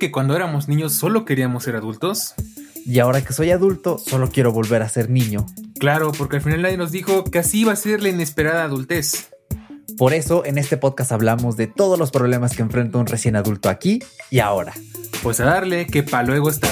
que 0.00 0.10
cuando 0.10 0.34
éramos 0.34 0.66
niños 0.66 0.94
solo 0.94 1.26
queríamos 1.26 1.62
ser 1.64 1.76
adultos? 1.76 2.34
Y 2.86 2.98
ahora 3.00 3.22
que 3.22 3.34
soy 3.34 3.50
adulto, 3.50 3.98
solo 3.98 4.30
quiero 4.30 4.50
volver 4.50 4.80
a 4.82 4.88
ser 4.88 5.10
niño. 5.10 5.44
Claro, 5.78 6.10
porque 6.12 6.36
al 6.36 6.42
final 6.42 6.62
nadie 6.62 6.78
nos 6.78 6.90
dijo 6.90 7.22
que 7.24 7.38
así 7.38 7.60
iba 7.60 7.72
a 7.72 7.76
ser 7.76 8.02
la 8.02 8.08
inesperada 8.08 8.64
adultez. 8.64 9.28
Por 9.98 10.14
eso 10.14 10.46
en 10.46 10.56
este 10.56 10.78
podcast 10.78 11.12
hablamos 11.12 11.58
de 11.58 11.66
todos 11.66 11.98
los 11.98 12.10
problemas 12.10 12.56
que 12.56 12.62
enfrenta 12.62 12.96
un 12.96 13.06
recién 13.06 13.36
adulto 13.36 13.68
aquí 13.68 14.02
y 14.30 14.38
ahora. 14.38 14.72
Pues 15.22 15.38
a 15.38 15.44
darle 15.44 15.86
que 15.86 16.02
pa' 16.02 16.22
luego 16.22 16.48
está. 16.48 16.68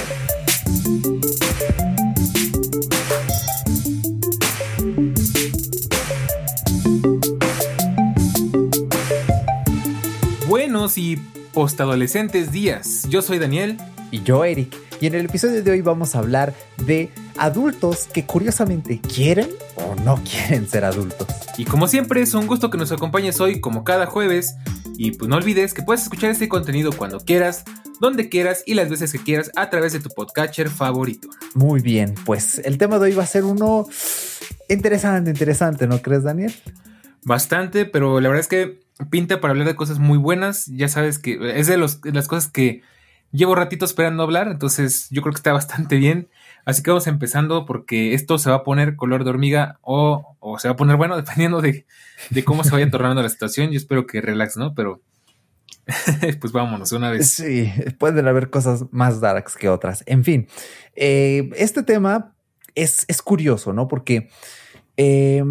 Buenos 10.48 10.96
y 10.96 11.18
postadolescentes 11.52 12.52
días. 12.52 13.04
Yo 13.08 13.22
soy 13.22 13.38
Daniel. 13.38 13.78
Y 14.10 14.22
yo, 14.22 14.44
Eric. 14.44 14.74
Y 15.00 15.06
en 15.06 15.14
el 15.14 15.26
episodio 15.26 15.62
de 15.62 15.70
hoy 15.70 15.80
vamos 15.80 16.14
a 16.14 16.18
hablar 16.18 16.54
de 16.84 17.10
adultos 17.36 18.08
que 18.12 18.24
curiosamente 18.24 19.00
quieren 19.00 19.48
o 19.76 19.94
no 20.02 20.20
quieren 20.24 20.68
ser 20.68 20.84
adultos. 20.84 21.28
Y 21.56 21.64
como 21.64 21.86
siempre 21.86 22.22
es 22.22 22.34
un 22.34 22.46
gusto 22.46 22.70
que 22.70 22.78
nos 22.78 22.90
acompañes 22.90 23.40
hoy 23.40 23.60
como 23.60 23.84
cada 23.84 24.06
jueves. 24.06 24.56
Y 24.96 25.12
pues 25.12 25.28
no 25.28 25.36
olvides 25.36 25.74
que 25.74 25.82
puedes 25.82 26.02
escuchar 26.02 26.30
este 26.30 26.48
contenido 26.48 26.90
cuando 26.92 27.20
quieras, 27.20 27.64
donde 28.00 28.28
quieras 28.28 28.64
y 28.66 28.74
las 28.74 28.88
veces 28.88 29.12
que 29.12 29.18
quieras 29.18 29.50
a 29.54 29.70
través 29.70 29.92
de 29.92 30.00
tu 30.00 30.08
podcatcher 30.08 30.70
favorito. 30.70 31.28
Muy 31.54 31.80
bien, 31.80 32.14
pues 32.24 32.58
el 32.64 32.78
tema 32.78 32.98
de 32.98 33.04
hoy 33.06 33.14
va 33.14 33.22
a 33.22 33.26
ser 33.26 33.44
uno 33.44 33.86
interesante, 34.68 35.30
interesante, 35.30 35.86
¿no 35.86 36.02
crees, 36.02 36.24
Daniel? 36.24 36.52
Bastante, 37.24 37.84
pero 37.84 38.20
la 38.20 38.28
verdad 38.28 38.40
es 38.40 38.48
que 38.48 38.80
pinta 39.10 39.40
para 39.40 39.52
hablar 39.52 39.66
de 39.66 39.76
cosas 39.76 39.98
muy 39.98 40.18
buenas. 40.18 40.66
Ya 40.66 40.88
sabes 40.88 41.18
que 41.18 41.38
es 41.58 41.66
de, 41.66 41.76
las 41.76 42.28
cosas 42.28 42.50
que 42.50 42.82
llevo 43.30 43.54
ratito 43.54 43.84
esperando 43.84 44.22
hablar, 44.22 44.48
entonces 44.48 45.08
yo 45.10 45.22
creo 45.22 45.32
que 45.32 45.38
está 45.38 45.52
bastante 45.54 45.96
bien. 45.96 46.28
Así 46.64 46.82
que 46.82 46.90
vamos 46.90 47.06
empezando 47.06 47.64
porque 47.64 48.12
esto 48.12 48.38
se 48.38 48.50
va 48.50 48.56
a 48.56 48.64
poner 48.64 48.96
color 48.96 49.24
de 49.24 49.30
hormiga 49.30 49.78
o, 49.80 50.36
o 50.38 50.58
se 50.58 50.68
va 50.68 50.74
a 50.74 50.76
poner 50.76 50.96
bueno 50.96 51.16
dependiendo 51.22 51.60
de, 51.60 51.86
de 52.30 52.44
cómo 52.44 52.64
se 52.64 52.70
vaya 52.70 52.90
tornando 52.90 53.22
la 53.22 53.28
situación. 53.28 53.70
Yo 53.70 53.78
espero 53.78 54.06
que 54.06 54.20
relax, 54.20 54.56
¿no? 54.56 54.74
Pero 54.74 55.00
pues 56.40 56.52
vámonos 56.52 56.92
una 56.92 57.10
vez. 57.10 57.30
Sí, 57.30 57.72
pueden 57.98 58.26
haber 58.28 58.50
cosas 58.50 58.84
más 58.90 59.20
darks 59.20 59.56
que 59.56 59.68
otras. 59.68 60.02
En 60.06 60.24
fin, 60.24 60.48
eh, 60.94 61.50
este 61.56 61.82
tema 61.82 62.34
es, 62.74 63.04
es, 63.08 63.22
curioso, 63.22 63.72
¿no? 63.72 63.88
Porque 63.88 64.28
eh, 64.96 65.42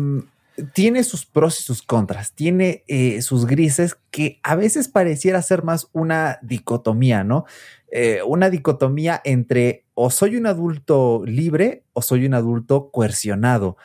tiene 0.73 1.03
sus 1.03 1.25
pros 1.25 1.59
y 1.59 1.63
sus 1.63 1.83
contras, 1.83 2.33
tiene 2.33 2.83
eh, 2.87 3.21
sus 3.21 3.45
grises 3.45 3.97
que 4.09 4.39
a 4.43 4.55
veces 4.55 4.87
pareciera 4.87 5.41
ser 5.41 5.63
más 5.63 5.87
una 5.93 6.39
dicotomía, 6.41 7.23
¿no? 7.23 7.45
Eh, 7.91 8.21
una 8.25 8.49
dicotomía 8.49 9.21
entre 9.23 9.85
o 9.93 10.09
soy 10.09 10.35
un 10.35 10.47
adulto 10.47 11.23
libre 11.25 11.83
o 11.93 12.01
soy 12.01 12.25
un 12.25 12.33
adulto 12.33 12.89
coercionado. 12.91 13.77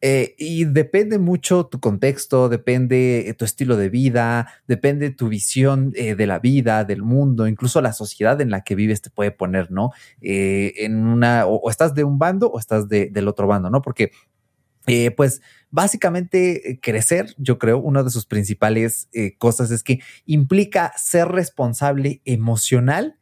Eh, 0.00 0.36
y 0.38 0.64
depende 0.64 1.18
mucho 1.18 1.66
tu 1.66 1.80
contexto, 1.80 2.48
depende 2.48 3.34
tu 3.36 3.44
estilo 3.44 3.76
de 3.76 3.88
vida, 3.88 4.46
depende 4.68 5.10
tu 5.10 5.28
visión 5.28 5.90
de 5.90 6.24
la 6.24 6.38
vida, 6.38 6.84
del 6.84 7.02
mundo, 7.02 7.48
incluso 7.48 7.80
la 7.80 7.92
sociedad 7.92 8.40
en 8.40 8.50
la 8.50 8.60
que 8.62 8.76
vives 8.76 9.02
te 9.02 9.10
puede 9.10 9.32
poner, 9.32 9.72
¿no? 9.72 9.90
En 10.20 11.04
una, 11.04 11.46
o, 11.46 11.68
estás 11.68 11.94
de 11.94 12.04
un 12.04 12.16
bando 12.16 12.48
o 12.48 12.60
estás 12.60 12.88
de, 12.88 13.06
del 13.10 13.26
otro 13.26 13.48
bando, 13.48 13.70
¿no? 13.70 13.82
Porque, 13.82 14.12
eh, 14.88 15.10
pues, 15.10 15.42
básicamente 15.70 16.78
crecer, 16.82 17.34
yo 17.38 17.58
creo, 17.58 17.78
una 17.78 18.02
de 18.02 18.10
sus 18.10 18.26
principales 18.26 19.08
eh, 19.12 19.36
cosas 19.38 19.70
es 19.70 19.82
que 19.82 20.00
implica 20.26 20.92
ser 20.96 21.28
responsable 21.28 22.20
emocional 22.24 23.18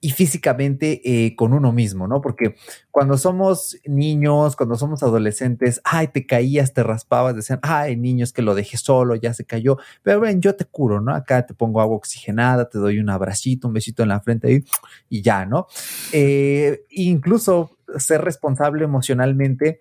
y 0.00 0.10
físicamente 0.10 1.00
eh, 1.04 1.34
con 1.34 1.52
uno 1.52 1.72
mismo, 1.72 2.06
¿no? 2.06 2.20
Porque 2.20 2.54
cuando 2.90 3.18
somos 3.18 3.76
niños, 3.84 4.54
cuando 4.54 4.76
somos 4.76 5.02
adolescentes, 5.02 5.80
ay, 5.82 6.08
te 6.08 6.24
caías, 6.24 6.72
te 6.72 6.84
raspabas, 6.84 7.34
decían, 7.34 7.58
ay, 7.62 7.96
niños, 7.96 8.32
que 8.32 8.42
lo 8.42 8.54
dejé 8.54 8.76
solo, 8.76 9.16
ya 9.16 9.34
se 9.34 9.44
cayó, 9.44 9.76
pero 10.02 10.20
ven, 10.20 10.40
yo 10.40 10.54
te 10.54 10.64
curo, 10.64 11.00
¿no? 11.00 11.14
Acá 11.14 11.46
te 11.46 11.54
pongo 11.54 11.80
agua 11.80 11.96
oxigenada, 11.96 12.68
te 12.68 12.78
doy 12.78 13.00
un 13.00 13.10
abracito, 13.10 13.66
un 13.66 13.74
besito 13.74 14.04
en 14.04 14.10
la 14.10 14.20
frente 14.20 14.52
y, 14.52 14.64
y 15.08 15.22
ya, 15.22 15.46
¿no? 15.46 15.66
Eh, 16.12 16.84
incluso 16.90 17.76
ser 17.96 18.22
responsable 18.22 18.84
emocionalmente, 18.84 19.80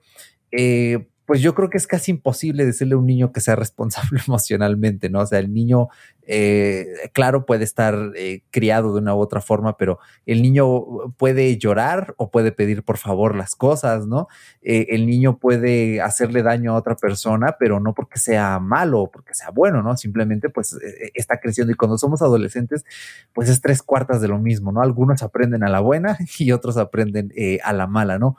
eh, 0.51 1.07
pues 1.27 1.41
yo 1.41 1.53
creo 1.53 1.69
que 1.69 1.77
es 1.77 1.87
casi 1.87 2.11
imposible 2.11 2.65
decirle 2.65 2.95
a 2.95 2.97
un 2.97 3.05
niño 3.05 3.33
que 3.33 3.41
sea 3.41 3.57
responsable 3.57 4.21
emocionalmente, 4.27 5.09
¿no? 5.09 5.19
O 5.19 5.25
sea, 5.25 5.39
el 5.39 5.53
niño, 5.53 5.89
eh, 6.25 6.87
claro, 7.13 7.45
puede 7.45 7.65
estar 7.65 8.13
eh, 8.15 8.43
criado 8.49 8.93
de 8.93 9.01
una 9.01 9.13
u 9.13 9.19
otra 9.19 9.41
forma, 9.41 9.75
pero 9.75 9.99
el 10.25 10.41
niño 10.41 11.13
puede 11.17 11.57
llorar 11.57 12.15
o 12.17 12.31
puede 12.31 12.53
pedir 12.53 12.83
por 12.83 12.97
favor 12.97 13.35
las 13.35 13.57
cosas, 13.57 14.07
¿no? 14.07 14.29
Eh, 14.61 14.87
el 14.91 15.05
niño 15.05 15.37
puede 15.37 15.99
hacerle 15.99 16.43
daño 16.43 16.71
a 16.71 16.77
otra 16.77 16.95
persona, 16.95 17.57
pero 17.59 17.81
no 17.81 17.93
porque 17.93 18.19
sea 18.19 18.59
malo 18.59 19.01
o 19.01 19.11
porque 19.11 19.35
sea 19.35 19.49
bueno, 19.51 19.83
¿no? 19.83 19.97
Simplemente 19.97 20.49
pues 20.49 20.79
está 21.13 21.41
creciendo 21.41 21.73
y 21.73 21.75
cuando 21.75 21.97
somos 21.97 22.21
adolescentes, 22.21 22.85
pues 23.33 23.49
es 23.49 23.59
tres 23.59 23.83
cuartas 23.83 24.21
de 24.21 24.29
lo 24.29 24.39
mismo, 24.39 24.71
¿no? 24.71 24.81
Algunos 24.81 25.23
aprenden 25.23 25.65
a 25.65 25.69
la 25.69 25.81
buena 25.81 26.17
y 26.39 26.53
otros 26.53 26.77
aprenden 26.77 27.33
eh, 27.35 27.59
a 27.65 27.73
la 27.73 27.85
mala, 27.85 28.17
¿no? 28.17 28.37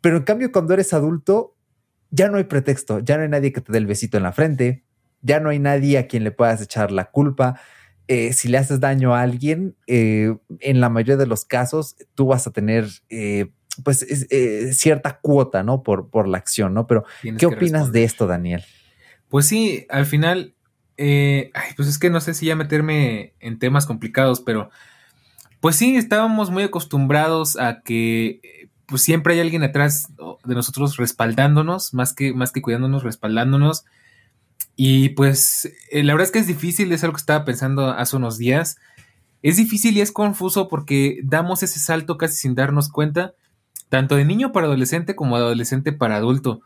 Pero 0.00 0.16
en 0.16 0.22
cambio, 0.22 0.52
cuando 0.52 0.74
eres 0.74 0.94
adulto, 0.94 1.56
ya 2.10 2.28
no 2.28 2.38
hay 2.38 2.44
pretexto, 2.44 2.98
ya 3.00 3.16
no 3.16 3.22
hay 3.22 3.28
nadie 3.28 3.52
que 3.52 3.60
te 3.60 3.72
dé 3.72 3.78
el 3.78 3.86
besito 3.86 4.16
en 4.16 4.24
la 4.24 4.32
frente, 4.32 4.84
ya 5.22 5.40
no 5.40 5.50
hay 5.50 5.58
nadie 5.58 5.98
a 5.98 6.06
quien 6.06 6.24
le 6.24 6.30
puedas 6.30 6.60
echar 6.60 6.90
la 6.90 7.10
culpa. 7.10 7.60
Eh, 8.08 8.32
si 8.32 8.48
le 8.48 8.58
haces 8.58 8.80
daño 8.80 9.14
a 9.14 9.22
alguien, 9.22 9.76
eh, 9.86 10.36
en 10.60 10.80
la 10.80 10.88
mayoría 10.88 11.16
de 11.16 11.26
los 11.26 11.44
casos, 11.44 11.96
tú 12.14 12.26
vas 12.26 12.46
a 12.46 12.50
tener 12.50 12.88
eh, 13.08 13.52
pues 13.84 14.02
es, 14.02 14.26
cierta 14.76 15.20
cuota, 15.20 15.62
¿no? 15.62 15.82
Por, 15.82 16.10
por 16.10 16.26
la 16.26 16.38
acción, 16.38 16.74
¿no? 16.74 16.86
Pero, 16.86 17.04
Tienes 17.22 17.38
¿qué 17.38 17.46
opinas 17.46 17.82
responder. 17.82 17.92
de 17.92 18.04
esto, 18.04 18.26
Daniel? 18.26 18.64
Pues 19.28 19.46
sí, 19.46 19.86
al 19.90 20.06
final, 20.06 20.54
ay, 20.98 21.50
pues 21.76 21.88
es 21.88 21.98
que 21.98 22.10
no 22.10 22.20
sé 22.20 22.34
si 22.34 22.46
ya 22.46 22.56
meterme 22.56 23.34
en 23.38 23.58
temas 23.58 23.86
complicados, 23.86 24.40
pero 24.40 24.70
pues 25.60 25.76
sí, 25.76 25.96
estábamos 25.96 26.50
muy 26.50 26.64
acostumbrados 26.64 27.56
a 27.58 27.82
que 27.82 28.69
pues 28.90 29.02
siempre 29.02 29.34
hay 29.34 29.40
alguien 29.40 29.62
atrás 29.62 30.08
de 30.44 30.54
nosotros 30.54 30.96
respaldándonos, 30.96 31.94
más 31.94 32.12
que, 32.12 32.34
más 32.34 32.52
que 32.52 32.60
cuidándonos, 32.60 33.04
respaldándonos. 33.04 33.84
Y 34.76 35.10
pues 35.10 35.72
eh, 35.90 36.02
la 36.02 36.12
verdad 36.12 36.26
es 36.26 36.32
que 36.32 36.38
es 36.40 36.46
difícil, 36.46 36.92
es 36.92 37.04
algo 37.04 37.14
que 37.14 37.20
estaba 37.20 37.44
pensando 37.44 37.88
hace 37.90 38.16
unos 38.16 38.36
días. 38.36 38.78
Es 39.42 39.56
difícil 39.56 39.96
y 39.96 40.00
es 40.00 40.12
confuso 40.12 40.68
porque 40.68 41.20
damos 41.22 41.62
ese 41.62 41.78
salto 41.78 42.18
casi 42.18 42.34
sin 42.36 42.54
darnos 42.54 42.90
cuenta, 42.90 43.34
tanto 43.88 44.16
de 44.16 44.24
niño 44.24 44.52
para 44.52 44.66
adolescente 44.66 45.14
como 45.14 45.38
de 45.38 45.44
adolescente 45.44 45.92
para 45.92 46.16
adulto. 46.16 46.62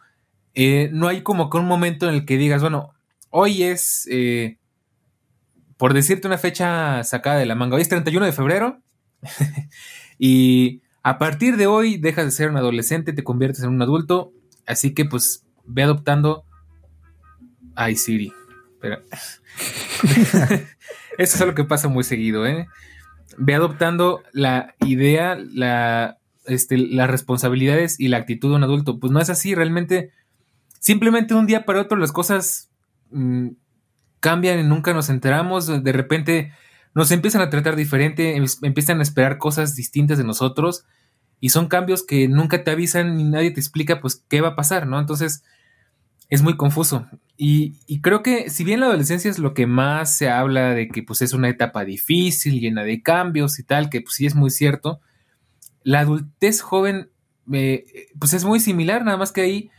Eh, 0.55 0.89
no 0.93 1.09
hay 1.09 1.23
como 1.23 1.51
que 1.51 1.59
un 1.59 1.67
momento 1.67 2.09
en 2.09 2.15
el 2.15 2.25
que 2.25 2.39
digas, 2.39 2.63
bueno, 2.63 2.95
hoy 3.31 3.65
es, 3.65 4.09
eh, 4.11 4.59
por 5.77 5.93
decirte 5.93 6.27
una 6.27 6.39
fecha 6.39 7.03
sacada 7.05 7.39
de 7.39 7.47
la 7.47 7.55
manga, 7.55 7.77
hoy 7.77 7.83
es 7.83 7.89
31 7.89 8.25
de 8.25 8.33
febrero 8.33 8.81
y 10.19 10.84
a 11.05 11.19
partir 11.19 11.59
de 11.59 11.67
hoy 11.67 11.99
dejas 11.99 12.25
de 12.25 12.31
ser 12.31 12.49
un 12.49 12.57
adolescente, 12.57 13.13
te 13.13 13.23
conviertes 13.23 13.63
en 13.63 13.69
un 13.69 13.83
adulto, 13.83 14.33
así 14.67 14.95
que 14.95 15.05
pues 15.05 15.45
ve 15.67 15.83
adoptando. 15.83 16.45
Ay, 17.75 17.95
Siri. 17.95 18.33
Pero... 18.81 19.03
Eso 21.19 21.37
es 21.37 21.41
algo 21.43 21.55
que 21.55 21.65
pasa 21.65 21.89
muy 21.89 22.05
seguido, 22.05 22.47
¿eh? 22.47 22.67
Ve 23.37 23.55
adoptando 23.55 24.23
la 24.33 24.75
idea, 24.81 25.37
la, 25.37 26.19
este, 26.47 26.79
las 26.79 27.11
responsabilidades 27.11 28.01
y 28.01 28.09
la 28.09 28.17
actitud 28.17 28.49
de 28.51 28.57
un 28.57 28.65
adulto. 28.65 28.99
Pues 28.99 29.13
no 29.13 29.21
es 29.21 29.29
así, 29.29 29.55
realmente. 29.55 30.11
Simplemente 30.81 31.35
un 31.35 31.47
día 31.47 31.67
para 31.67 31.83
otro 31.83 31.99
las 31.99 32.13
cosas 32.13 32.71
mmm, 33.11 33.49
cambian 34.21 34.59
y 34.59 34.63
nunca 34.63 34.95
nos 34.95 35.11
enteramos. 35.11 35.85
De 35.85 35.93
repente 35.93 36.53
nos 36.95 37.11
empiezan 37.11 37.43
a 37.43 37.51
tratar 37.51 37.77
diferente, 37.77 38.37
em, 38.37 38.47
empiezan 38.63 39.01
a 39.01 39.03
esperar 39.03 39.39
cosas 39.39 39.75
distintas 39.75 40.19
de 40.19 40.25
nosotros 40.25 40.85
y 41.41 41.51
son 41.51 41.69
cambios 41.69 42.05
que 42.05 42.29
nunca 42.29 42.65
te 42.65 42.71
avisan 42.71 43.17
ni 43.17 43.25
nadie 43.25 43.51
te 43.51 43.61
explica 43.61 44.01
pues 44.01 44.25
qué 44.29 44.41
va 44.41 44.51
a 44.51 44.57
pasar, 44.57 44.87
¿no? 44.87 44.99
Entonces 44.99 45.45
es 46.31 46.43
muy 46.43 46.57
confuso. 46.57 47.07
Y, 47.37 48.01
creo 48.01 48.23
que 48.23 48.49
si 48.49 48.63
bien 48.63 48.81
la 48.81 48.87
adolescencia 48.87 49.31
es 49.31 49.41
lo 49.41 49.55
que 49.55 49.67
más 49.67 50.17
se 50.17 50.29
habla 50.29 50.71
de 50.71 50.89
que 50.89 51.03
pues 51.03 51.21
es 51.21 51.33
una 51.33 51.49
etapa 51.49 51.85
difícil, 51.85 52.61
llena 52.61 52.85
de 52.85 53.03
cambios 53.03 53.59
y 53.59 53.65
tal, 53.65 53.91
que 53.91 54.01
pues 54.01 54.15
sí 54.15 54.27
es 54.27 54.37
muy 54.37 54.51
cierto, 54.51 55.01
la 55.83 56.01
adultez 56.01 56.61
joven 56.61 57.11
eh, 57.53 57.85
pues 58.19 58.35
es 58.35 58.45
muy 58.45 58.61
similar, 58.61 59.05
nada 59.05 59.17
más 59.17 59.33
que 59.33 59.41
ahí 59.43 59.71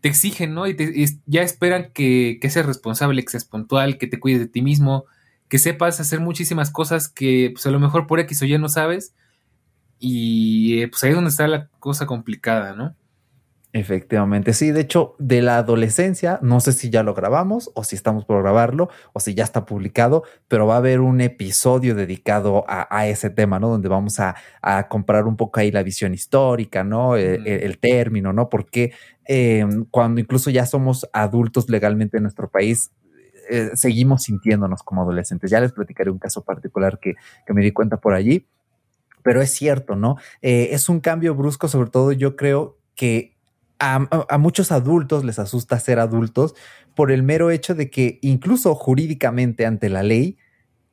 te 0.00 0.08
exigen, 0.08 0.54
¿no? 0.54 0.66
Y, 0.66 0.74
te, 0.74 1.06
ya 1.26 1.42
esperan 1.42 1.92
que, 1.94 2.38
que 2.40 2.50
seas 2.50 2.66
responsable, 2.66 3.24
que 3.24 3.30
seas 3.30 3.44
puntual, 3.44 3.96
que 3.96 4.08
te 4.08 4.18
cuides 4.18 4.40
de 4.40 4.48
ti 4.48 4.60
mismo, 4.62 5.06
que 5.48 5.58
sepas 5.58 6.00
hacer 6.00 6.20
muchísimas 6.20 6.70
cosas 6.70 7.08
que 7.08 7.50
pues 7.54 7.66
a 7.66 7.70
lo 7.70 7.80
mejor 7.80 8.06
por 8.06 8.20
X 8.20 8.42
o 8.42 8.44
Y 8.44 8.58
no 8.58 8.68
sabes. 8.68 9.14
Y 9.98 10.80
eh, 10.82 10.88
pues 10.88 11.02
ahí 11.02 11.10
es 11.10 11.16
donde 11.16 11.30
está 11.30 11.48
la 11.48 11.68
cosa 11.80 12.06
complicada, 12.06 12.74
¿no? 12.74 12.94
Efectivamente, 13.74 14.54
sí, 14.54 14.70
de 14.70 14.80
hecho, 14.80 15.14
de 15.18 15.42
la 15.42 15.58
adolescencia, 15.58 16.38
no 16.40 16.58
sé 16.58 16.72
si 16.72 16.88
ya 16.88 17.02
lo 17.02 17.12
grabamos 17.12 17.70
o 17.74 17.84
si 17.84 17.96
estamos 17.96 18.24
por 18.24 18.42
grabarlo 18.42 18.88
o 19.12 19.20
si 19.20 19.34
ya 19.34 19.44
está 19.44 19.66
publicado, 19.66 20.22
pero 20.48 20.66
va 20.66 20.74
a 20.74 20.78
haber 20.78 21.00
un 21.00 21.20
episodio 21.20 21.94
dedicado 21.94 22.64
a, 22.66 23.06
ese 23.08 23.28
tema, 23.28 23.60
¿no? 23.60 23.68
Donde 23.68 23.90
vamos 23.90 24.20
a, 24.20 24.36
comprar 24.88 25.26
un 25.26 25.36
poco 25.36 25.60
ahí 25.60 25.70
la 25.70 25.82
visión 25.82 26.14
histórica, 26.14 26.82
¿no? 26.82 27.16
El, 27.16 27.78
término, 27.78 28.32
¿no? 28.32 28.48
Porque 28.48 28.92
eh, 29.26 29.66
cuando 29.90 30.22
incluso 30.22 30.48
ya 30.48 30.64
somos 30.64 31.06
adultos 31.12 31.68
legalmente 31.68 32.16
en 32.16 32.22
nuestro 32.22 32.48
país, 32.48 32.90
eh, 33.48 33.70
seguimos 33.74 34.24
sintiéndonos 34.24 34.82
como 34.82 35.02
adolescentes. 35.02 35.50
Ya 35.50 35.60
les 35.60 35.72
platicaré 35.72 36.10
un 36.10 36.18
caso 36.18 36.42
particular 36.42 36.98
que, 36.98 37.14
me 37.48 37.62
di 37.62 37.72
cuenta 37.72 37.98
por 37.98 38.14
allí, 38.14 38.46
pero 39.22 39.40
es 39.40 39.52
cierto, 39.52 39.96
¿no? 39.96 40.16
Eh, 40.42 40.68
es 40.72 40.88
un 40.88 41.00
cambio 41.00 41.34
brusco, 41.34 41.68
sobre 41.68 41.90
todo 41.90 42.12
yo 42.12 42.36
creo 42.36 42.78
que 42.94 43.36
a, 43.78 44.38
muchos 44.38 44.72
adultos 44.72 45.24
les 45.24 45.38
asusta 45.38 45.78
ser 45.78 46.00
adultos 46.00 46.54
por 46.94 47.12
el 47.12 47.22
mero 47.22 47.50
hecho 47.50 47.74
de 47.74 47.90
que 47.90 48.18
incluso 48.22 48.74
jurídicamente 48.74 49.66
ante 49.66 49.88
la 49.88 50.02
ley, 50.02 50.36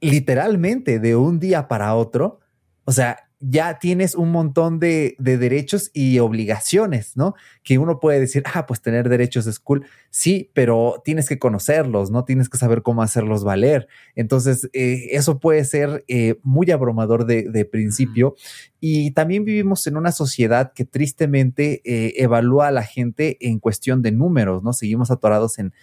literalmente 0.02 1.00
de 1.00 1.16
un 1.16 1.40
día 1.40 1.68
para 1.68 1.96
otro, 1.96 2.40
o 2.84 2.92
sea, 2.92 3.25
ya 3.48 3.78
tienes 3.78 4.16
un 4.16 4.32
montón 4.32 4.80
de, 4.80 5.16
derechos 5.20 5.92
y 5.94 6.18
obligaciones, 6.18 7.16
¿no? 7.16 7.36
Que 7.64 7.78
uno 7.78 8.00
puede 8.00 8.20
decir, 8.20 8.44
ah, 8.54 8.66
pues 8.66 8.82
tener 8.82 9.08
derechos 9.08 9.46
es 9.46 9.60
cool. 9.60 9.86
Sí, 10.10 10.50
pero 10.54 11.02
tienes 11.06 11.30
que 11.30 11.38
conocerlos, 11.38 12.10
¿no? 12.10 12.26
Tienes 12.26 12.50
que 12.50 12.58
saber 12.58 12.82
cómo 12.82 13.04
hacerlos 13.04 13.44
valer. 13.44 13.88
Entonces, 14.16 14.70
eh, 14.74 15.10
eso 15.12 15.40
puede 15.40 15.64
ser 15.64 16.04
eh, 16.08 16.40
muy 16.42 16.72
abrumador 16.72 17.26
de, 17.26 17.66
principio. 17.66 18.36
Y 18.80 19.12
también 19.12 19.46
vivimos 19.46 19.86
en 19.88 19.98
una 19.98 20.12
sociedad 20.12 20.72
que 20.74 20.86
tristemente 20.86 21.82
eh, 21.86 22.14
evalúa 22.18 22.68
a 22.68 22.72
la 22.72 22.84
gente 22.84 23.38
en 23.42 23.60
cuestión 23.60 24.02
de 24.02 24.12
números, 24.12 24.64
¿no? 24.64 24.74
Seguimos 24.74 25.12
atorados 25.12 25.60
en, 25.60 25.74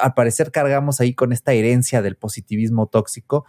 al 0.00 0.14
parecer 0.14 0.50
cargamos 0.50 1.00
ahí 1.00 1.14
con 1.14 1.32
esta 1.32 1.52
herencia 1.52 2.02
del 2.02 2.16
positivismo 2.16 2.86
tóxico. 2.86 3.44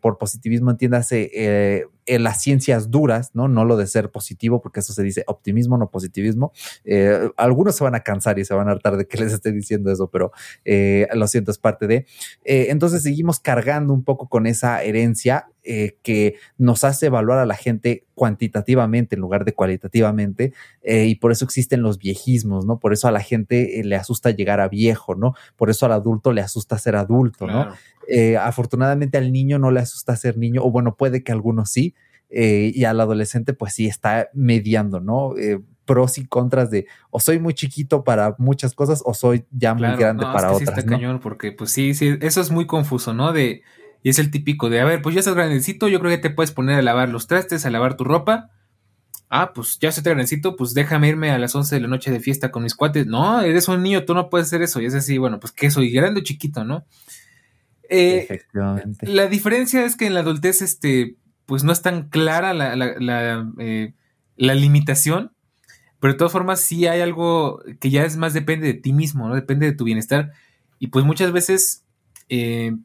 por 0.00 0.18
positivismo 0.18 0.70
entiéndase 0.70 1.88
en 2.08 2.22
las 2.22 2.40
ciencias 2.40 2.90
duras, 2.90 3.30
¿no? 3.34 3.48
No 3.48 3.66
lo 3.66 3.76
de 3.76 3.86
ser 3.86 4.10
positivo, 4.10 4.62
porque 4.62 4.80
eso 4.80 4.94
se 4.94 5.02
dice 5.02 5.24
optimismo, 5.26 5.76
no 5.76 5.90
positivismo. 5.90 6.52
Eh, 6.84 7.30
algunos 7.36 7.76
se 7.76 7.84
van 7.84 7.94
a 7.94 8.00
cansar 8.00 8.38
y 8.38 8.46
se 8.46 8.54
van 8.54 8.68
a 8.68 8.72
hartar 8.72 8.96
de 8.96 9.06
que 9.06 9.18
les 9.18 9.32
esté 9.32 9.52
diciendo 9.52 9.92
eso, 9.92 10.08
pero 10.10 10.32
eh, 10.64 11.06
lo 11.14 11.28
siento, 11.28 11.50
es 11.50 11.58
parte 11.58 11.86
de. 11.86 12.06
Eh, 12.44 12.68
entonces 12.70 13.02
seguimos 13.02 13.40
cargando 13.40 13.92
un 13.92 14.04
poco 14.04 14.28
con 14.28 14.46
esa 14.46 14.82
herencia 14.82 15.48
que 16.02 16.36
nos 16.56 16.82
hace 16.82 17.06
evaluar 17.06 17.40
a 17.40 17.44
la 17.44 17.54
gente 17.54 18.06
cuantitativamente 18.14 19.16
en 19.16 19.20
lugar 19.20 19.44
de 19.44 19.52
cualitativamente, 19.52 20.54
y 20.82 21.16
por 21.16 21.30
eso 21.30 21.44
existen 21.44 21.82
los 21.82 21.98
viejismos, 21.98 22.64
¿no? 22.64 22.78
Por 22.78 22.94
eso 22.94 23.06
a 23.06 23.10
la 23.10 23.20
gente 23.20 23.82
le 23.84 23.94
asusta 23.94 24.30
llegar 24.30 24.60
a 24.60 24.68
viejo, 24.68 25.14
¿no? 25.14 25.34
Por 25.56 25.68
eso 25.68 25.84
al 25.84 25.92
adulto 25.92 26.32
le 26.32 26.40
asusta 26.40 26.78
ser 26.78 26.96
adulto, 26.96 27.46
¿no? 27.46 27.68
Afortunadamente 28.40 29.18
al 29.18 29.32
niño 29.32 29.58
no 29.58 29.70
le 29.70 29.80
asusta 29.80 30.16
ser 30.16 30.36
niño, 30.36 30.62
o 30.64 30.70
bueno, 30.70 30.96
puede 30.96 31.22
que 31.22 31.32
algunos 31.32 31.70
sí, 31.70 31.94
y 32.30 32.84
al 32.84 33.00
adolescente 33.00 33.52
pues 33.52 33.74
sí 33.74 33.86
está 33.86 34.28
mediando, 34.32 35.00
¿no? 35.00 35.34
pros 35.88 36.18
y 36.18 36.26
contras 36.26 36.70
de 36.70 36.86
o 37.10 37.18
soy 37.18 37.38
muy 37.38 37.54
chiquito 37.54 38.04
para 38.04 38.36
muchas 38.36 38.74
cosas 38.74 39.02
o 39.06 39.14
soy 39.14 39.46
ya 39.50 39.72
muy 39.72 39.96
grande 39.96 40.22
para 40.22 40.52
otras. 40.52 40.58
Sí 40.58 40.64
está 40.64 40.84
cañón 40.84 41.18
porque 41.18 41.50
pues 41.50 41.72
sí, 41.72 41.94
sí, 41.94 42.18
eso 42.20 42.42
es 42.42 42.50
muy 42.50 42.66
confuso, 42.66 43.14
¿no? 43.14 43.32
De, 43.32 43.62
y 44.02 44.10
es 44.10 44.18
el 44.18 44.30
típico 44.30 44.68
de, 44.68 44.80
a 44.80 44.84
ver, 44.84 45.00
pues 45.00 45.14
ya 45.14 45.20
estás 45.20 45.34
grandecito, 45.34 45.88
yo 45.88 45.98
creo 45.98 46.10
que 46.10 46.18
te 46.18 46.30
puedes 46.30 46.52
poner 46.52 46.78
a 46.78 46.82
lavar 46.82 47.08
los 47.08 47.26
trastes, 47.26 47.64
a 47.64 47.70
lavar 47.70 47.96
tu 47.96 48.04
ropa. 48.04 48.50
Ah, 49.30 49.52
pues 49.54 49.78
ya 49.78 49.90
soy 49.90 50.04
grandecito, 50.04 50.56
pues 50.56 50.74
déjame 50.74 51.08
irme 51.08 51.30
a 51.30 51.38
las 51.38 51.54
11 51.54 51.74
de 51.74 51.80
la 51.80 51.88
noche 51.88 52.10
de 52.10 52.20
fiesta 52.20 52.50
con 52.50 52.62
mis 52.62 52.74
cuates. 52.74 53.06
No, 53.06 53.40
eres 53.40 53.68
un 53.68 53.82
niño, 53.82 54.04
tú 54.04 54.14
no 54.14 54.30
puedes 54.30 54.46
hacer 54.46 54.62
eso. 54.62 54.80
Y 54.80 54.86
es 54.86 54.94
así, 54.94 55.18
bueno, 55.18 55.40
pues 55.40 55.52
que 55.52 55.70
soy 55.70 55.90
grande 55.90 56.20
o 56.20 56.22
chiquito, 56.22 56.64
¿no? 56.64 56.84
Eh, 57.88 58.18
Efectivamente. 58.18 59.06
La 59.06 59.26
diferencia 59.26 59.84
es 59.84 59.96
que 59.96 60.06
en 60.06 60.14
la 60.14 60.20
adultez, 60.20 60.62
este, 60.62 61.16
pues 61.46 61.64
no 61.64 61.72
es 61.72 61.82
tan 61.82 62.08
clara 62.08 62.54
la, 62.54 62.76
la, 62.76 62.94
la, 62.98 63.52
eh, 63.58 63.94
la 64.36 64.54
limitación 64.54 65.32
pero 66.00 66.12
de 66.12 66.18
todas 66.18 66.32
formas, 66.32 66.60
sí 66.60 66.86
hay 66.86 67.00
algo 67.00 67.62
que 67.80 67.90
ya 67.90 68.04
es 68.04 68.16
más 68.16 68.32
depende 68.32 68.68
de 68.68 68.74
ti 68.74 68.92
mismo, 68.92 69.28
¿no? 69.28 69.34
Depende 69.34 69.66
de 69.66 69.72
tu 69.72 69.84
bienestar. 69.84 70.32
Y 70.78 70.88
pues 70.88 71.04
muchas 71.04 71.32
veces, 71.32 71.84
eh, 72.28 72.76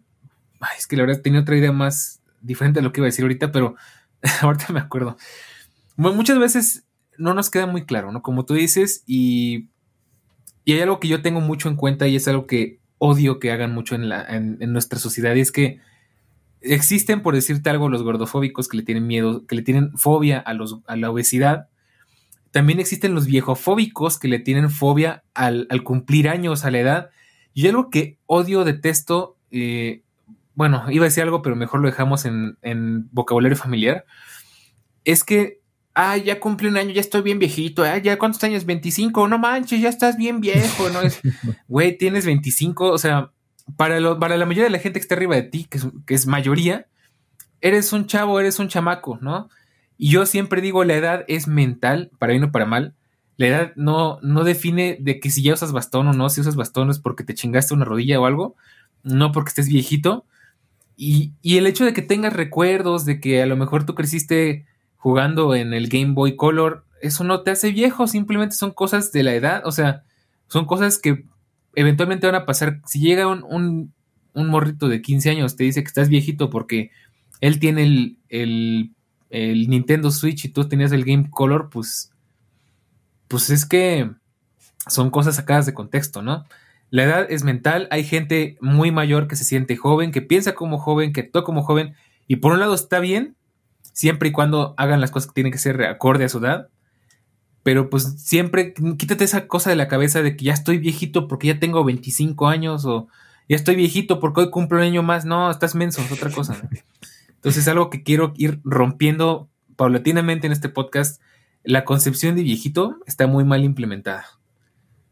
es 0.78 0.88
que 0.88 0.98
la 0.98 1.04
verdad 1.06 1.22
tenía 1.22 1.42
otra 1.42 1.58
idea 1.58 1.72
más 1.72 2.22
diferente 2.42 2.80
de 2.80 2.84
lo 2.84 2.92
que 2.92 3.02
iba 3.02 3.06
a 3.06 3.10
decir 3.10 3.24
ahorita, 3.24 3.52
pero 3.52 3.76
ahorita 4.42 4.74
me 4.74 4.80
acuerdo. 4.80 5.18
muchas 5.96 6.40
veces 6.40 6.86
no 7.18 7.36
nos 7.36 7.52
queda 7.52 7.68
muy 7.68 7.86
claro, 7.86 8.12
¿no? 8.12 8.24
Como 8.24 8.46
tú 8.46 8.56
dices, 8.56 9.04
y, 9.06 9.70
y 10.66 10.74
hay 10.74 10.82
algo 10.82 11.00
que 11.00 11.08
yo 11.08 11.22
tengo 11.22 11.40
mucho 11.40 11.70
en 11.70 11.76
cuenta 11.76 12.08
y 12.08 12.16
es 12.16 12.28
algo 12.28 12.48
que 12.48 12.80
odio 13.06 13.40
que 13.40 13.52
hagan 13.52 13.74
mucho 13.74 13.96
en, 13.96 14.10
la, 14.10 14.24
en, 14.24 14.58
en 14.60 14.72
nuestra 14.72 15.00
sociedad, 15.00 15.36
y 15.36 15.42
es 15.42 15.52
que 15.52 15.80
existen, 16.62 17.22
por 17.22 17.36
decirte 17.36 17.70
algo, 17.70 17.90
los 17.90 18.04
gordofóbicos 18.04 18.68
que 18.68 18.78
le 18.78 18.84
tienen 18.84 19.08
miedo, 19.08 19.46
que 19.46 19.56
le 19.56 19.62
tienen 19.62 19.98
fobia 19.98 20.40
a, 20.40 20.54
los, 20.54 20.80
a 20.88 20.96
la 20.96 21.12
obesidad 21.12 21.68
también 22.54 22.80
existen 22.80 23.16
los 23.16 23.26
viejofóbicos 23.26 24.20
que 24.20 24.28
le 24.28 24.38
tienen 24.38 24.70
fobia 24.70 25.24
al, 25.34 25.68
cumplir 25.84 26.30
años, 26.30 26.66
a 26.66 26.70
la 26.70 26.80
edad. 26.80 27.10
Y 27.56 27.68
algo 27.68 27.90
que 27.90 28.20
odio, 28.28 28.64
detesto, 28.64 29.38
eh, 29.50 30.04
bueno, 30.54 30.86
iba 30.92 31.04
a 31.04 31.10
decir 31.10 31.24
algo, 31.24 31.42
pero 31.42 31.56
mejor 31.56 31.80
lo 31.80 31.88
dejamos 31.88 32.26
en, 32.26 33.10
vocabulario 33.12 33.58
familiar, 33.58 34.06
es 35.04 35.24
que, 35.24 35.62
ah, 35.94 36.18
ya 36.18 36.40
cumplí 36.40 36.68
un 36.68 36.78
año, 36.78 36.92
ya 36.92 37.02
estoy 37.02 37.22
bien 37.22 37.40
viejito, 37.40 37.84
ah, 37.84 37.98
ya 37.98 38.18
cuántos 38.18 38.44
años, 38.44 38.66
25, 38.66 39.28
no 39.28 39.38
manches, 39.38 39.82
ya 39.82 39.90
estás 39.90 40.18
bien 40.18 40.42
viejo, 40.42 40.90
¿no? 40.90 41.02
Es, 41.02 41.22
güey, 41.68 41.98
tienes 41.98 42.26
25, 42.26 42.92
o 42.92 42.98
sea, 42.98 43.32
para, 43.78 44.20
para 44.20 44.38
la 44.38 44.46
mayoría 44.46 44.66
de 44.66 44.70
la 44.72 44.80
gente 44.80 45.00
que 45.00 45.04
está 45.04 45.16
arriba 45.16 45.36
de 45.36 45.44
ti, 45.44 45.66
que 45.70 45.80
que 46.06 46.14
es 46.14 46.28
mayoría, 46.28 46.88
eres 47.62 47.94
un 47.94 48.08
chavo, 48.08 48.40
eres 48.40 48.60
un 48.60 48.68
chamaco, 48.68 49.18
¿no? 49.22 49.50
Y 49.98 50.10
yo 50.10 50.26
siempre 50.26 50.62
digo, 50.62 50.84
la 50.84 50.96
edad 50.96 51.24
es 51.28 51.48
mental, 51.48 52.12
para 52.20 52.32
bien 52.32 52.44
o 52.44 52.52
para 52.52 52.66
mal. 52.66 52.94
La 53.38 53.48
edad 53.48 53.74
no, 53.76 54.20
no 54.22 54.44
define 54.44 54.98
de 55.00 55.20
que 55.20 55.30
si 55.30 55.42
ya 55.42 55.54
usas 55.54 55.72
bastón 55.72 56.08
o 56.08 56.14
no, 56.14 56.30
si 56.30 56.42
usas 56.42 56.56
bastón 56.56 56.90
es 56.90 57.00
porque 57.00 57.24
te 57.24 57.34
chingaste 57.34 57.74
una 57.74 57.86
rodilla 57.86 58.20
o 58.20 58.26
algo, 58.26 58.56
no 59.04 59.32
porque 59.32 59.50
estés 59.50 59.70
viejito. 59.70 60.26
Y, 60.98 61.32
y 61.42 61.58
el 61.58 61.66
hecho 61.66 61.86
de 61.86 61.94
que 61.94 62.02
tengas 62.02 62.34
recuerdos, 62.34 63.06
de 63.06 63.20
que 63.20 63.42
a 63.42 63.46
lo 63.46 63.56
mejor 63.56 63.86
tú 63.86 63.96
creciste 63.96 64.66
jugando 65.04 65.54
en 65.54 65.74
el 65.74 65.90
Game 65.90 66.14
Boy 66.14 66.38
Color, 66.38 66.86
eso 67.02 67.26
no 67.26 67.42
te 67.42 67.52
hace 67.52 67.72
viejo, 67.72 68.08
simplemente 68.08 68.56
son 68.56 68.72
cosas 68.72 69.12
de 69.12 69.24
la 69.24 69.36
edad, 69.36 69.62
o 69.66 69.72
sea, 69.74 70.04
son 70.48 70.66
cosas 70.66 70.98
que 70.98 71.26
eventualmente 71.76 72.26
van 72.26 72.36
a 72.36 72.46
pasar. 72.46 72.80
Si 72.86 73.00
llega 73.00 73.28
un, 73.28 73.44
un, 73.44 73.94
un 74.34 74.48
morrito 74.48 74.88
de 74.88 75.02
15 75.02 75.30
años, 75.30 75.58
te 75.58 75.66
dice 75.66 75.84
que 75.84 75.88
estás 75.88 76.08
viejito 76.08 76.50
porque 76.50 76.92
él 77.42 77.60
tiene 77.60 77.84
el, 77.84 78.18
el 78.30 78.94
el 79.34 79.68
Nintendo 79.68 80.12
Switch 80.12 80.46
y 80.46 80.50
tú 80.50 80.70
tenías 80.70 80.92
el 80.92 81.04
Game 81.04 81.28
Color, 81.32 81.70
pues, 81.72 82.12
pues 83.28 83.50
es 83.50 83.66
que 83.66 84.12
son 84.88 85.10
cosas 85.10 85.38
sacadas 85.38 85.66
de 85.66 85.74
contexto, 85.74 86.22
¿no? 86.22 86.46
La 86.92 87.04
edad 87.04 87.26
es 87.28 87.44
mental, 87.44 87.88
hay 87.90 88.04
gente 88.04 88.58
muy 88.62 88.92
mayor 88.92 89.28
que 89.28 89.36
se 89.36 89.44
siente 89.44 89.76
joven, 89.76 90.12
que 90.12 90.22
piensa 90.22 90.54
como 90.54 90.78
joven, 90.78 91.14
que 91.14 91.22
actúa 91.22 91.44
como 91.44 91.64
joven, 91.64 91.96
y 92.28 92.36
por 92.36 92.54
un 92.54 92.60
lado 92.60 92.76
está 92.76 93.00
bien, 93.00 93.36
siempre 93.94 94.30
y 94.30 94.32
cuando 94.32 94.74
hagan 94.78 95.00
las 95.00 95.12
cosas 95.12 95.28
que 95.28 95.36
tienen 95.36 95.54
que 95.54 95.60
ser 95.60 95.82
acorde 95.84 96.26
a 96.26 96.30
su 96.30 96.40
edad, 96.40 96.70
pero 97.64 97.90
pues 97.90 98.22
siempre 98.22 98.74
quítate 98.98 99.24
esa 99.24 99.48
cosa 99.48 99.70
de 99.70 99.78
la 99.78 99.88
cabeza 99.88 100.22
de 100.22 100.36
que 100.36 100.46
ya 100.46 100.54
estoy 100.54 100.78
viejito 100.80 101.30
porque 101.30 101.48
ya 101.48 101.60
tengo 101.60 101.84
25 101.86 102.48
años 102.48 102.86
o 102.86 103.08
ya 103.48 103.56
estoy 103.56 103.76
viejito 103.76 104.20
porque 104.20 104.42
hoy 104.42 104.50
cumplo 104.52 104.78
un 104.78 104.84
año 104.84 105.04
más, 105.04 105.24
no, 105.24 105.50
estás 105.50 105.74
menso, 105.76 106.02
es 106.02 106.12
otra 106.12 106.30
cosa. 106.30 106.58
¿no? 106.62 106.70
Entonces 107.30 107.64
es 107.64 107.68
algo 107.70 107.90
que 107.90 108.04
quiero 108.04 108.34
ir 108.36 108.60
rompiendo 108.64 109.50
paulatinamente 109.76 110.48
en 110.48 110.54
este 110.54 110.70
podcast. 110.70 111.22
La 111.64 111.86
concepción 111.86 112.36
de 112.36 112.44
viejito 112.44 112.98
está 113.06 113.28
muy 113.28 113.46
mal 113.46 113.64
implementada. 113.64 114.26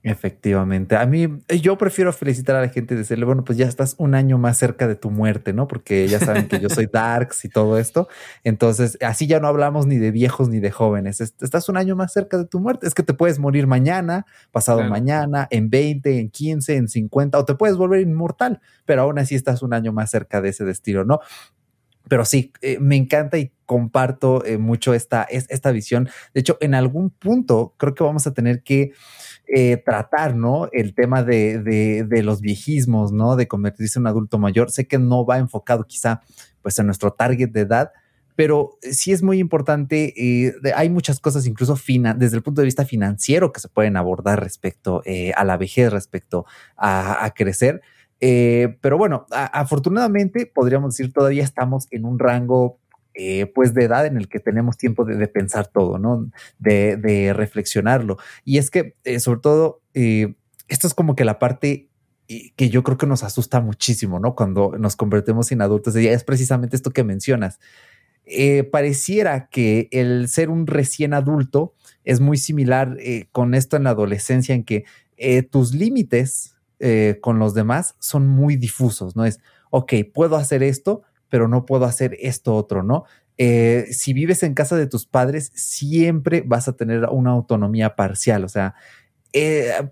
Efectivamente. 0.03 0.95
A 0.95 1.05
mí, 1.05 1.27
yo 1.61 1.77
prefiero 1.77 2.11
felicitar 2.11 2.55
a 2.55 2.61
la 2.61 2.69
gente 2.69 2.95
y 2.95 2.97
decirle, 2.97 3.23
bueno, 3.23 3.43
pues 3.43 3.59
ya 3.59 3.67
estás 3.67 3.93
un 3.99 4.15
año 4.15 4.39
más 4.39 4.57
cerca 4.57 4.87
de 4.87 4.95
tu 4.95 5.11
muerte, 5.11 5.53
¿no? 5.53 5.67
Porque 5.67 6.07
ya 6.07 6.19
saben 6.19 6.47
que 6.47 6.59
yo 6.59 6.69
soy 6.69 6.87
Darks 6.91 7.45
y 7.45 7.49
todo 7.49 7.77
esto. 7.77 8.07
Entonces, 8.43 8.97
así 9.01 9.27
ya 9.27 9.39
no 9.39 9.47
hablamos 9.47 9.85
ni 9.85 9.97
de 9.97 10.09
viejos 10.09 10.49
ni 10.49 10.59
de 10.59 10.71
jóvenes. 10.71 11.21
Estás 11.21 11.69
un 11.69 11.77
año 11.77 11.95
más 11.95 12.13
cerca 12.13 12.39
de 12.39 12.45
tu 12.45 12.59
muerte. 12.59 12.87
Es 12.87 12.95
que 12.95 13.03
te 13.03 13.13
puedes 13.13 13.37
morir 13.37 13.67
mañana, 13.67 14.25
pasado 14.51 14.83
mañana, 14.83 15.47
en 15.51 15.69
20, 15.69 16.19
en 16.19 16.29
15, 16.31 16.75
en 16.77 16.87
50, 16.87 17.37
o 17.37 17.45
te 17.45 17.53
puedes 17.53 17.77
volver 17.77 18.01
inmortal, 18.01 18.59
pero 18.85 19.03
aún 19.03 19.19
así 19.19 19.35
estás 19.35 19.61
un 19.61 19.73
año 19.73 19.93
más 19.93 20.09
cerca 20.09 20.41
de 20.41 20.49
ese 20.49 20.65
destino, 20.65 21.03
¿no? 21.03 21.19
pero 22.07 22.25
sí, 22.25 22.51
eh, 22.61 22.77
me 22.79 22.97
encanta 22.97 23.37
y 23.37 23.53
comparto 23.65 24.43
eh, 24.43 24.57
mucho 24.57 24.93
esta, 24.93 25.23
esta 25.23 25.71
visión. 25.71 26.09
De 26.33 26.41
hecho, 26.41 26.57
en 26.59 26.73
algún 26.73 27.09
punto 27.09 27.73
creo 27.77 27.95
que 27.95 28.03
vamos 28.03 28.27
a 28.27 28.33
tener 28.33 28.63
que 28.63 28.91
eh, 29.53 29.77
tratar, 29.77 30.35
¿no? 30.35 30.69
El 30.71 30.93
tema 30.95 31.23
de, 31.23 32.07
los 32.23 32.39
viejismos, 32.39 33.11
¿no? 33.11 33.35
De 33.35 33.47
convertirse 33.47 33.99
en 33.99 34.03
un 34.03 34.07
adulto 34.07 34.39
mayor. 34.39 34.71
Sé 34.71 34.87
que 34.87 34.97
no 34.97 35.25
va 35.25 35.39
enfocado 35.39 35.83
quizá 35.85 36.21
pues 36.61 36.79
en 36.79 36.85
nuestro 36.85 37.11
target 37.11 37.49
de 37.49 37.61
edad, 37.61 37.91
pero 38.35 38.77
sí 38.81 39.11
es 39.11 39.21
muy 39.23 39.39
importante. 39.39 40.13
Eh, 40.15 40.53
hay 40.75 40.89
muchas 40.89 41.19
cosas, 41.19 41.45
incluso 41.45 41.75
desde 42.15 42.37
el 42.37 42.43
punto 42.43 42.61
de 42.61 42.65
vista 42.65 42.85
financiero, 42.85 43.51
que 43.51 43.59
se 43.59 43.67
pueden 43.67 43.97
abordar 43.97 44.41
respecto 44.41 45.01
eh, 45.05 45.31
a 45.35 45.43
la 45.43 45.57
vejez, 45.57 45.91
respecto 45.91 46.45
a, 46.77 47.31
crecer. 47.35 47.81
Eh, 48.19 48.77
pero 48.81 48.97
bueno, 48.97 49.25
afortunadamente 49.31 50.45
podríamos 50.45 50.95
decir 50.95 51.11
todavía 51.11 51.43
estamos 51.43 51.87
en 51.91 52.05
un 52.05 52.19
rango 52.19 52.79
pues 53.53 53.73
de 53.73 53.85
edad 53.85 54.05
en 54.05 54.17
el 54.17 54.27
que 54.27 54.39
tenemos 54.39 54.77
tiempo 54.77 55.05
de, 55.05 55.27
pensar 55.27 55.67
todo, 55.67 55.97
¿no? 55.97 56.29
De, 56.59 57.33
reflexionarlo. 57.35 58.17
Y 58.45 58.57
es 58.57 58.71
que 58.71 58.95
sobre 59.19 59.39
todo 59.39 59.81
esto 59.93 60.87
es 60.87 60.93
como 60.93 61.15
que 61.15 61.25
la 61.25 61.39
parte 61.39 61.89
que 62.55 62.69
yo 62.69 62.83
creo 62.83 62.97
que 62.97 63.07
nos 63.07 63.23
asusta 63.23 63.59
muchísimo, 63.59 64.19
¿no? 64.19 64.35
Cuando 64.35 64.73
nos 64.77 64.95
convertimos 64.95 65.51
en 65.51 65.61
adultos, 65.61 65.95
y 65.95 66.07
es 66.07 66.23
precisamente 66.23 66.75
esto 66.75 66.91
que 66.91 67.03
mencionas. 67.03 67.59
Eh, 68.25 68.63
pareciera 68.63 69.49
que 69.49 69.89
el 69.91 70.27
ser 70.29 70.49
un 70.49 70.67
recién 70.67 71.13
adulto 71.13 71.73
es 72.03 72.19
muy 72.19 72.37
similar 72.37 72.95
eh, 72.99 73.27
con 73.31 73.53
esto 73.53 73.75
en 73.77 73.83
la 73.83 73.91
adolescencia, 73.91 74.55
en 74.55 74.63
que 74.63 74.85
eh, 75.17 75.43
tus 75.43 75.73
límites 75.73 76.55
con 77.21 77.37
los 77.37 77.53
demás 77.53 77.93
son 77.99 78.27
muy 78.27 78.55
difusos, 78.55 79.15
¿no? 79.15 79.23
Es, 79.23 79.39
ok, 79.69 79.93
puedo 80.11 80.35
hacer 80.35 80.63
esto, 80.63 81.03
pero 81.31 81.47
no 81.47 81.65
puedo 81.65 81.85
hacer 81.85 82.15
esto 82.19 82.55
otro, 82.55 82.83
¿no? 82.83 83.05
si 83.89 84.13
vives 84.13 84.43
en 84.43 84.53
casa 84.53 84.75
de 84.75 84.85
tus 84.85 85.07
padres, 85.07 85.51
siempre 85.55 86.43
vas 86.45 86.67
a 86.67 86.73
tener 86.73 87.07
una 87.09 87.31
autonomía 87.31 87.95
parcial, 87.95 88.43
o 88.43 88.49
sea, 88.49 88.75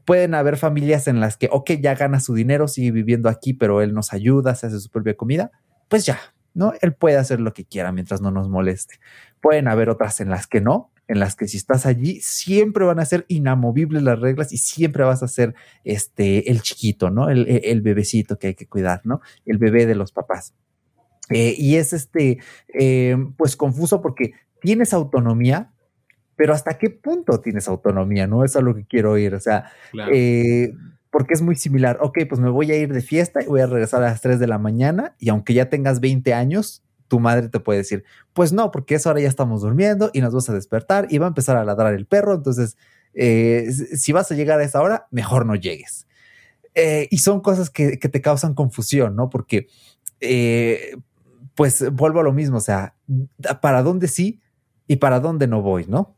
pueden 0.05 0.35
haber 0.35 0.55
familias 0.55 1.07
en 1.07 1.19
las 1.19 1.35
que, 1.35 1.49
ok, 1.51 1.71
ya 1.81 1.95
gana 1.95 2.19
su 2.19 2.35
dinero, 2.35 2.67
sigue 2.67 2.91
viviendo 2.91 3.27
aquí, 3.27 3.55
pero 3.55 3.81
él 3.81 3.95
nos 3.95 4.13
ayuda, 4.13 4.53
se 4.53 4.67
hace 4.67 4.79
su 4.79 4.91
propia 4.91 5.17
comida, 5.17 5.49
pues 5.87 6.05
ya, 6.05 6.19
¿no? 6.53 6.73
Él 6.81 6.93
puede 6.93 7.17
hacer 7.17 7.39
lo 7.39 7.53
que 7.53 7.65
quiera 7.65 7.91
mientras 7.91 8.21
no 8.21 8.31
nos 8.31 8.49
moleste. 8.49 8.99
Pueden 9.41 9.67
haber 9.67 9.89
otras 9.89 10.19
en 10.19 10.29
las 10.29 10.45
que 10.45 10.61
no, 10.61 10.91
en 11.07 11.19
las 11.19 11.35
que 11.35 11.47
si 11.47 11.57
estás 11.57 11.85
allí 11.85 12.19
siempre 12.21 12.85
van 12.85 12.99
a 12.99 13.05
ser 13.05 13.25
inamovibles 13.27 14.03
las 14.03 14.19
reglas 14.19 14.51
y 14.53 14.57
siempre 14.57 15.03
vas 15.03 15.23
a 15.23 15.27
ser 15.27 15.55
este 15.83 16.51
el 16.51 16.61
chiquito, 16.61 17.09
¿no? 17.09 17.29
El, 17.29 17.81
bebecito 17.81 18.37
que 18.37 18.47
hay 18.47 18.55
que 18.55 18.67
cuidar, 18.67 19.01
¿no? 19.05 19.21
El 19.45 19.57
bebé 19.57 19.85
de 19.85 19.95
los 19.95 20.11
papás. 20.11 20.53
Eh, 21.29 21.55
y 21.57 21.75
es 21.75 21.93
este, 21.93 22.39
eh, 22.73 23.17
pues 23.37 23.55
confuso 23.55 24.01
porque 24.01 24.33
tienes 24.61 24.93
autonomía, 24.93 25.71
pero 26.35 26.53
¿hasta 26.53 26.77
qué 26.77 26.89
punto 26.89 27.39
tienes 27.41 27.67
autonomía? 27.67 28.27
No 28.27 28.43
es 28.43 28.55
a 28.55 28.61
lo 28.61 28.75
que 28.75 28.85
quiero 28.85 29.17
ir. 29.17 29.35
O 29.35 29.39
sea, 29.39 29.71
eh, 30.11 30.73
porque 31.11 31.33
es 31.33 31.41
muy 31.41 31.55
similar. 31.55 31.97
Ok, 32.01 32.19
pues 32.27 32.39
me 32.39 32.49
voy 32.49 32.71
a 32.71 32.77
ir 32.77 32.93
de 32.93 33.01
fiesta 33.01 33.41
y 33.43 33.47
voy 33.47 33.61
a 33.61 33.67
regresar 33.67 34.01
a 34.03 34.07
las 34.07 34.21
3 34.21 34.39
de 34.39 34.47
la 34.47 34.57
mañana 34.57 35.15
y 35.19 35.29
aunque 35.29 35.53
ya 35.53 35.69
tengas 35.69 35.99
20 35.99 36.33
años, 36.33 36.83
tu 37.09 37.19
madre 37.19 37.49
te 37.49 37.59
puede 37.59 37.79
decir, 37.79 38.05
pues 38.33 38.53
no, 38.53 38.71
porque 38.71 38.95
eso 38.95 39.09
ahora 39.09 39.21
ya 39.21 39.27
estamos 39.27 39.61
durmiendo 39.61 40.11
y 40.13 40.21
nos 40.21 40.33
vas 40.33 40.49
a 40.49 40.53
despertar 40.53 41.07
y 41.09 41.17
va 41.17 41.25
a 41.25 41.29
empezar 41.29 41.57
a 41.57 41.65
ladrar 41.65 41.93
el 41.93 42.05
perro. 42.05 42.35
Entonces, 42.35 42.77
eh, 43.13 43.69
si 43.71 44.13
vas 44.13 44.31
a 44.31 44.35
llegar 44.35 44.59
a 44.59 44.63
esa 44.63 44.81
hora, 44.81 45.07
mejor 45.11 45.45
no 45.45 45.55
llegues. 45.55 46.07
Eh, 46.75 47.07
y 47.11 47.17
son 47.17 47.41
cosas 47.41 47.69
que, 47.69 47.97
te 47.97 48.21
causan 48.21 48.53
confusión, 48.53 49.15
¿no? 49.15 49.29
Porque, 49.29 49.67
eh, 50.21 50.95
pues 51.59 51.91
vuelvo 51.91 52.21
a 52.21 52.23
lo 52.23 52.31
mismo, 52.31 52.55
o 52.55 52.61
sea, 52.61 52.93
¿para 53.61 53.83
dónde 53.83 54.07
sí 54.07 54.39
y 54.87 54.95
para 54.95 55.19
dónde 55.19 55.45
no 55.45 55.61
voy, 55.61 55.85
¿no? 55.89 56.15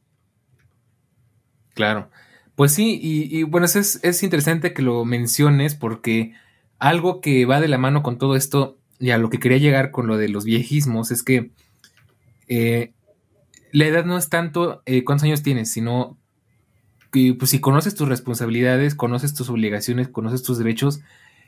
Claro. 1.73 2.11
Pues 2.53 2.73
sí, 2.73 2.99
y, 3.01 3.41
bueno, 3.41 3.65
es, 3.65 3.99
es, 4.03 4.21
interesante 4.21 4.71
que 4.71 4.83
lo 4.83 5.03
menciones 5.03 5.73
porque 5.73 6.35
algo 6.77 7.21
que 7.21 7.45
va 7.45 7.59
de 7.59 7.69
la 7.69 7.79
mano 7.79 8.03
con 8.03 8.19
todo 8.19 8.35
esto 8.35 8.77
y 8.99 9.09
a 9.09 9.17
lo 9.17 9.31
que 9.31 9.39
quería 9.39 9.57
llegar 9.57 9.89
con 9.89 10.05
lo 10.05 10.17
de 10.17 10.29
los 10.29 10.45
viejismos 10.45 11.09
es 11.09 11.23
que 11.23 11.49
eh, 12.47 12.93
la 13.71 13.87
edad 13.87 14.05
no 14.05 14.19
es 14.19 14.29
tanto 14.29 14.83
eh, 14.85 15.03
cuántos 15.03 15.23
años 15.23 15.41
tienes, 15.41 15.71
sino 15.71 16.19
que 17.11 17.33
pues, 17.33 17.49
si 17.49 17.59
conoces 17.59 17.95
tus 17.95 18.07
responsabilidades, 18.07 18.93
conoces 18.93 19.33
tus 19.33 19.49
obligaciones, 19.49 20.07
conoces 20.07 20.43
tus 20.43 20.59
derechos 20.59 21.01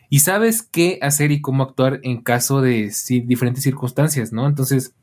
y 0.09 0.19
sabes 0.19 0.61
qué 0.61 0.99
hacer 1.01 1.31
y 1.31 1.41
cómo 1.41 1.63
actuar 1.63 1.99
en 2.03 2.21
caso 2.21 2.61
de 2.61 2.91
diferentes 3.25 3.63
circunstancias, 3.63 4.31
¿no? 4.31 4.47
Entonces, 4.47 4.93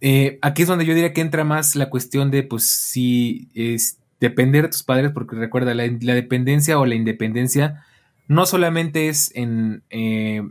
eh, 0.00 0.38
aquí 0.42 0.62
es 0.62 0.68
donde 0.68 0.84
yo 0.84 0.94
diría 0.94 1.12
que 1.12 1.20
entra 1.20 1.44
más 1.44 1.76
la 1.76 1.90
cuestión 1.90 2.30
de, 2.30 2.42
pues, 2.42 2.64
si 2.64 3.48
es, 3.54 3.98
depender 4.20 4.62
de 4.62 4.68
tus 4.68 4.84
padres, 4.84 5.10
porque 5.12 5.36
recuerda, 5.36 5.74
la, 5.74 5.84
dependencia 5.84 6.78
o 6.78 6.86
la 6.86 6.94
independencia 6.94 7.84
no 8.28 8.46
solamente 8.46 9.08
es 9.08 9.32
en, 9.34 9.82
eh, 9.90 10.42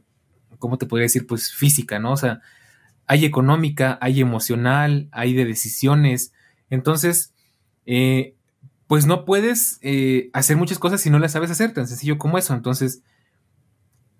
¿cómo 0.59 0.77
te 0.77 0.85
podría 0.85 1.05
decir? 1.05 1.25
Pues 1.25 1.53
física, 1.53 1.97
¿no? 1.97 2.11
O 2.11 2.17
sea, 2.17 2.41
hay 3.07 3.25
económica, 3.25 3.97
hay 4.01 4.21
emocional, 4.21 5.07
hay 5.11 5.33
de 5.33 5.45
decisiones. 5.45 6.33
Entonces, 6.69 7.33
eh, 7.85 8.35
pues 8.91 9.05
no 9.05 9.23
puedes 9.23 9.79
eh, 9.83 10.29
hacer 10.33 10.57
muchas 10.57 10.77
cosas 10.77 10.99
si 10.99 11.09
no 11.09 11.17
las 11.17 11.31
sabes 11.31 11.49
hacer, 11.49 11.73
tan 11.73 11.87
sencillo 11.87 12.17
como 12.17 12.37
eso. 12.37 12.53
Entonces, 12.53 13.03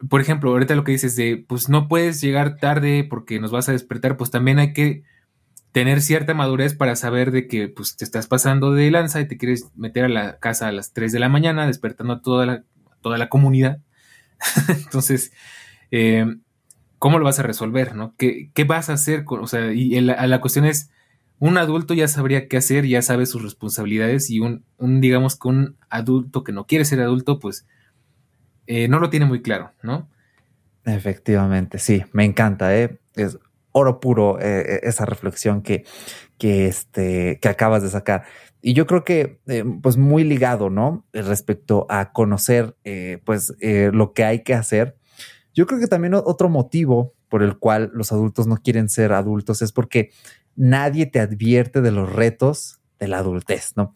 por 0.10 0.22
ejemplo, 0.22 0.50
ahorita 0.50 0.75
lo 0.75 0.86
que 0.86 0.94
dices 0.94 1.18
de, 1.18 1.44
pues 1.46 1.68
no 1.68 1.90
puedes 1.90 2.22
llegar 2.22 2.56
tarde 2.56 3.04
porque 3.04 3.42
nos 3.42 3.51
vas 3.51 3.68
a 3.68 3.74
despertar, 3.74 4.16
pues 4.16 4.32
también 4.32 4.60
hay 4.60 4.72
que 4.72 5.04
tener 5.74 6.01
cierta 6.01 6.34
madurez 6.34 6.74
para 6.74 6.96
saber 6.96 7.32
de 7.32 7.50
que 7.50 7.68
pues, 7.68 7.98
te 7.98 8.06
estás 8.06 8.28
pasando 8.28 8.72
de 8.72 8.90
lanza 8.92 9.20
y 9.20 9.28
te 9.28 9.38
quieres 9.38 9.68
meter 9.75 10.06
a 10.06 10.08
la 10.08 10.40
casa 10.40 10.70
a 10.70 10.72
las 10.72 10.94
3 10.94 11.12
de 11.12 11.20
la 11.20 11.28
mañana, 11.28 11.68
despertando 11.68 12.13
a 12.13 12.22
toda 12.22 12.46
la, 12.46 12.63
toda 13.01 13.18
la 13.18 13.28
comunidad. 13.28 13.82
Entonces, 14.70 15.34
eh, 15.92 16.34
¿cómo 16.98 17.20
lo 17.20 17.25
vas 17.25 17.40
a 17.40 17.44
resolver? 17.44 17.94
¿no? 17.94 18.16
¿Qué, 18.16 18.50
vas 18.66 18.90
a 18.90 18.94
hacer? 18.94 19.25
o 19.28 19.48
sea, 19.48 19.74
y 19.74 20.00
la, 20.00 20.40
cuestión 20.40 20.63
es, 20.63 20.92
un 21.42 21.58
adulto 21.58 21.96
ya 21.96 22.08
sabría 22.08 22.48
qué 22.48 22.58
hacer, 22.58 22.86
ya 22.86 23.02
sabe 23.02 23.26
sus 23.26 23.42
responsabilidades 23.42 24.30
y 24.30 24.40
un, 24.40 24.64
digamos 24.78 25.40
que 25.40 25.48
un 25.48 25.76
adulto 25.90 26.44
que 26.44 26.52
no 26.52 26.68
quiere 26.68 26.86
ser 26.86 27.02
adulto, 27.02 27.40
pues 27.40 27.66
eh, 28.68 28.88
no 28.88 29.00
lo 29.00 29.10
tiene 29.10 29.26
muy 29.26 29.42
claro, 29.42 29.72
¿no? 29.82 30.08
Efectivamente, 30.86 31.80
sí, 31.80 32.04
me 32.14 32.26
encanta, 32.26 32.78
¿eh? 32.78 33.00
Es 33.16 33.40
oro 33.72 34.00
puro 34.00 34.40
eh, 34.40 34.76
eh, 34.76 34.80
esa 34.84 35.06
reflexión 35.06 35.64
que, 35.64 35.84
que, 36.38 36.68
este, 36.68 37.40
que 37.42 37.50
acabas 37.50 37.82
de 37.82 37.90
sacar. 37.90 38.24
Y 38.62 38.74
yo 38.74 38.86
creo 38.86 39.04
que, 39.04 39.40
pues, 39.82 39.98
muy 39.98 40.24
ligado, 40.24 40.70
¿no? 40.70 41.08
Respecto 41.12 41.88
a 41.90 42.12
conocer, 42.12 42.76
pues, 43.26 43.52
lo 43.60 44.14
que 44.14 44.24
hay 44.24 44.44
que 44.44 44.54
hacer. 44.54 44.96
Yo 45.56 45.66
creo 45.66 45.80
que 45.80 45.88
también 45.88 46.14
otro 46.14 46.50
motivo 46.50 47.16
por 47.32 47.44
el 47.44 47.58
cual 47.58 47.90
los 47.94 48.12
adultos 48.12 48.46
no 48.46 48.58
quieren 48.58 48.90
ser 48.90 49.14
adultos 49.14 49.62
es 49.62 49.72
porque 49.72 50.12
nadie 50.55 51.05
te 51.05 51.20
advierte 51.20 51.81
de 51.81 51.91
los 51.91 52.12
retos 52.12 52.79
de 53.00 53.08
la 53.08 53.20
adultez, 53.20 53.74
¿no? 53.75 53.93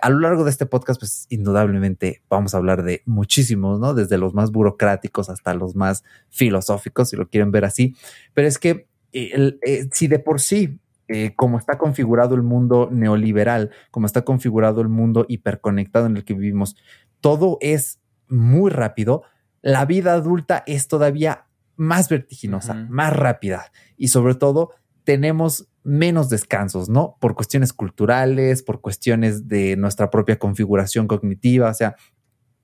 a 0.00 0.08
lo 0.08 0.20
largo 0.20 0.44
de 0.44 0.50
este 0.50 0.64
podcast, 0.64 0.98
pues 0.98 1.26
indudablemente 1.28 2.22
vamos 2.30 2.54
a 2.54 2.56
hablar 2.56 2.82
de 2.82 3.02
muchísimos, 3.04 3.78
¿no? 3.78 3.92
Desde 3.92 4.16
los 4.16 4.32
más 4.32 4.52
burocráticos 4.52 5.28
hasta 5.28 5.52
los 5.52 5.76
más 5.76 6.02
filosóficos, 6.30 7.10
si 7.10 7.16
lo 7.16 7.28
quieren 7.28 7.52
ver 7.52 7.66
así. 7.66 7.94
Pero 8.32 8.48
es 8.48 8.58
que 8.58 8.88
eh, 9.12 9.88
si 9.92 10.06
de 10.06 10.18
por 10.18 10.40
sí, 10.40 10.80
eh, 11.08 11.34
como 11.34 11.58
está 11.58 11.76
configurado 11.76 12.34
el 12.36 12.42
mundo 12.42 12.88
neoliberal, 12.92 13.70
como 13.90 14.06
está 14.06 14.22
configurado 14.22 14.80
el 14.80 14.88
mundo 14.88 15.26
hiperconectado 15.28 16.06
en 16.06 16.16
el 16.16 16.24
que 16.24 16.34
vivimos, 16.34 16.76
todo 17.20 17.58
es 17.60 17.98
muy 18.28 18.70
rápido, 18.70 19.24
la 19.60 19.84
vida 19.86 20.14
adulta 20.14 20.62
es 20.66 20.86
todavía 20.86 21.46
más 21.76 22.08
vertiginosa, 22.08 22.74
más 22.88 23.12
rápida 23.14 23.72
y 23.96 24.08
sobre 24.08 24.34
todo 24.34 24.70
tenemos 25.04 25.68
menos 25.82 26.28
descansos, 26.28 26.88
¿no? 26.88 27.16
Por 27.20 27.34
cuestiones 27.34 27.72
culturales, 27.72 28.62
por 28.62 28.80
cuestiones 28.80 29.48
de 29.48 29.76
nuestra 29.76 30.10
propia 30.10 30.38
configuración 30.38 31.06
cognitiva, 31.06 31.70
o 31.70 31.74
sea, 31.74 31.96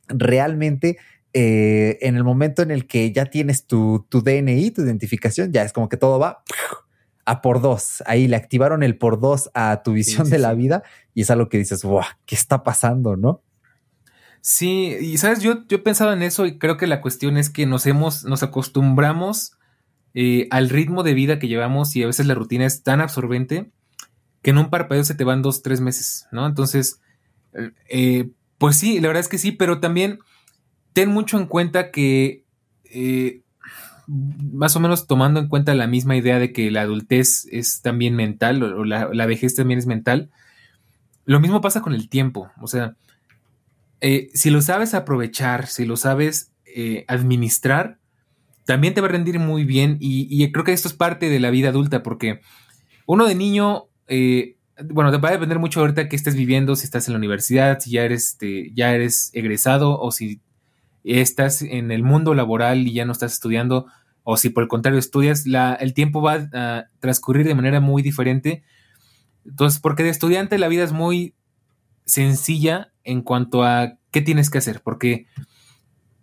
realmente 0.08 0.98
eh, 1.32 1.98
en 2.00 2.16
el 2.16 2.24
momento 2.24 2.62
en 2.62 2.70
el 2.70 2.86
que 2.86 3.12
ya 3.12 3.26
tienes 3.26 3.66
tu, 3.66 4.06
DNI, 4.10 4.70
tu 4.70 4.82
identificación, 4.82 5.52
ya 5.52 5.62
es 5.62 5.72
como 5.72 5.88
que 5.88 5.96
todo 5.96 6.18
va 6.18 6.42
a 7.24 7.42
por 7.42 7.60
dos. 7.60 8.02
Ahí 8.06 8.28
le 8.28 8.36
activaron 8.36 8.82
el 8.82 8.96
por 8.96 9.20
dos 9.20 9.50
a 9.52 9.82
tu 9.82 9.92
visión 9.92 10.30
de 10.30 10.38
la 10.38 10.54
vida 10.54 10.82
y 11.12 11.22
es 11.22 11.30
algo 11.30 11.48
que 11.48 11.58
dices, 11.58 11.82
wow, 11.82 12.04
¿qué 12.24 12.34
está 12.34 12.62
pasando? 12.62 13.16
¿No? 13.16 13.42
Sí, 14.40 14.96
y 15.00 15.18
sabes, 15.18 15.40
yo, 15.40 15.66
yo 15.66 15.78
he 15.78 15.80
pensado 15.80 16.12
en 16.12 16.22
eso 16.22 16.46
y 16.46 16.58
creo 16.58 16.76
que 16.76 16.86
la 16.86 17.00
cuestión 17.00 17.36
es 17.36 17.50
que 17.50 17.66
nos 17.66 17.84
hemos, 17.86 18.24
nos 18.24 18.42
acostumbramos 18.42 19.55
eh, 20.18 20.48
al 20.50 20.70
ritmo 20.70 21.02
de 21.02 21.12
vida 21.12 21.38
que 21.38 21.46
llevamos 21.46 21.94
y 21.94 22.02
a 22.02 22.06
veces 22.06 22.24
la 22.26 22.34
rutina 22.34 22.64
es 22.64 22.82
tan 22.82 23.02
absorbente 23.02 23.70
que 24.40 24.50
en 24.50 24.56
un 24.56 24.70
parpadeo 24.70 25.04
se 25.04 25.14
te 25.14 25.24
van 25.24 25.42
dos, 25.42 25.60
tres 25.60 25.82
meses, 25.82 26.26
¿no? 26.32 26.46
Entonces, 26.46 27.02
eh, 27.90 28.30
pues 28.56 28.76
sí, 28.76 28.98
la 28.98 29.08
verdad 29.08 29.20
es 29.20 29.28
que 29.28 29.36
sí, 29.36 29.52
pero 29.52 29.78
también 29.78 30.20
ten 30.94 31.10
mucho 31.10 31.38
en 31.38 31.44
cuenta 31.44 31.90
que, 31.90 32.44
eh, 32.84 33.42
más 34.06 34.74
o 34.74 34.80
menos 34.80 35.06
tomando 35.06 35.38
en 35.38 35.48
cuenta 35.48 35.74
la 35.74 35.86
misma 35.86 36.16
idea 36.16 36.38
de 36.38 36.50
que 36.50 36.70
la 36.70 36.80
adultez 36.80 37.46
es 37.52 37.82
también 37.82 38.14
mental 38.14 38.62
o, 38.62 38.86
la, 38.86 39.26
vejez 39.26 39.54
también 39.54 39.78
es 39.78 39.86
mental, 39.86 40.30
lo 41.26 41.40
mismo 41.40 41.60
pasa 41.60 41.82
con 41.82 41.92
el 41.92 42.08
tiempo. 42.08 42.50
O 42.62 42.68
sea, 42.68 42.96
eh, 44.00 44.30
si 44.32 44.48
lo 44.48 44.62
sabes 44.62 44.94
aprovechar, 44.94 45.66
si 45.66 45.84
lo 45.84 45.98
sabes 45.98 46.52
eh, 46.64 47.04
administrar, 47.06 47.98
también 48.66 48.92
te 48.94 49.00
va 49.00 49.06
a 49.06 49.10
rendir 49.10 49.38
muy 49.38 49.64
bien 49.64 49.96
y, 50.00 50.50
creo 50.52 50.64
que 50.64 50.72
esto 50.72 50.88
es 50.88 50.94
parte 50.94 51.30
de 51.30 51.40
la 51.40 51.50
vida 51.50 51.70
adulta 51.70 52.02
porque 52.02 52.40
uno 53.06 53.24
de 53.26 53.34
niño, 53.34 53.84
eh, 54.08 54.56
bueno, 54.90 55.10
te 55.10 55.18
va 55.18 55.30
a 55.30 55.32
depender 55.32 55.58
mucho 55.58 55.80
ahorita 55.80 56.08
que 56.08 56.16
estés 56.16 56.34
viviendo, 56.34 56.74
si 56.74 56.84
estás 56.84 57.06
en 57.06 57.14
la 57.14 57.18
universidad, 57.18 57.78
si 57.80 57.92
ya 57.92 58.04
eres, 58.04 58.30
este, 58.30 58.72
ya 58.74 58.92
eres 58.92 59.30
egresado 59.32 59.98
o 59.98 60.10
si 60.10 60.40
estás 61.04 61.62
en 61.62 61.92
el 61.92 62.02
mundo 62.02 62.34
laboral 62.34 62.86
y 62.86 62.92
ya 62.92 63.04
no 63.04 63.12
estás 63.12 63.32
estudiando 63.32 63.86
o 64.24 64.36
si 64.36 64.50
por 64.50 64.64
el 64.64 64.68
contrario 64.68 64.98
estudias, 64.98 65.44
el 65.46 65.94
tiempo 65.94 66.20
va 66.20 66.48
a 66.52 66.86
transcurrir 66.98 67.46
de 67.46 67.54
manera 67.54 67.80
muy 67.80 68.02
diferente. 68.02 68.64
Entonces, 69.44 69.80
porque 69.80 70.02
de 70.02 70.08
estudiante 70.08 70.58
la 70.58 70.66
vida 70.66 70.82
es 70.82 70.90
muy 70.90 71.36
sencilla 72.04 72.92
en 73.04 73.22
cuanto 73.22 73.62
a 73.62 73.98
qué 74.10 74.22
tienes 74.22 74.50
que 74.50 74.58
hacer, 74.58 74.82
porque 74.82 75.26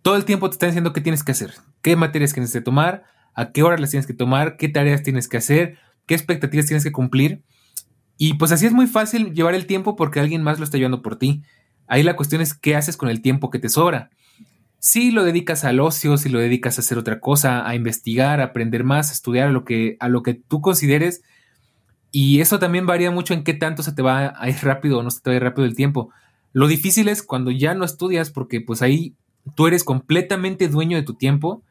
todo 0.04 0.16
el 0.16 0.26
tiempo 0.26 0.50
te 0.50 0.54
están 0.56 0.68
diciendo 0.68 0.92
qué 0.92 1.00
tienes 1.00 1.24
que 1.24 1.32
hacer, 1.32 1.54
qué 1.80 1.96
materias 1.96 2.34
tienes 2.34 2.52
que 2.52 2.60
tomar, 2.60 3.04
a 3.32 3.52
qué 3.52 3.62
horas 3.62 3.80
las 3.80 3.88
tienes 3.88 4.06
que 4.06 4.12
tomar, 4.12 4.58
qué 4.58 4.68
tareas 4.68 5.02
tienes 5.02 5.28
que 5.28 5.38
hacer, 5.38 5.78
qué 6.04 6.12
expectativas 6.14 6.66
tienes 6.66 6.84
que 6.84 6.92
cumplir. 6.92 7.42
Y 8.18 8.34
pues 8.34 8.52
así 8.52 8.66
es 8.66 8.72
muy 8.72 8.86
fácil 8.86 9.32
llevar 9.32 9.54
el 9.54 9.64
tiempo 9.64 9.96
porque 9.96 10.20
alguien 10.20 10.42
más 10.42 10.58
lo 10.58 10.64
está 10.66 10.76
llevando 10.76 11.00
por 11.00 11.16
ti. 11.16 11.42
Ahí 11.86 12.02
la 12.02 12.16
cuestión 12.16 12.42
es 12.42 12.52
qué 12.52 12.76
haces 12.76 12.98
con 12.98 13.08
el 13.08 13.22
tiempo 13.22 13.48
que 13.48 13.58
te 13.58 13.70
sobra. 13.70 14.10
Si 14.78 15.10
lo 15.10 15.24
dedicas 15.24 15.64
al 15.64 15.80
ocio, 15.80 16.18
si 16.18 16.28
lo 16.28 16.38
dedicas 16.38 16.76
a 16.76 16.82
hacer 16.82 16.98
otra 16.98 17.18
cosa, 17.18 17.66
a 17.66 17.74
investigar, 17.74 18.42
a 18.42 18.44
aprender 18.44 18.84
más, 18.84 19.08
a 19.08 19.14
estudiar 19.14 19.48
a 19.48 19.52
lo 19.52 19.64
que, 19.64 19.96
a 20.00 20.10
lo 20.10 20.22
que 20.22 20.34
tú 20.34 20.60
consideres. 20.60 21.22
Y 22.10 22.40
eso 22.40 22.58
también 22.58 22.84
varía 22.84 23.10
mucho 23.10 23.32
en 23.32 23.42
qué 23.42 23.54
tanto 23.54 23.82
se 23.82 23.92
te 23.92 24.02
va 24.02 24.34
a 24.36 24.50
ir 24.50 24.56
rápido 24.60 24.98
o 24.98 25.02
no 25.02 25.10
se 25.10 25.22
te 25.22 25.30
va 25.30 25.34
a 25.34 25.36
ir 25.38 25.42
rápido 25.42 25.64
el 25.64 25.74
tiempo. 25.74 26.10
Lo 26.52 26.68
difícil 26.68 27.08
es 27.08 27.22
cuando 27.22 27.50
ya 27.50 27.74
no 27.74 27.86
estudias 27.86 28.30
porque 28.30 28.60
pues 28.60 28.82
ahí 28.82 29.16
tú 29.54 29.66
eres 29.66 29.84
completamente 29.84 30.68
dueño 30.68 30.96
de 30.96 31.02
tu 31.02 31.14
tiempo 31.14 31.62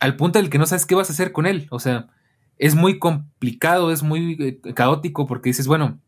al 0.00 0.16
punto 0.16 0.38
del 0.38 0.50
que 0.50 0.58
no 0.58 0.66
sabes 0.66 0.86
qué 0.86 0.94
vas 0.94 1.08
a 1.08 1.12
hacer 1.12 1.32
con 1.32 1.46
él. 1.46 1.66
O 1.70 1.78
sea, 1.78 2.08
es 2.58 2.74
muy 2.74 2.98
complicado, 2.98 3.90
es 3.90 4.02
muy 4.02 4.36
eh, 4.38 4.74
caótico 4.74 5.26
porque 5.26 5.50
dices, 5.50 5.66
bueno, 5.66 5.98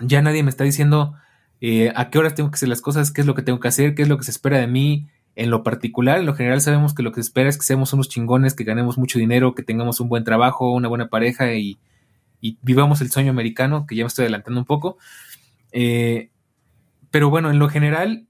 ya 0.00 0.22
nadie 0.22 0.42
me 0.42 0.50
está 0.50 0.64
diciendo 0.64 1.14
eh, 1.60 1.92
a 1.94 2.10
qué 2.10 2.18
horas 2.18 2.34
tengo 2.34 2.50
que 2.50 2.54
hacer 2.54 2.68
las 2.68 2.80
cosas, 2.80 3.10
qué 3.10 3.20
es 3.20 3.26
lo 3.26 3.34
que 3.34 3.42
tengo 3.42 3.60
que 3.60 3.68
hacer, 3.68 3.94
qué 3.94 4.02
es 4.02 4.08
lo 4.08 4.16
que 4.16 4.24
se 4.24 4.30
espera 4.30 4.58
de 4.58 4.66
mí, 4.66 5.08
en 5.34 5.50
lo 5.50 5.62
particular, 5.62 6.18
en 6.18 6.26
lo 6.26 6.34
general 6.34 6.60
sabemos 6.60 6.94
que 6.94 7.02
lo 7.02 7.12
que 7.12 7.16
se 7.16 7.28
espera 7.28 7.48
es 7.48 7.56
que 7.56 7.64
seamos 7.64 7.92
unos 7.92 8.08
chingones, 8.08 8.54
que 8.54 8.64
ganemos 8.64 8.98
mucho 8.98 9.18
dinero, 9.18 9.54
que 9.54 9.62
tengamos 9.62 10.00
un 10.00 10.08
buen 10.08 10.24
trabajo, 10.24 10.72
una 10.72 10.88
buena 10.88 11.08
pareja 11.08 11.54
y, 11.54 11.78
vivamos 12.62 13.00
el 13.00 13.10
sueño 13.10 13.30
americano, 13.30 13.86
que 13.86 13.94
ya 13.94 14.04
me 14.04 14.08
estoy 14.08 14.24
adelantando 14.24 14.60
un 14.60 14.66
poco. 14.66 14.96
Eh, 15.72 16.30
pero 17.10 17.30
bueno, 17.30 17.50
en 17.50 17.58
lo 17.58 17.68
general, 17.68 18.26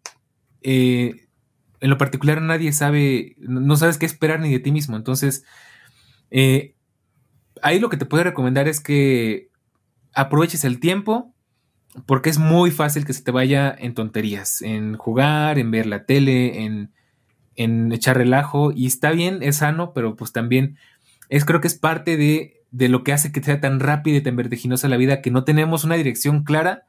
en 1.81 1.91
lo 1.91 1.99
particular 1.99 2.43
nadie 2.43 2.73
sabe, 2.73 3.37
no 3.39 3.77
sabes 3.77 3.99
qué 3.99 4.07
esperar 4.07 4.41
ni 4.41 4.51
de 4.51 4.61
ti 4.61 4.73
mismo. 4.73 4.97
Entonces, 4.97 5.45
eh, 6.31 6.75
ahí 7.63 7.79
lo 7.79 7.89
que 7.89 7.97
te 7.97 8.07
puedo 8.07 8.25
recomendar 8.25 8.69
es 8.69 8.81
que 8.81 9.51
aproveches 10.15 10.65
el 10.65 10.81
tiempo, 10.81 11.35
porque 12.07 12.31
es 12.31 12.39
muy 12.39 12.71
fácil 12.71 13.05
que 13.05 13.13
se 13.13 13.23
te 13.23 13.31
vaya 13.31 13.75
en 13.77 13.95
tonterías, 13.95 14.63
en 14.63 14.97
jugar, 14.97 15.59
en 15.59 15.71
ver 15.71 15.87
la 15.87 16.05
tele, 16.05 16.65
en 16.65 16.93
en 17.59 17.93
echar 17.93 18.17
relajo 18.17 18.73
y 18.73 18.87
está 18.87 19.11
bien, 19.11 19.43
es 19.43 19.57
sano, 19.57 19.93
pero 19.93 20.15
pues 20.15 20.33
también 20.33 20.79
es 21.29 21.45
creo 21.45 21.61
que 21.61 21.67
es 21.67 21.75
parte 21.75 22.17
de, 22.17 22.63
de 22.71 22.89
lo 22.89 23.03
que 23.03 23.13
hace 23.13 23.33
que 23.33 23.43
sea 23.43 23.61
tan 23.61 23.81
rápida 23.81 24.19
y 24.19 24.21
tan 24.23 24.37
vertiginosa 24.37 24.89
la 24.89 24.97
vida 24.97 25.21
que 25.21 25.33
no 25.33 25.43
tenemos 25.43 25.83
una 25.83 25.97
dirección 25.97 26.45
clara 26.45 26.87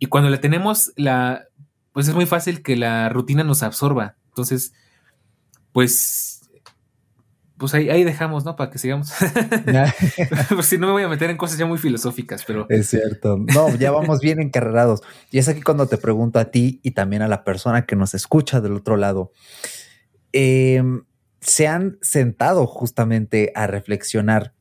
y 0.00 0.06
cuando 0.06 0.28
la 0.28 0.40
tenemos 0.40 0.92
la 0.96 1.44
pues 1.92 2.08
es 2.08 2.14
muy 2.14 2.26
fácil 2.26 2.62
que 2.62 2.76
la 2.76 3.08
rutina 3.08 3.44
nos 3.44 3.62
absorba. 3.62 4.16
Entonces, 4.28 4.72
pues 5.72 6.32
pues 7.62 7.74
ahí, 7.74 7.90
ahí 7.90 8.02
dejamos, 8.02 8.44
¿no? 8.44 8.56
Para 8.56 8.72
que 8.72 8.78
sigamos. 8.78 9.12
pues 10.48 10.66
si 10.66 10.78
no 10.78 10.88
me 10.88 10.94
voy 10.94 11.04
a 11.04 11.08
meter 11.08 11.30
en 11.30 11.36
cosas 11.36 11.58
ya 11.58 11.64
muy 11.64 11.78
filosóficas, 11.78 12.42
pero. 12.44 12.66
Es 12.68 12.88
cierto. 12.90 13.38
No, 13.54 13.72
ya 13.76 13.92
vamos 13.92 14.18
bien 14.18 14.40
encarrerados. 14.40 15.00
Y 15.30 15.38
es 15.38 15.48
aquí 15.48 15.62
cuando 15.62 15.86
te 15.86 15.96
pregunto 15.96 16.40
a 16.40 16.46
ti 16.46 16.80
y 16.82 16.90
también 16.90 17.22
a 17.22 17.28
la 17.28 17.44
persona 17.44 17.86
que 17.86 17.94
nos 17.94 18.14
escucha 18.14 18.60
del 18.60 18.72
otro 18.72 18.96
lado. 18.96 19.30
Em, 20.32 21.04
se 21.40 21.68
han 21.68 21.98
sentado 22.02 22.66
justamente 22.66 23.52
a 23.54 23.68
reflexionar. 23.68 24.54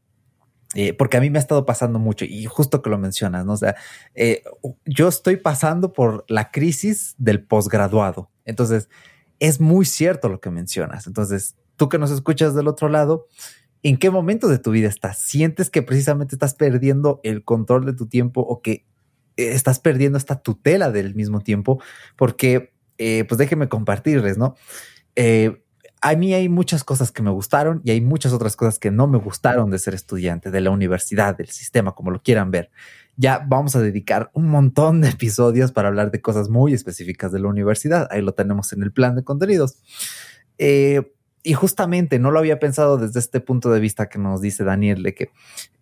Eh, 0.74 0.94
porque 0.94 1.18
a 1.18 1.22
mí 1.22 1.30
me 1.30 1.38
ha 1.38 1.42
estado 1.42 1.66
pasando 1.66 2.00
mucho 2.00 2.24
y 2.24 2.46
justo 2.46 2.82
que 2.82 2.90
lo 2.90 2.98
mencionas, 2.98 3.46
¿no? 3.46 3.54
O 3.54 3.58
sea, 3.58 3.76
eh, 4.16 4.44
yo 4.86 5.10
estoy 5.10 5.36
pasando 5.36 5.92
por 5.92 6.24
la 6.30 6.50
crisis 6.50 7.16
del 7.18 7.44
posgraduado. 7.44 8.30
Entonces, 8.46 8.90
es 9.40 9.60
muy 9.60 9.86
cierto 9.86 10.30
lo 10.30 10.40
que 10.40 10.50
mencionas. 10.50 11.08
Entonces, 11.08 11.58
tú 11.76 11.90
que 11.90 11.98
nos 11.98 12.12
escuchas 12.12 12.56
del 12.56 12.70
otro 12.70 12.88
lado, 12.88 13.28
¿en 13.84 13.98
qué 13.98 14.10
momento 14.10 14.48
de 14.48 14.60
tu 14.60 14.72
vida 14.72 14.88
estás? 14.88 15.20
¿Sientes 15.20 15.70
que 15.70 15.82
precisamente 15.82 16.36
estás 16.36 16.54
perdiendo 16.54 17.20
el 17.24 17.44
control 17.44 17.86
de 17.86 17.94
tu 17.94 18.08
tiempo 18.08 18.40
o 18.42 18.62
que 18.62 18.86
eh, 19.36 19.52
estás 19.52 19.80
perdiendo 19.80 20.18
esta 20.18 20.42
tutela 20.42 20.90
del 20.90 21.16
mismo 21.16 21.42
tiempo? 21.42 21.82
Porque, 22.16 22.74
pues 22.98 23.38
déjenme 23.40 23.68
compartirles, 23.68 24.38
¿no? 24.38 24.56
Eh, 25.16 25.64
a 26.02 26.16
mí 26.16 26.34
hay 26.34 26.50
muchas 26.50 26.84
cosas 26.84 27.12
que 27.12 27.22
me 27.22 27.30
gustaron 27.30 27.82
y 27.86 27.92
hay 27.92 28.02
muchas 28.02 28.34
otras 28.34 28.56
cosas 28.56 28.80
que 28.80 28.90
no 28.90 29.08
me 29.08 29.20
gustaron 29.20 29.70
de 29.70 29.78
ser 29.78 29.94
estudiante, 29.94 30.50
de 30.50 30.60
la 30.60 30.72
universidad, 30.72 31.38
del 31.38 31.50
sistema, 31.50 31.94
como 31.94 32.10
lo 32.10 32.24
quieran 32.24 32.50
ver. 32.50 32.72
Ya 33.18 33.46
vamos 33.48 33.76
a 33.76 33.82
dedicar 33.82 34.32
un 34.34 34.48
montón 34.50 35.02
de 35.02 35.10
episodios 35.10 35.72
para 35.72 35.90
hablar 35.90 36.10
de 36.10 36.20
cosas 36.20 36.50
muy 36.50 36.74
específicas 36.74 37.32
de 37.32 37.40
la 37.40 37.50
universidad. 37.50 38.08
Ahí 38.10 38.24
lo 38.24 38.34
tenemos 38.34 38.74
en 38.74 38.82
el 38.82 38.92
plan 38.92 39.16
de 39.16 39.24
contenidos. 39.24 39.78
Eh, 40.58 41.14
y 41.44 41.54
justamente 41.54 42.18
no 42.18 42.32
lo 42.32 42.40
había 42.40 42.60
pensado 42.60 42.98
desde 42.98 43.20
este 43.20 43.40
punto 43.40 43.72
de 43.72 43.80
vista 43.80 44.10
que 44.10 44.18
nos 44.18 44.42
dice 44.42 44.64
Daniel, 44.64 45.04
de 45.04 45.14
que 45.14 45.30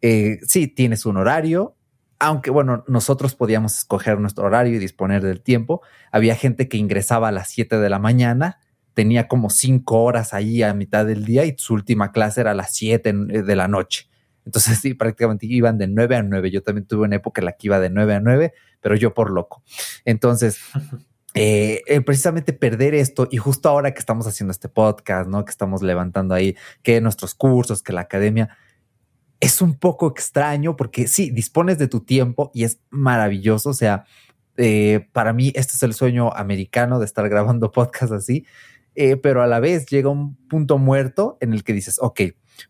eh, 0.02 0.40
sí, 0.44 0.68
tienes 0.68 1.06
un 1.06 1.16
horario, 1.16 1.76
aunque 2.20 2.52
bueno, 2.52 2.84
nosotros 2.88 3.36
podíamos 3.36 3.78
escoger 3.78 4.20
nuestro 4.20 4.46
horario 4.46 4.76
y 4.76 4.80
disponer 4.80 5.24
del 5.24 5.42
tiempo. 5.42 5.82
Había 6.12 6.36
gente 6.36 6.68
que 6.68 6.76
ingresaba 6.76 7.30
a 7.30 7.32
las 7.32 7.48
7 7.50 7.78
de 7.78 7.90
la 7.90 8.00
mañana 8.00 8.60
tenía 9.00 9.30
como 9.30 9.50
cinco 9.50 10.04
horas 10.04 10.34
ahí 10.34 10.62
a 10.62 10.74
mitad 10.74 11.06
del 11.06 11.24
día 11.24 11.46
y 11.46 11.56
su 11.58 11.74
última 11.74 12.12
clase 12.12 12.42
era 12.42 12.52
a 12.52 12.54
las 12.54 12.76
siete 12.76 13.12
eh, 13.12 13.44
de 13.44 13.56
la 13.56 13.70
noche. 13.70 14.10
Entonces, 14.44 14.78
sí, 14.80 14.94
prácticamente 14.94 15.46
iban 15.46 15.78
de 15.78 15.88
nueve 15.88 16.18
a 16.18 16.22
nueve. 16.22 16.52
Yo 16.52 16.62
también 16.62 16.86
tuve 16.86 17.06
una 17.06 17.16
época 17.16 17.40
en 17.40 17.46
la 17.46 17.54
que 17.54 17.68
iba 17.68 17.80
de 17.80 17.90
nueve 17.90 18.16
a 18.16 18.20
nueve, 18.20 18.52
pero 18.82 18.98
yo 18.98 19.14
por 19.14 19.32
loco. 19.32 19.64
Entonces, 20.04 20.60
eh, 21.34 21.82
eh, 21.88 22.02
precisamente 22.02 22.52
perder 22.52 22.94
esto 22.94 23.30
y 23.32 23.38
justo 23.38 23.70
ahora 23.70 23.94
que 23.94 24.00
estamos 24.00 24.28
haciendo 24.28 24.52
este 24.52 24.68
podcast, 24.68 25.30
¿no? 25.30 25.46
Que 25.46 25.52
estamos 25.52 25.82
levantando 25.82 26.36
ahí, 26.36 26.58
que 26.84 27.00
nuestros 27.00 27.34
cursos, 27.36 27.82
que 27.82 27.94
la 27.94 28.02
academia, 28.02 28.50
es 29.40 29.62
un 29.62 29.80
poco 29.80 30.10
extraño 30.10 30.76
porque 30.76 31.08
sí, 31.08 31.32
dispones 31.32 31.78
de 31.78 31.88
tu 31.88 32.02
tiempo 32.02 32.52
y 32.54 32.66
es 32.66 32.82
maravilloso. 32.90 33.70
O 33.70 33.74
sea, 33.74 34.04
para 35.14 35.32
mí 35.32 35.54
este 35.56 35.72
es 35.78 35.84
el 35.84 35.94
sueño 35.94 36.34
americano 36.36 37.00
de 37.00 37.06
estar 37.06 37.30
grabando 37.30 37.72
podcast 37.72 38.12
así, 38.12 38.46
eh, 39.02 39.16
pero 39.16 39.42
a 39.42 39.48
la 39.48 39.62
vez 39.62 39.86
llega 39.86 40.10
un 40.10 40.36
punto 40.50 40.78
muerto 40.78 41.38
en 41.40 41.54
el 41.54 41.64
que 41.64 41.72
dices, 41.72 42.00
ok, 42.02 42.20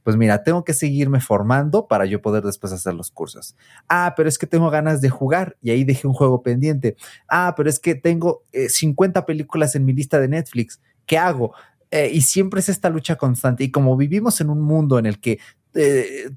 pues 0.03 0.15
mira, 0.15 0.43
tengo 0.43 0.63
que 0.63 0.75
seguirme 0.75 1.21
formando 1.21 1.87
para 1.87 2.05
yo 2.05 2.21
poder 2.21 2.43
después 2.43 2.71
hacer 2.71 2.93
los 2.93 3.09
cursos. 3.09 3.55
Ah, 3.87 4.13
pero 4.15 4.29
es 4.29 4.37
que 4.37 4.45
tengo 4.45 4.69
ganas 4.69 5.01
de 5.01 5.09
jugar 5.09 5.57
y 5.59 5.71
ahí 5.71 5.83
dejé 5.83 6.05
un 6.05 6.13
juego 6.13 6.43
pendiente. 6.43 6.95
Ah, 7.27 7.55
pero 7.57 7.67
es 7.67 7.79
que 7.79 7.95
tengo 7.95 8.43
50 8.53 9.19
eh, 9.19 9.23
películas 9.23 9.73
en 9.73 9.85
mi 9.85 9.93
lista 9.93 10.19
de 10.19 10.27
Netflix. 10.27 10.79
¿Qué 11.07 11.17
hago? 11.17 11.55
Eh, 11.89 12.11
y 12.13 12.21
siempre 12.21 12.59
es 12.59 12.69
esta 12.69 12.91
lucha 12.91 13.15
constante. 13.15 13.63
Y 13.63 13.71
como 13.71 13.97
vivimos 13.97 14.39
en 14.39 14.51
un 14.51 14.61
mundo 14.61 14.99
en 14.99 15.07
el 15.07 15.19
que 15.19 15.39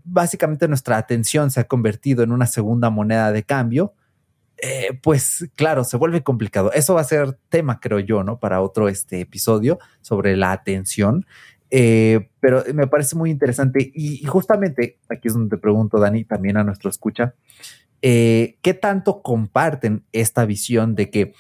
básicamente 0.05 0.69
nuestra 0.69 0.97
atención 0.97 1.51
se 1.51 1.61
ha 1.61 1.65
convertido 1.65 2.23
en 2.23 2.33
una 2.33 2.47
segunda 2.47 2.89
moneda 2.89 3.31
de 3.31 3.43
cambio, 3.43 3.93
eh, 4.65 4.97
pues 5.03 5.51
claro, 5.57 5.83
se 5.83 5.97
vuelve 5.97 6.23
complicado. 6.23 6.73
Eso 6.73 6.95
va 6.95 7.01
a 7.01 7.05
ser 7.05 7.37
tema, 7.49 7.81
creo 7.81 7.99
yo, 7.99 8.23
¿no? 8.23 8.39
Para 8.39 8.61
otro 8.61 8.89
este 8.89 9.21
episodio 9.21 9.81
sobre 10.01 10.37
la 10.37 10.53
atención. 10.53 11.27
Eh, 11.71 12.29
pero 12.39 12.63
me 12.73 12.87
parece 12.87 13.17
muy 13.17 13.31
interesante 13.31 13.91
y, 13.93 14.25
justamente 14.25 14.99
aquí 15.09 15.27
es 15.27 15.35
donde 15.35 15.57
te 15.57 15.61
pregunto, 15.61 15.99
Dani, 15.99 16.25
también 16.25 16.59
a 16.59 16.65
nuestro 16.65 16.91
escucha, 16.91 17.35
eh, 18.03 18.57
¿qué 18.63 18.75
tanto 18.75 19.23
comparten 19.23 20.05
esta 20.13 20.45
visión 20.45 20.95
de 20.95 21.11
que 21.11 21.33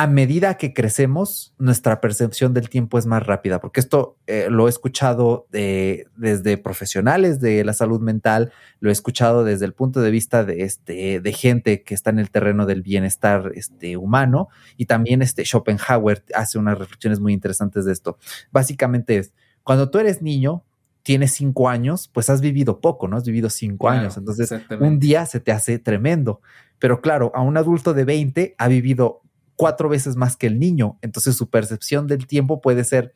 a 0.00 0.06
medida 0.06 0.56
que 0.56 0.72
crecemos, 0.72 1.52
nuestra 1.58 2.00
percepción 2.00 2.54
del 2.54 2.70
tiempo 2.70 2.98
es 2.98 3.04
más 3.04 3.22
rápida, 3.22 3.60
porque 3.60 3.80
esto 3.80 4.16
eh, 4.26 4.46
lo 4.48 4.66
he 4.66 4.70
escuchado 4.70 5.46
desde 5.50 6.56
profesionales 6.56 7.38
de 7.38 7.62
la 7.64 7.74
salud 7.74 8.00
mental, 8.00 8.50
lo 8.78 8.88
he 8.88 8.92
escuchado 8.92 9.44
desde 9.44 9.66
el 9.66 9.74
punto 9.74 10.00
de 10.00 10.10
vista 10.10 10.42
de, 10.42 10.62
este, 10.62 11.20
de 11.20 11.32
gente 11.34 11.82
que 11.82 11.92
está 11.92 12.08
en 12.08 12.18
el 12.18 12.30
terreno 12.30 12.64
del 12.64 12.80
bienestar 12.80 13.52
este, 13.54 13.98
humano, 13.98 14.48
y 14.78 14.86
también 14.86 15.20
este 15.20 15.44
Schopenhauer 15.44 16.24
hace 16.34 16.56
unas 16.56 16.78
reflexiones 16.78 17.20
muy 17.20 17.34
interesantes 17.34 17.84
de 17.84 17.92
esto. 17.92 18.16
Básicamente 18.50 19.18
es, 19.18 19.34
cuando 19.64 19.90
tú 19.90 19.98
eres 19.98 20.22
niño, 20.22 20.64
tienes 21.02 21.32
cinco 21.32 21.68
años, 21.68 22.08
pues 22.10 22.30
has 22.30 22.40
vivido 22.40 22.80
poco, 22.80 23.06
¿no? 23.06 23.18
Has 23.18 23.24
vivido 23.24 23.50
cinco 23.50 23.90
años, 23.90 24.16
entonces 24.16 24.50
un 24.80 24.98
día 24.98 25.26
se 25.26 25.40
te 25.40 25.52
hace 25.52 25.78
tremendo. 25.78 26.40
Pero 26.78 27.02
claro, 27.02 27.30
a 27.34 27.42
un 27.42 27.58
adulto 27.58 27.92
de 27.92 28.06
20 28.06 28.54
ha 28.56 28.68
vivido 28.68 29.20
cuatro 29.60 29.90
veces 29.90 30.16
más 30.16 30.38
que 30.38 30.46
el 30.46 30.58
niño. 30.58 30.96
Entonces 31.02 31.36
su 31.36 31.50
percepción 31.50 32.06
del 32.06 32.26
tiempo 32.26 32.62
puede 32.62 32.82
ser 32.82 33.12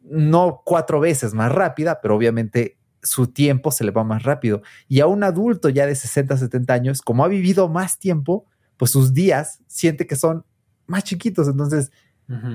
no 0.00 0.62
cuatro 0.64 1.00
veces 1.00 1.34
más 1.34 1.50
rápida, 1.50 1.98
pero 2.00 2.14
obviamente 2.14 2.78
su 3.02 3.26
tiempo 3.26 3.72
se 3.72 3.82
le 3.82 3.90
va 3.90 4.04
más 4.04 4.22
rápido. 4.22 4.62
Y 4.86 5.00
a 5.00 5.08
un 5.08 5.24
adulto 5.24 5.70
ya 5.70 5.86
de 5.86 5.96
60, 5.96 6.36
70 6.36 6.72
años, 6.72 7.02
como 7.02 7.24
ha 7.24 7.28
vivido 7.28 7.68
más 7.68 7.98
tiempo, 7.98 8.46
pues 8.76 8.92
sus 8.92 9.12
días 9.12 9.58
siente 9.66 10.06
que 10.06 10.14
son 10.14 10.44
más 10.86 11.02
chiquitos. 11.02 11.48
Entonces, 11.48 11.90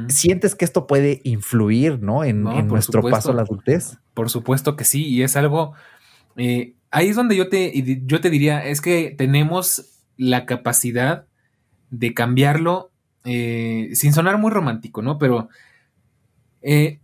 sientes 0.07 0.55
que 0.55 0.63
esto 0.63 0.87
puede 0.87 1.19
influir, 1.25 2.01
¿no? 2.01 2.23
En, 2.23 2.43
nuestro 2.43 3.01
paso 3.01 3.31
a 3.31 3.33
la 3.33 3.41
adultez. 3.41 3.97
Por 4.13 4.29
supuesto 4.29 4.77
que 4.77 4.85
sí, 4.85 5.05
y 5.05 5.21
es 5.21 5.35
algo. 5.35 5.73
Eh, 6.37 6.75
ahí 6.91 7.09
es 7.09 7.17
donde 7.17 7.35
yo 7.35 7.49
te, 7.49 7.73
yo 8.05 8.21
te 8.21 8.29
diría, 8.29 8.65
es 8.65 8.79
que 8.79 9.13
tenemos 9.17 9.99
la 10.15 10.45
capacidad 10.45 11.25
de 11.89 12.13
cambiarlo 12.13 12.92
eh, 13.25 13.89
sin 13.93 14.13
sonar 14.13 14.37
muy 14.37 14.51
romántico, 14.51 15.01
¿no? 15.01 15.17
Pero 15.17 15.49
eh, 16.61 16.99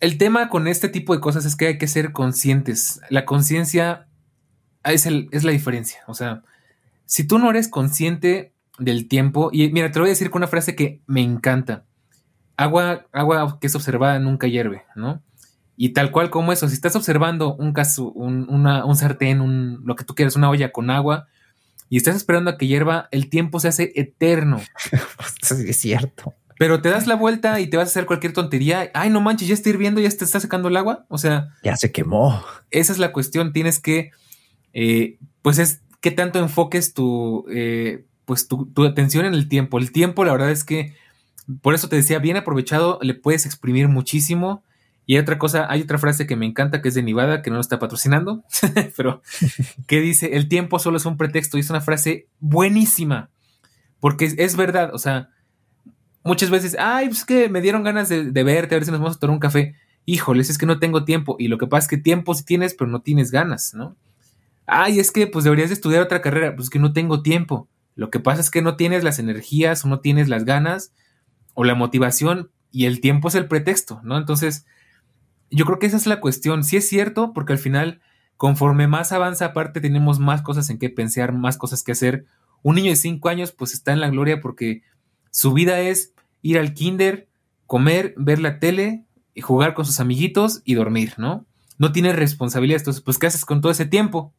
el 0.00 0.18
tema 0.18 0.48
con 0.48 0.68
este 0.68 0.88
tipo 0.88 1.14
de 1.14 1.20
cosas 1.20 1.44
es 1.44 1.56
que 1.56 1.66
hay 1.66 1.78
que 1.78 1.88
ser 1.88 2.12
conscientes. 2.12 3.00
La 3.10 3.24
conciencia 3.24 4.06
es, 4.84 5.06
es 5.06 5.44
la 5.44 5.52
diferencia. 5.52 6.00
O 6.06 6.14
sea, 6.14 6.42
si 7.04 7.24
tú 7.24 7.38
no 7.38 7.50
eres 7.50 7.68
consciente 7.68 8.52
del 8.78 9.08
tiempo, 9.08 9.50
y 9.52 9.70
mira, 9.70 9.90
te 9.90 9.98
lo 9.98 10.02
voy 10.04 10.10
a 10.10 10.12
decir 10.12 10.30
con 10.30 10.40
una 10.40 10.48
frase 10.48 10.76
que 10.76 11.00
me 11.06 11.22
encanta. 11.22 11.84
Agua, 12.56 13.06
agua 13.12 13.58
que 13.60 13.66
es 13.66 13.74
observada 13.74 14.18
nunca 14.18 14.46
hierve, 14.46 14.84
¿no? 14.94 15.22
Y 15.76 15.90
tal 15.90 16.10
cual 16.10 16.30
como 16.30 16.52
eso, 16.52 16.68
si 16.68 16.74
estás 16.74 16.96
observando 16.96 17.54
un 17.54 17.72
caso, 17.72 18.10
un, 18.12 18.48
un 18.48 18.96
sartén, 18.96 19.42
un, 19.42 19.82
lo 19.84 19.94
que 19.94 20.04
tú 20.04 20.14
quieras, 20.14 20.36
una 20.36 20.48
olla 20.48 20.72
con 20.72 20.88
agua, 20.88 21.28
y 21.88 21.96
estás 21.96 22.16
esperando 22.16 22.50
a 22.50 22.58
que 22.58 22.66
hierva, 22.66 23.08
el 23.10 23.28
tiempo 23.28 23.60
se 23.60 23.68
hace 23.68 23.92
eterno. 23.94 24.60
es 25.50 25.76
cierto. 25.76 26.34
Pero 26.58 26.80
te 26.80 26.88
das 26.88 27.06
la 27.06 27.16
vuelta 27.16 27.60
y 27.60 27.66
te 27.68 27.76
vas 27.76 27.88
a 27.88 27.90
hacer 27.90 28.06
cualquier 28.06 28.32
tontería. 28.32 28.90
Ay, 28.94 29.10
no 29.10 29.20
manches, 29.20 29.48
ya 29.48 29.54
está 29.54 29.68
hirviendo, 29.68 30.00
ya 30.00 30.08
te 30.08 30.24
está 30.24 30.40
secando 30.40 30.68
el 30.68 30.76
agua. 30.76 31.04
O 31.08 31.18
sea. 31.18 31.48
Ya 31.62 31.76
se 31.76 31.92
quemó. 31.92 32.42
Esa 32.70 32.92
es 32.92 32.98
la 32.98 33.12
cuestión. 33.12 33.52
Tienes 33.52 33.78
que. 33.78 34.10
Eh, 34.72 35.18
pues 35.42 35.58
es 35.58 35.82
que 36.00 36.10
tanto 36.10 36.38
enfoques 36.38 36.94
tu. 36.94 37.44
Eh, 37.50 38.06
pues 38.24 38.48
tu, 38.48 38.66
tu, 38.66 38.84
atención 38.84 39.26
en 39.26 39.34
el 39.34 39.48
tiempo. 39.48 39.78
El 39.78 39.92
tiempo, 39.92 40.24
la 40.24 40.32
verdad 40.32 40.50
es 40.50 40.64
que. 40.64 40.94
Por 41.60 41.74
eso 41.74 41.88
te 41.88 41.96
decía, 41.96 42.18
bien 42.18 42.36
aprovechado, 42.36 42.98
le 43.02 43.14
puedes 43.14 43.46
exprimir 43.46 43.88
muchísimo. 43.88 44.64
Y 45.06 45.18
otra 45.18 45.38
cosa, 45.38 45.70
hay 45.70 45.82
otra 45.82 45.98
frase 45.98 46.26
que 46.26 46.36
me 46.36 46.46
encanta 46.46 46.82
que 46.82 46.88
es 46.88 46.94
de 46.94 47.02
Nivada, 47.02 47.40
que 47.40 47.50
no 47.50 47.56
lo 47.56 47.60
está 47.60 47.78
patrocinando, 47.78 48.44
pero 48.96 49.22
que 49.86 50.00
dice: 50.00 50.36
el 50.36 50.48
tiempo 50.48 50.78
solo 50.78 50.96
es 50.96 51.06
un 51.06 51.16
pretexto. 51.16 51.56
Y 51.56 51.60
es 51.60 51.70
una 51.70 51.80
frase 51.80 52.26
buenísima. 52.40 53.30
Porque 54.00 54.34
es 54.36 54.56
verdad, 54.56 54.90
o 54.92 54.98
sea 54.98 55.30
muchas 56.26 56.50
veces, 56.50 56.76
ay, 56.78 57.06
pues 57.06 57.24
que 57.24 57.48
me 57.48 57.62
dieron 57.62 57.84
ganas 57.84 58.08
de, 58.08 58.42
verte, 58.42 58.74
a 58.74 58.78
ver 58.78 58.84
si 58.84 58.90
nos 58.90 59.00
vamos 59.00 59.16
a 59.16 59.20
tomar 59.20 59.34
un 59.34 59.40
café. 59.40 59.76
Híjoles, 60.04 60.50
es 60.50 60.58
que 60.58 60.66
no 60.66 60.78
tengo 60.78 61.04
tiempo. 61.04 61.36
Y 61.38 61.48
lo 61.48 61.56
que 61.56 61.66
pasa 61.66 61.84
es 61.84 61.88
que 61.88 61.96
tiempo 61.96 62.34
sí 62.34 62.44
tienes, 62.44 62.74
pero 62.74 62.90
no 62.90 63.00
tienes 63.00 63.30
ganas, 63.30 63.74
¿no? 63.74 63.96
Ay, 64.66 64.98
es 64.98 65.12
que 65.12 65.26
pues 65.26 65.44
deberías 65.44 65.70
estudiar 65.70 66.02
otra 66.02 66.20
carrera. 66.20 66.54
Pues 66.54 66.68
que 66.68 66.78
no 66.78 66.92
tengo 66.92 67.22
tiempo. 67.22 67.68
Lo 67.94 68.10
que 68.10 68.20
pasa 68.20 68.40
es 68.40 68.50
que 68.50 68.60
no 68.60 68.76
tienes 68.76 69.04
las 69.04 69.18
energías 69.18 69.84
o 69.84 69.88
no 69.88 70.00
tienes 70.00 70.28
las 70.28 70.44
ganas 70.44 70.92
o 71.54 71.64
la 71.64 71.74
motivación 71.74 72.50
y 72.70 72.84
el 72.84 73.00
tiempo 73.00 73.28
es 73.28 73.34
el 73.36 73.46
pretexto, 73.46 74.00
¿no? 74.02 74.18
Entonces, 74.18 74.66
yo 75.50 75.64
creo 75.64 75.78
que 75.78 75.86
esa 75.86 75.96
es 75.96 76.06
la 76.06 76.20
cuestión. 76.20 76.64
Sí 76.64 76.76
es 76.76 76.88
cierto, 76.88 77.32
porque 77.32 77.52
al 77.52 77.58
final, 77.58 78.00
conforme 78.36 78.86
más 78.86 79.12
avanza, 79.12 79.46
aparte 79.46 79.80
tenemos 79.80 80.18
más 80.18 80.42
cosas 80.42 80.70
en 80.70 80.78
que 80.78 80.90
pensar, 80.90 81.32
más 81.32 81.56
cosas 81.56 81.82
que 81.82 81.92
hacer. 81.92 82.26
Un 82.62 82.76
niño 82.76 82.90
de 82.90 82.96
cinco 82.96 83.28
años, 83.28 83.52
pues 83.52 83.72
está 83.72 83.92
en 83.92 84.00
la 84.00 84.10
gloria 84.10 84.40
porque 84.40 84.82
su 85.30 85.52
vida 85.52 85.80
es 85.80 86.12
ir 86.42 86.58
al 86.58 86.74
kinder, 86.74 87.28
comer, 87.66 88.14
ver 88.16 88.38
la 88.38 88.58
tele, 88.58 89.06
y 89.36 89.42
jugar 89.42 89.74
con 89.74 89.84
sus 89.84 90.00
amiguitos 90.00 90.62
y 90.64 90.74
dormir, 90.74 91.12
¿no? 91.18 91.44
No 91.78 91.92
tiene 91.92 92.14
responsabilidades, 92.14 92.82
entonces, 92.82 93.02
pues, 93.02 93.18
¿qué 93.18 93.26
haces 93.26 93.44
con 93.44 93.60
todo 93.60 93.70
ese 93.70 93.84
tiempo? 93.84 94.32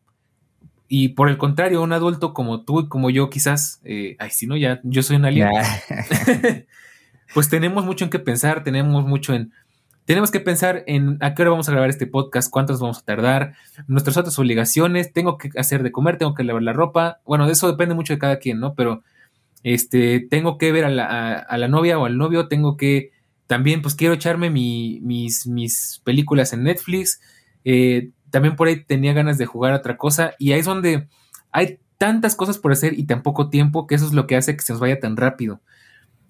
Y 0.88 1.10
por 1.10 1.30
el 1.30 1.38
contrario, 1.38 1.84
un 1.84 1.94
adulto 1.94 2.34
como 2.34 2.64
tú 2.64 2.80
y 2.80 2.88
como 2.88 3.12
yo, 3.12 3.30
quizás, 3.30 3.80
eh, 3.84 4.16
ay, 4.18 4.32
si 4.32 4.48
no, 4.48 4.58
ya, 4.58 4.82
yo 4.84 5.04
soy 5.04 5.18
un 5.18 5.26
alien, 5.26 5.50
pues 7.36 7.48
tenemos 7.48 7.86
mucho 7.86 8.06
en 8.06 8.10
qué 8.10 8.18
pensar, 8.18 8.64
tenemos 8.64 9.06
mucho 9.06 9.36
en, 9.36 9.54
tenemos 10.08 10.32
que 10.32 10.40
pensar 10.40 10.86
en 10.88 11.18
a 11.20 11.36
qué 11.36 11.42
hora 11.42 11.52
vamos 11.52 11.68
a 11.68 11.74
grabar 11.74 11.90
este 11.90 12.08
podcast, 12.08 12.50
cuántos 12.50 12.80
vamos 12.80 13.00
a 13.00 13.04
tardar, 13.04 13.56
nuestras 13.88 14.16
otras 14.16 14.40
obligaciones, 14.40 15.12
tengo 15.12 15.38
que 15.38 15.50
hacer 15.58 15.84
de 15.84 15.92
comer, 15.92 16.18
tengo 16.18 16.34
que 16.34 16.46
lavar 16.46 16.64
la 16.64 16.72
ropa, 16.72 17.20
bueno, 17.26 17.46
de 17.46 17.52
eso 17.52 17.70
depende 17.70 17.94
mucho 17.94 18.14
de 18.14 18.20
cada 18.20 18.40
quien, 18.40 18.62
¿no? 18.62 18.74
Pero 18.74 19.04
este, 19.64 20.22
tengo 20.22 20.58
que 20.58 20.72
ver 20.72 20.86
a 20.86 20.90
la, 20.90 21.68
novia 21.68 22.00
o 22.00 22.06
al 22.06 22.18
novio, 22.18 22.48
tengo 22.48 22.78
que, 22.78 23.12
también 23.48 23.82
pues 23.82 23.96
quiero 23.96 24.14
echarme 24.14 24.50
mis, 24.50 26.02
películas 26.06 26.54
en 26.54 26.64
Netflix, 26.64 27.20
eh, 27.66 28.12
también 28.30 28.56
por 28.56 28.70
ahí 28.70 28.86
tenía 28.86 29.12
ganas 29.12 29.38
de 29.38 29.46
jugar 29.46 29.74
otra 29.74 29.98
cosa 29.98 30.36
y 30.40 30.54
ahí 30.54 30.62
es 30.62 30.66
donde 30.66 31.10
hay 31.52 31.80
tantas 31.98 32.36
cosas 32.36 32.58
por 32.58 32.72
hacer 32.72 32.98
y 32.98 33.04
tan 33.04 33.24
poco 33.24 33.50
tiempo 33.50 33.88
que 33.88 33.96
eso 33.96 34.06
es 34.06 34.14
lo 34.14 34.26
que 34.26 34.38
hace 34.38 34.56
que 34.56 34.64
se 34.64 34.72
nos 34.72 34.80
vaya 34.80 35.02
tan 35.02 35.18
rápido. 35.18 35.60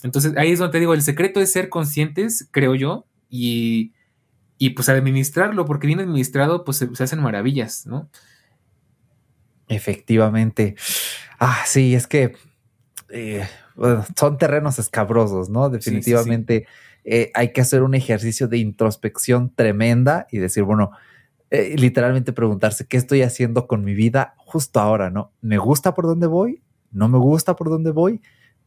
Entonces 0.01 0.35
ahí 0.35 0.51
es 0.51 0.57
donde 0.57 0.71
te 0.71 0.79
digo, 0.79 0.95
el 0.95 1.03
secreto 1.03 1.41
es 1.41 1.51
ser 1.51 1.69
conscientes, 1.69 2.49
creo 2.49 2.73
yo, 2.73 3.05
y, 3.29 3.93
y 4.57 4.71
pues 4.71 4.89
administrarlo, 4.89 5.65
porque 5.65 5.87
bien 5.87 5.99
administrado 5.99 6.63
pues 6.63 6.77
se, 6.77 6.93
se 6.95 7.03
hacen 7.03 7.21
maravillas, 7.21 7.85
¿no? 7.85 8.09
Efectivamente. 9.67 10.75
Ah, 11.39 11.63
sí, 11.65 11.93
es 11.93 12.07
que 12.07 12.33
eh, 13.09 13.47
son 14.15 14.37
terrenos 14.37 14.79
escabrosos, 14.79 15.49
¿no? 15.49 15.69
Definitivamente 15.69 16.67
eh, 17.03 17.31
hay 17.33 17.53
que 17.53 17.61
hacer 17.61 17.83
un 17.83 17.95
ejercicio 17.95 18.47
de 18.47 18.57
introspección 18.57 19.53
tremenda 19.53 20.27
y 20.31 20.39
decir, 20.39 20.63
bueno, 20.63 20.91
eh, 21.49 21.75
literalmente 21.77 22.33
preguntarse 22.33 22.87
qué 22.87 22.97
estoy 22.97 23.21
haciendo 23.21 23.67
con 23.67 23.83
mi 23.83 23.93
vida 23.93 24.33
justo 24.37 24.79
ahora, 24.79 25.09
¿no? 25.09 25.31
¿Me 25.41 25.57
gusta 25.57 25.93
por 25.93 26.05
dónde 26.05 26.27
voy? 26.27 26.61
¿No 26.91 27.07
me 27.07 27.17
gusta 27.17 27.55
por 27.55 27.69
dónde 27.69 27.91
voy? 27.91 28.21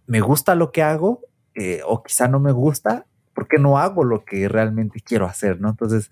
¿Me 0.06 0.20
gusta 0.20 0.54
lo 0.54 0.72
que 0.72 0.82
hago? 0.82 1.22
o 1.84 2.02
quizá 2.02 2.26
no 2.26 2.40
me 2.40 2.52
gusta, 2.52 3.06
¿por 3.40 3.48
qué 3.48 3.58
no 3.58 3.78
hago 3.78 4.04
lo 4.04 4.24
que 4.24 4.48
realmente 4.48 5.00
quiero 5.00 5.24
hacer? 5.24 5.60
¿no? 5.60 5.70
Entonces, 5.70 6.10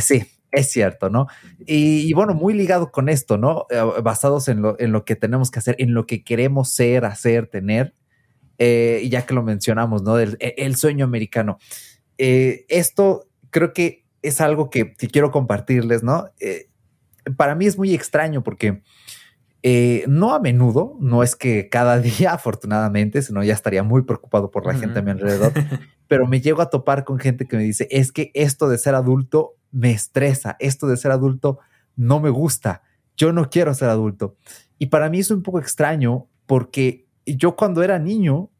sí, 0.00 0.26
es 0.50 0.70
cierto, 0.70 1.10
¿no? 1.10 1.26
Y, 1.66 2.12
bueno, 2.14 2.34
muy 2.34 2.54
ligado 2.54 2.90
con 2.90 3.08
esto, 3.08 3.36
¿no? 3.36 3.66
Eh, 3.70 3.82
basados 4.02 4.48
en 4.48 4.62
lo, 4.62 4.78
en 4.80 4.92
lo, 4.92 5.04
que 5.04 5.16
tenemos 5.16 5.50
que 5.50 5.58
hacer, 5.58 5.76
en 5.78 5.94
lo 5.94 6.06
que 6.06 6.24
queremos 6.24 6.72
ser, 6.72 7.04
hacer, 7.04 7.48
tener, 7.48 7.94
eh, 8.58 9.06
ya 9.10 9.26
que 9.26 9.34
lo 9.34 9.42
mencionamos, 9.42 10.02
¿no? 10.02 10.16
Del, 10.16 10.36
e, 10.40 10.54
el 10.58 10.76
sueño 10.76 11.04
americano. 11.04 11.58
Eh, 12.16 12.64
esto 12.68 13.28
creo 13.50 13.72
que 13.72 14.04
es 14.22 14.40
algo 14.40 14.70
que, 14.70 14.94
quiero 14.94 15.30
compartirles, 15.30 16.02
¿no? 16.02 16.30
para 17.36 17.54
mí 17.54 17.66
es 17.66 17.76
muy 17.76 17.94
extraño 17.94 18.42
porque 18.42 18.80
no 20.06 20.34
a 20.34 20.40
menudo, 20.40 20.96
no 21.00 21.22
es 21.22 21.36
que 21.36 21.68
cada 21.68 21.98
día, 22.00 22.32
afortunadamente, 22.32 23.22
sino 23.22 23.42
ya 23.42 23.54
estaría 23.54 23.82
muy 23.82 24.02
preocupado 24.02 24.50
por 24.50 24.66
la 24.66 24.74
gente 24.74 24.98
a 24.98 25.02
mi 25.02 25.10
alrededor, 25.10 25.52
pero 26.08 26.26
me 26.26 26.40
llego 26.40 26.62
a 26.62 26.70
topar 26.70 27.04
con 27.04 27.18
gente 27.18 27.46
que 27.46 27.56
me 27.56 27.62
dice, 27.62 27.88
es 27.90 28.12
que 28.12 28.30
esto 28.34 28.68
de 28.68 28.78
ser 28.78 28.94
adulto 28.94 29.56
me 29.70 29.90
estresa, 29.90 30.56
esto 30.58 30.86
de 30.86 30.96
ser 30.96 31.10
adulto 31.10 31.58
no 31.96 32.20
me 32.20 32.30
gusta, 32.30 32.82
yo 33.16 33.32
no 33.32 33.50
quiero 33.50 33.74
ser 33.74 33.88
adulto. 33.88 34.36
Y 34.78 34.86
para 34.86 35.10
mí 35.10 35.18
es 35.18 35.30
un 35.30 35.42
poco 35.42 35.58
extraño 35.58 36.28
porque 36.46 37.06
yo 37.26 37.56
cuando 37.56 37.82
era 37.82 37.98
niño, 37.98 38.50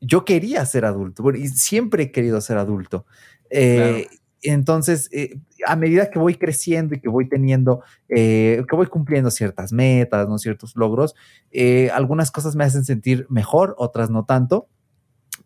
yo 0.00 0.24
quería 0.24 0.64
ser 0.66 0.84
adulto 0.84 1.28
y 1.34 1.48
siempre 1.48 2.04
he 2.04 2.12
querido 2.12 2.40
ser 2.40 2.58
adulto. 2.58 3.06
Eh, 3.50 4.06
entonces, 4.42 5.08
eh, 5.12 5.40
a 5.66 5.76
medida 5.76 6.10
que 6.10 6.18
voy 6.18 6.36
creciendo 6.36 6.94
y 6.94 7.00
que 7.00 7.08
voy 7.08 7.28
teniendo, 7.28 7.82
eh, 8.08 8.64
que 8.68 8.76
voy 8.76 8.86
cumpliendo 8.86 9.30
ciertas 9.30 9.72
metas, 9.72 10.28
¿no? 10.28 10.38
ciertos 10.38 10.76
logros, 10.76 11.14
algunas 11.92 12.30
cosas 12.30 12.56
me 12.56 12.64
hacen 12.64 12.84
sentir 12.84 13.26
mejor, 13.28 13.74
otras 13.78 14.10
no 14.10 14.24
tanto 14.24 14.68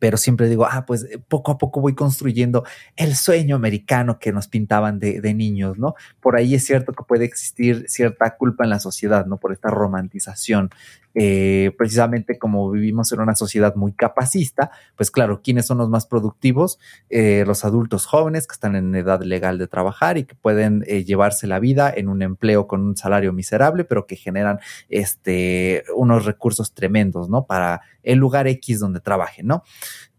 pero 0.03 0.17
siempre 0.17 0.49
digo, 0.49 0.67
ah, 0.67 0.85
pues 0.85 1.05
eh, 1.05 1.21
poco 1.29 1.53
a 1.53 1.59
poco 1.59 1.81
voy 1.81 1.95
construyendo 1.95 2.65
el 2.97 3.15
sueño 3.15 3.55
americano 3.55 4.19
que 4.19 4.33
nos 4.33 4.49
pintaban 4.49 4.99
de, 4.99 5.33
niños, 5.33 5.79
¿no? 5.79 5.95
Por 6.21 6.35
ahí 6.35 6.57
es 6.57 6.65
cierto 6.65 6.93
que 6.93 7.05
puede 7.05 7.25
existir 7.25 7.85
cierta 7.87 8.37
culpa 8.37 8.65
en 8.65 8.71
la 8.71 8.81
sociedad, 8.81 9.27
¿no? 9.27 9.39
Por 9.39 9.53
esta 9.53 9.71
romantización. 9.71 10.71
Eh, 11.15 11.73
precisamente 11.77 12.39
como 12.39 12.71
vivimos 12.71 13.13
en 13.13 13.21
una 13.21 13.35
sociedad 13.35 13.75
muy 13.77 13.93
capacista, 13.93 14.71
pues 14.97 15.11
claro, 15.11 15.43
¿quiénes 15.43 15.67
son 15.67 15.79
los 15.79 15.89
más 15.89 16.07
productivos? 16.07 16.79
Eh, 17.11 17.45
los 17.47 17.65
adultos 17.65 18.07
jóvenes 18.07 18.47
que 18.47 18.55
están 18.55 18.77
en 18.77 18.95
edad 18.95 19.23
legal 19.23 19.59
de 19.59 19.67
trabajar 19.67 20.19
y 20.19 20.25
que 20.25 20.35
pueden 20.35 20.81
llevarse 20.83 21.47
la 21.47 21.59
vida 21.59 21.93
en 21.95 22.09
un 22.09 22.23
empleo 22.23 22.67
con 22.67 22.83
un 22.83 22.97
salario 22.97 23.33
miserable, 23.33 23.85
pero 23.85 24.07
que 24.07 24.17
generan 24.17 24.59
este, 24.89 25.85
unos 25.95 26.25
recursos 26.25 26.73
tremendos, 26.73 27.29
¿no? 27.29 27.47
Para 27.47 27.83
el 28.03 28.19
lugar 28.19 28.47
X 28.47 28.81
donde 28.81 29.01
trabajen, 29.01 29.47
¿no? 29.47 29.63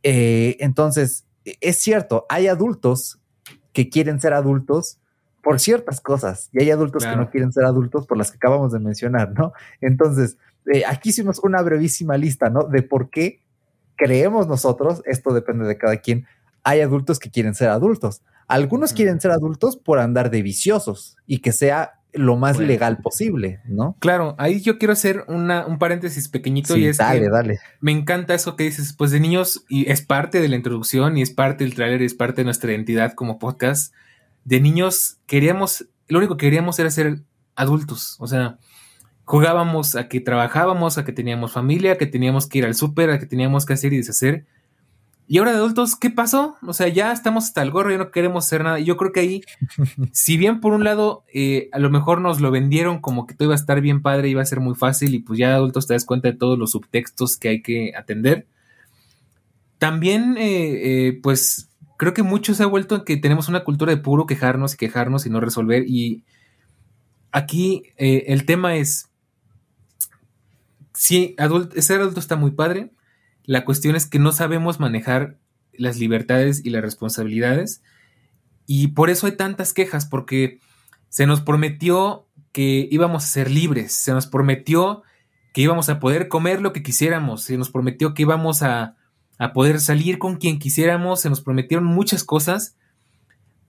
Eh, 0.04 0.58
entonces, 0.60 1.26
es 1.44 1.78
cierto, 1.78 2.26
hay 2.30 2.48
adultos 2.48 3.20
que 3.72 3.90
quieren 3.90 4.20
ser 4.20 4.34
adultos 4.34 5.00
por 5.42 5.60
ciertas 5.60 6.00
cosas 6.00 6.50
y 6.54 6.62
hay 6.62 6.72
adultos 6.72 7.06
que 7.06 7.16
no 7.16 7.30
quieren 7.30 7.52
ser 7.52 7.66
adultos 7.66 8.08
por 8.08 8.18
las 8.18 8.32
que 8.32 8.38
acabamos 8.38 8.72
de 8.72 8.80
mencionar, 8.80 9.34
¿no? 9.34 9.52
Entonces, 9.82 10.38
eh, 10.72 10.84
aquí 10.88 11.10
hicimos 11.10 11.40
una 11.40 11.62
brevísima 11.62 12.18
lista, 12.18 12.50
¿no? 12.50 12.64
De 12.64 12.84
por 12.84 13.10
qué 13.10 13.42
creemos 13.96 14.48
nosotros, 14.48 15.02
esto 15.06 15.34
depende 15.34 15.66
de 15.66 15.78
cada 15.78 15.98
quien, 15.98 16.26
hay 16.64 16.82
adultos 16.82 17.20
que 17.20 17.30
quieren 17.30 17.56
ser 17.56 17.70
adultos, 17.70 18.22
Algunos 18.48 18.94
quieren 18.94 19.22
ser 19.22 19.32
adultos 19.32 19.78
por 19.78 20.00
andar 20.00 20.30
de 20.30 20.42
viciosos 20.42 21.18
y 21.26 21.40
que 21.40 21.52
sea 21.52 21.94
lo 22.14 22.36
más 22.38 22.60
legal 22.60 23.00
posible, 23.00 23.60
¿no? 23.66 23.98
Claro, 24.00 24.36
ahí 24.38 24.62
yo 24.62 24.78
quiero 24.78 24.94
hacer 24.94 25.26
una, 25.28 25.66
un 25.66 25.80
paréntesis 25.80 26.30
pequeñito 26.30 26.78
y 26.78 26.86
es 26.86 26.98
dale, 26.98 27.28
dale. 27.30 27.60
me 27.80 27.92
encanta 27.92 28.36
eso 28.36 28.56
que 28.56 28.66
dices, 28.66 28.94
pues 28.94 29.12
de 29.12 29.20
niños, 29.20 29.66
y 29.68 29.90
es 29.90 30.02
parte 30.02 30.40
de 30.40 30.48
la 30.48 30.56
introducción 30.56 31.18
y 31.18 31.24
es 31.24 31.32
parte 31.32 31.64
del 31.64 31.74
trailer 31.74 32.02
y 32.02 32.06
es 32.06 32.14
parte 32.14 32.42
de 32.42 32.46
nuestra 32.46 32.72
identidad 32.72 33.14
como 33.14 33.40
podcast. 33.40 33.94
De 34.46 34.60
niños 34.60 35.18
queríamos, 35.26 35.88
lo 36.08 36.20
único 36.20 36.38
que 36.38 36.46
queríamos 36.46 36.78
era 36.78 36.92
ser 36.92 37.22
adultos, 37.56 38.18
o 38.20 38.28
sea, 38.28 38.60
jugábamos 39.26 39.96
a 39.96 40.08
que 40.08 40.20
trabajábamos, 40.20 40.98
a 40.98 41.06
que 41.06 41.14
teníamos 41.14 41.52
familia, 41.52 41.94
a 41.94 41.98
que 41.98 42.06
teníamos 42.06 42.48
que 42.48 42.60
ir 42.60 42.66
al 42.66 42.76
súper, 42.76 43.10
a 43.10 43.20
que 43.20 43.26
teníamos 43.26 43.66
que 43.66 43.74
hacer 43.74 43.94
y 43.94 43.98
deshacer. 43.98 44.46
Y 45.26 45.38
ahora 45.38 45.52
de 45.52 45.58
adultos, 45.58 45.96
¿qué 45.96 46.10
pasó? 46.10 46.58
O 46.64 46.74
sea, 46.74 46.90
ya 46.90 47.12
estamos 47.14 47.46
hasta 47.46 47.62
el 47.62 47.72
gorro, 47.72 47.92
ya 47.92 47.98
no 47.98 48.12
queremos 48.12 48.46
hacer 48.46 48.64
nada. 48.64 48.80
Yo 48.80 48.98
creo 48.98 49.14
que 49.14 49.22
ahí, 49.22 49.42
si 50.12 50.36
bien 50.36 50.60
por 50.60 50.74
un 50.74 50.84
lado, 50.84 51.24
eh, 51.34 51.70
a 51.72 51.80
lo 51.80 51.90
mejor 51.90 52.20
nos 52.20 52.42
lo 52.42 52.52
vendieron 52.52 53.00
como 53.00 53.26
que 53.26 53.34
todo 53.34 53.46
iba 53.46 53.54
a 53.54 53.56
estar 53.56 53.80
bien 53.80 54.02
padre, 54.02 54.28
iba 54.28 54.42
a 54.42 54.46
ser 54.46 54.60
muy 54.60 54.76
fácil 54.76 55.16
y 55.16 55.20
pues 55.20 55.40
ya 55.40 55.50
de 55.50 55.56
adultos 55.56 55.88
te 55.88 55.94
das 55.94 56.06
cuenta 56.06 56.30
de 56.30 56.38
todos 56.38 56.60
los 56.60 56.72
subtextos 56.72 57.38
que 57.38 57.50
hay 57.50 57.62
que 57.62 57.94
atender. 57.96 58.48
También, 59.78 60.36
eh, 60.38 61.08
eh, 61.08 61.20
pues, 61.24 61.70
creo 61.98 62.14
que 62.14 62.24
mucho 62.24 62.54
se 62.54 62.64
ha 62.64 62.68
vuelto 62.68 62.96
en 62.96 63.06
que 63.06 63.18
tenemos 63.18 63.48
una 63.48 63.64
cultura 63.64 63.94
de 63.94 64.02
puro 64.02 64.26
quejarnos 64.26 64.74
y 64.74 64.78
quejarnos 64.78 65.26
y 65.26 65.30
no 65.30 65.40
resolver. 65.40 65.86
Y 65.88 66.24
aquí 67.32 67.84
el 67.98 68.46
tema 68.46 68.76
es, 68.76 69.10
sí, 70.94 71.36
ser 71.78 72.02
adulto 72.02 72.20
está 72.20 72.36
muy 72.36 72.52
padre. 72.52 72.92
La 73.44 73.66
cuestión 73.66 73.96
es 73.96 74.06
que 74.06 74.20
no 74.20 74.32
sabemos 74.32 74.80
manejar 74.80 75.38
las 75.74 75.98
libertades 75.98 76.64
y 76.64 76.70
las 76.70 76.82
responsabilidades. 76.82 77.82
Y 78.66 78.90
por 78.90 79.10
eso 79.10 79.28
hay 79.28 79.34
tantas 79.34 79.74
quejas, 79.74 80.06
porque 80.06 80.60
se 81.10 81.26
nos 81.26 81.42
prometió 81.42 82.28
que 82.52 82.88
íbamos 82.92 83.24
a 83.24 83.28
ser 83.28 83.52
libres, 83.52 83.92
se 83.94 84.14
nos 84.14 84.28
prometió 84.28 85.04
que 85.54 85.62
íbamos 85.62 85.90
a 85.90 86.00
poder 86.00 86.28
comer 86.28 86.62
lo 86.62 86.74
que 86.74 86.84
quisiéramos, 86.84 87.44
se 87.44 87.58
nos 87.58 87.70
prometió 87.70 88.14
que 88.14 88.24
íbamos 88.24 88.64
a, 88.64 88.96
a 89.38 89.54
poder 89.54 89.80
salir 89.80 90.18
con 90.18 90.38
quien 90.38 90.60
quisiéramos, 90.60 91.22
se 91.22 91.30
nos 91.30 91.42
prometieron 91.42 91.86
muchas 91.86 92.24
cosas, 92.24 92.78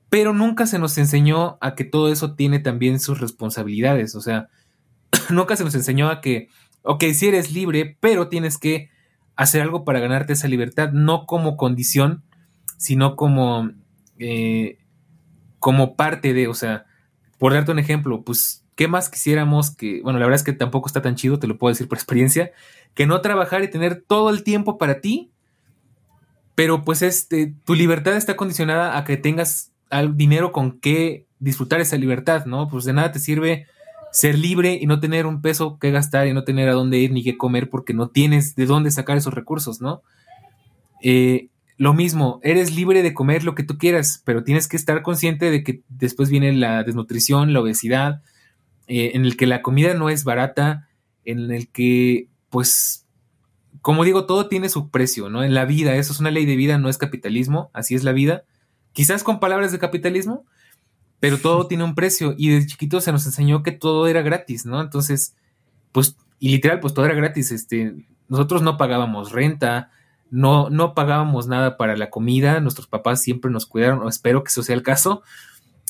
pero 0.09 0.33
nunca 0.33 0.67
se 0.67 0.79
nos 0.79 0.97
enseñó 0.99 1.59
a 1.61 1.75
que 1.75 1.85
todo 1.85 2.11
eso 2.11 2.35
tiene 2.35 2.59
también 2.61 3.01
sus 3.01 3.21
responsabilidades, 3.21 4.15
o 4.15 4.21
sea, 4.21 4.49
nunca 5.31 5.57
se 5.57 5.65
nos 5.65 5.75
enseñó 5.75 6.09
a 6.09 6.21
que 6.21 6.49
ok, 6.85 7.05
si 7.15 7.29
eres 7.29 7.51
libre, 7.53 7.97
pero 8.01 8.29
tienes 8.29 8.59
que 8.59 8.91
hacer 9.37 9.63
algo 9.63 9.85
para 9.85 10.01
ganarte 10.01 10.35
esa 10.35 10.49
libertad, 10.49 10.93
no 10.93 11.27
como 11.27 11.57
condición, 11.57 12.23
sino 12.77 13.17
como, 13.17 13.71
eh, 14.19 14.79
como 15.59 15.97
parte 15.97 16.35
de, 16.35 16.47
o 16.47 16.55
sea, 16.55 16.85
por 17.39 17.53
darte 17.53 17.73
un 17.73 17.79
ejemplo, 17.79 18.23
pues, 18.23 18.65
¿qué 18.77 18.87
más 18.87 19.09
quisiéramos 19.09 19.75
que, 19.75 20.03
bueno, 20.03 20.19
la 20.19 20.27
verdad 20.27 20.41
es 20.41 20.45
que 20.45 20.53
tampoco 20.53 20.87
está 20.87 21.03
tan 21.03 21.17
chido, 21.17 21.39
te 21.39 21.47
lo 21.47 21.59
puedo 21.59 21.73
decir 21.73 21.89
por 21.89 21.99
experiencia, 21.99 22.53
que 22.95 23.07
no 23.07 23.21
trabajar 23.23 23.65
y 23.65 23.71
tener 23.71 24.05
todo 24.07 24.31
el 24.31 24.45
tiempo 24.45 24.79
para 24.79 25.01
ti, 25.01 25.33
pero 26.55 26.85
pues 26.85 27.03
este, 27.03 27.55
tu 27.65 27.75
libertad 27.75 28.15
está 28.15 28.37
condicionada 28.37 28.97
a 28.97 29.05
que 29.05 29.17
tengas 29.17 29.73
dinero 30.15 30.53
con 30.53 30.79
que 30.81 31.27
disfrutar 31.39 31.81
esa 31.81 31.97
libertad, 31.97 32.47
¿no? 32.47 32.69
Pues 32.69 32.85
de 32.85 32.93
nada 32.93 33.13
te 33.13 33.19
sirve 33.19 33.67
ser 34.15 34.39
libre 34.39 34.79
y 34.81 34.87
no 34.87 35.01
tener 35.01 35.27
un 35.27 35.43
peso 35.43 35.77
que 35.81 35.91
gastar 35.91 36.29
y 36.29 36.33
no 36.33 36.45
tener 36.45 36.69
a 36.69 36.73
dónde 36.73 36.99
ir 36.99 37.11
ni 37.11 37.25
qué 37.25 37.37
comer 37.37 37.69
porque 37.69 37.95
no 37.95 38.11
tienes 38.11 38.55
de 38.55 38.65
dónde 38.65 38.93
sacar 38.93 39.17
esos 39.17 39.35
recursos, 39.35 39.81
¿no? 39.81 40.03
Eh, 41.03 41.49
lo 41.79 41.95
mismo, 41.95 42.39
eres 42.45 42.77
libre 42.77 43.03
de 43.03 43.13
comer 43.13 43.43
lo 43.43 43.57
que 43.57 43.65
tú 43.65 43.77
quieras, 43.77 44.23
pero 44.25 44.45
tienes 44.45 44.69
que 44.69 44.77
estar 44.77 45.03
consciente 45.03 45.51
de 45.51 45.65
que 45.65 45.83
después 45.89 46.31
viene 46.31 46.53
la 46.53 46.85
desnutrición, 46.85 47.53
la 47.53 47.61
obesidad, 47.61 48.23
eh, 48.87 49.11
en 49.15 49.25
el 49.25 49.37
que 49.37 49.49
la 49.49 49.63
comida 49.63 49.95
no 49.95 50.09
es 50.09 50.23
barata, 50.23 50.89
en 51.25 51.51
el 51.51 51.67
que, 51.67 52.29
pues, 52.51 53.07
como 53.83 54.05
digo, 54.05 54.27
todo 54.27 54.47
tiene 54.47 54.69
su 54.69 54.91
precio, 54.91 55.29
¿no? 55.29 55.43
En 55.43 55.55
la 55.55 55.65
vida, 55.65 55.97
eso 55.97 56.13
es 56.13 56.21
una 56.21 56.31
ley 56.31 56.47
de 56.47 56.55
vida, 56.55 56.79
no 56.79 56.89
es 56.89 56.99
capitalismo, 56.99 57.69
así 57.73 57.97
es 57.97 58.05
la 58.05 58.13
vida. 58.13 58.45
Quizás 58.93 59.25
con 59.25 59.41
palabras 59.41 59.73
de 59.73 59.81
capitalismo, 59.81 60.45
pero 61.25 61.39
todo 61.39 61.67
tiene 61.67 61.85
un 61.85 61.95
precio 61.95 62.35
y 62.37 62.51
desde 62.51 62.67
chiquito 62.67 63.01
se 63.01 63.11
nos 63.11 63.25
enseñó 63.25 63.63
que 63.63 63.73
todo 63.73 64.07
era 64.09 64.21
gratis, 64.21 64.67
¿no? 64.67 64.83
Entonces, 64.83 65.35
pues, 65.91 66.19
y 66.39 66.51
literal, 66.51 66.81
pues 66.81 66.93
todo 66.93 67.07
era 67.07 67.15
gratis, 67.15 67.51
este, 67.51 67.95
nosotros 68.29 68.61
no 68.61 68.77
pagábamos 68.77 69.33
renta, 69.33 69.91
no, 70.31 70.69
no 70.69 70.93
pagábamos 70.93 71.47
nada 71.47 71.79
para 71.79 71.97
la 71.97 72.11
comida, 72.11 72.61
nuestros 72.61 72.89
papás 72.89 73.23
siempre 73.23 73.51
nos 73.51 73.65
cuidaron, 73.65 74.03
o 74.03 74.09
espero 74.11 74.45
que 74.45 74.49
eso 74.49 74.63
sea 74.63 74.75
el 74.75 74.83
caso. 74.83 75.23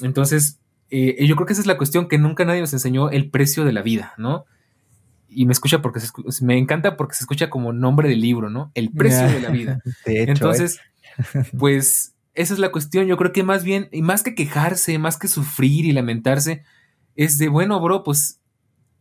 Entonces, 0.03 0.61
eh, 0.89 1.27
yo 1.27 1.35
creo 1.35 1.49
que 1.49 1.55
esa 1.55 1.63
es 1.63 1.67
la 1.67 1.79
cuestión, 1.79 2.07
que 2.07 2.17
nunca 2.17 2.45
nadie 2.45 2.61
nos 2.61 2.73
enseñó 2.73 3.11
el 3.11 3.29
precio 3.29 3.65
de 3.65 3.73
la 3.73 3.83
vida, 3.83 4.15
¿no? 4.17 4.45
Y 5.29 5.47
me 5.47 5.53
escucha 5.53 5.83
porque 5.83 5.99
se, 5.99 6.13
me 6.45 6.57
encanta 6.59 6.97
porque 6.97 7.17
se 7.17 7.25
escucha 7.25 7.51
como 7.51 7.73
nombre 7.73 8.09
del 8.09 8.21
libro, 8.21 8.51
¿no? 8.51 8.71
El 8.75 8.93
precio 8.93 9.27
de 9.27 9.41
la 9.41 9.51
vida. 9.51 9.81
Entonces, 10.07 10.79
pues 11.59 12.14
esa 12.35 12.55
es 12.55 12.59
la 12.59 12.73
cuestión. 12.73 13.07
Yo 13.07 13.17
creo 13.17 13.33
que 13.33 13.43
más 13.43 13.65
bien, 13.65 13.89
y 13.93 14.03
más 14.03 14.23
que 14.23 14.35
quejarse, 14.35 14.99
más 14.99 15.19
que 15.19 15.29
sufrir 15.29 15.85
y 15.85 15.93
lamentarse, 15.93 16.65
es 17.17 17.39
de, 17.39 17.49
bueno, 17.49 17.81
bro, 17.81 18.03
pues 18.03 18.41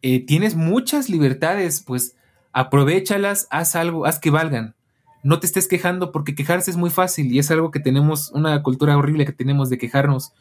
eh, 0.02 0.26
tienes 0.26 0.56
muchas 0.56 1.10
libertades, 1.10 1.82
pues 1.82 2.16
aprovechalas, 2.52 3.48
haz 3.50 3.76
algo, 3.76 4.06
haz 4.06 4.20
que 4.20 4.30
valgan. 4.30 4.76
No 5.24 5.40
te 5.40 5.48
estés 5.48 5.68
quejando 5.68 6.12
porque 6.12 6.36
quejarse 6.36 6.70
es 6.70 6.78
muy 6.78 6.90
fácil 6.90 7.32
y 7.32 7.40
es 7.40 7.50
algo 7.50 7.72
que 7.72 7.80
tenemos, 7.80 8.30
una 8.32 8.62
cultura 8.62 8.98
horrible 8.98 9.26
que 9.26 9.32
tenemos 9.32 9.70
de 9.70 9.78
quejarnos. 9.78 10.34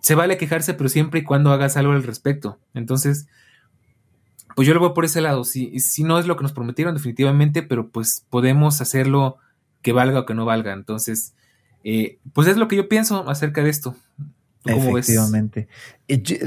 Se 0.00 0.14
vale 0.14 0.38
quejarse, 0.38 0.74
pero 0.74 0.88
siempre 0.88 1.20
y 1.20 1.24
cuando 1.24 1.52
hagas 1.52 1.76
algo 1.76 1.92
al 1.92 2.04
respecto. 2.04 2.58
Entonces, 2.72 3.26
pues 4.54 4.66
yo 4.66 4.74
lo 4.74 4.80
veo 4.80 4.94
por 4.94 5.04
ese 5.04 5.20
lado. 5.20 5.44
Si, 5.44 5.78
si 5.80 6.04
no 6.04 6.18
es 6.18 6.26
lo 6.26 6.36
que 6.36 6.44
nos 6.44 6.52
prometieron, 6.52 6.94
definitivamente, 6.94 7.62
pero 7.62 7.90
pues 7.90 8.24
podemos 8.30 8.80
hacerlo 8.80 9.36
que 9.82 9.92
valga 9.92 10.20
o 10.20 10.26
que 10.26 10.34
no 10.34 10.44
valga. 10.44 10.72
Entonces, 10.72 11.34
eh, 11.84 12.18
pues 12.32 12.48
es 12.48 12.56
lo 12.56 12.68
que 12.68 12.76
yo 12.76 12.88
pienso 12.88 13.28
acerca 13.28 13.62
de 13.62 13.70
esto. 13.70 13.96
Efectivamente. 14.64 15.68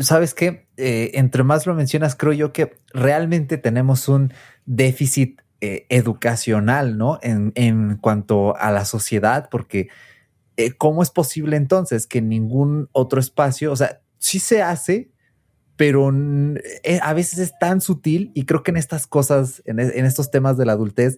¿Sabes 0.01 0.33
qué? 0.33 0.67
Eh, 0.77 1.11
entre 1.15 1.43
más 1.43 1.65
lo 1.65 1.73
mencionas, 1.73 2.15
creo 2.15 2.33
yo 2.33 2.53
que 2.53 2.75
realmente 2.93 3.57
tenemos 3.57 4.07
un 4.07 4.33
déficit 4.65 5.41
eh, 5.61 5.85
educacional, 5.89 6.97
¿no? 6.97 7.19
En, 7.21 7.51
en, 7.55 7.97
cuanto 7.97 8.55
a 8.57 8.71
la 8.71 8.85
sociedad, 8.85 9.49
porque 9.49 9.89
¿cómo 10.77 11.01
es 11.01 11.09
posible 11.09 11.55
entonces 11.55 12.05
que 12.05 12.21
ningún 12.21 12.89
otro 12.91 13.19
espacio, 13.19 13.71
o 13.71 13.75
sea, 13.75 14.01
sí 14.19 14.37
se 14.37 14.61
hace, 14.61 15.09
pero 15.75 16.11
a 17.01 17.13
veces 17.13 17.39
es 17.39 17.57
tan 17.57 17.81
sutil 17.81 18.31
y 18.35 18.45
creo 18.45 18.61
que 18.61 18.69
en 18.69 18.77
estas 18.77 19.07
cosas, 19.07 19.63
en, 19.65 19.79
en 19.79 20.05
estos 20.05 20.29
temas 20.29 20.57
de 20.57 20.65
la 20.65 20.73
adultez, 20.73 21.17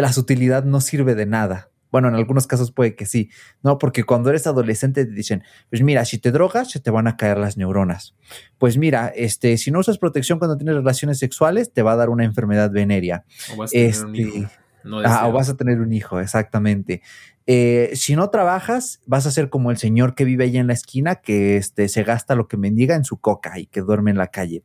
la 0.00 0.12
sutilidad 0.12 0.64
no 0.64 0.80
sirve 0.80 1.14
de 1.14 1.26
nada. 1.26 1.70
Bueno, 1.90 2.08
en 2.08 2.14
algunos 2.14 2.46
casos 2.46 2.72
puede 2.72 2.94
que 2.94 3.06
sí, 3.06 3.30
¿no? 3.62 3.78
Porque 3.78 4.04
cuando 4.04 4.30
eres 4.30 4.46
adolescente 4.46 5.04
te 5.04 5.12
dicen, 5.12 5.42
pues 5.70 5.82
mira, 5.82 6.04
si 6.04 6.18
te 6.18 6.30
drogas, 6.30 6.70
se 6.70 6.80
te 6.80 6.90
van 6.90 7.06
a 7.06 7.16
caer 7.16 7.38
las 7.38 7.56
neuronas. 7.56 8.14
Pues 8.58 8.76
mira, 8.76 9.12
este, 9.14 9.56
si 9.56 9.70
no 9.70 9.80
usas 9.80 9.98
protección 9.98 10.38
cuando 10.38 10.56
tienes 10.56 10.74
relaciones 10.74 11.18
sexuales, 11.18 11.72
te 11.72 11.82
va 11.82 11.92
a 11.92 11.96
dar 11.96 12.10
una 12.10 12.24
enfermedad 12.24 12.70
venérea. 12.70 13.24
O 13.54 13.56
vas 13.56 13.70
a 13.70 13.72
tener 13.72 14.04
un 14.04 14.16
hijo. 14.16 14.36
Este, 14.36 14.58
ah, 15.04 15.28
o 15.28 15.32
vas 15.32 15.48
a 15.48 15.56
tener 15.56 15.80
un 15.80 15.92
hijo, 15.92 16.20
exactamente. 16.20 17.02
Eh, 17.46 17.90
si 17.94 18.14
no 18.14 18.28
trabajas, 18.28 19.00
vas 19.06 19.26
a 19.26 19.30
ser 19.30 19.48
como 19.48 19.70
el 19.70 19.78
señor 19.78 20.14
que 20.14 20.24
vive 20.24 20.44
ahí 20.44 20.58
en 20.58 20.66
la 20.66 20.74
esquina, 20.74 21.16
que 21.16 21.56
este, 21.56 21.88
se 21.88 22.02
gasta 22.04 22.34
lo 22.34 22.48
que 22.48 22.58
mendiga 22.58 22.94
en 22.94 23.04
su 23.04 23.18
coca 23.18 23.58
y 23.58 23.66
que 23.66 23.80
duerme 23.80 24.10
en 24.10 24.18
la 24.18 24.26
calle. 24.26 24.62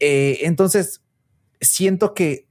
Eh, 0.00 0.40
entonces, 0.42 1.02
siento 1.60 2.14
que 2.14 2.48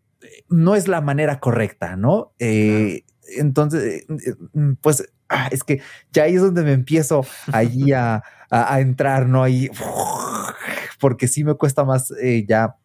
no 0.50 0.76
es 0.76 0.88
la 0.88 1.02
manera 1.02 1.40
correcta, 1.40 1.96
¿no? 1.96 2.34
Eh, 2.40 3.04
entonces, 3.36 4.06
eh, 4.10 4.36
mm, 4.54 4.74
pues 4.82 5.04
ah, 5.30 5.50
es 5.52 5.64
que 5.64 5.82
ya 6.12 6.24
ahí 6.24 6.36
es 6.36 6.42
donde 6.42 6.64
me 6.64 6.74
empiezo 6.74 7.26
allí 7.52 7.92
a, 7.94 8.24
a, 8.50 8.80
entrar, 8.80 9.28
¿no? 9.28 9.44
Ahí, 9.44 9.70
porque 11.00 11.28
sí 11.28 11.44
me 11.44 11.56
cuesta 11.56 11.84
más 11.84 12.12
eh, 12.22 12.46
ya, 12.48 12.76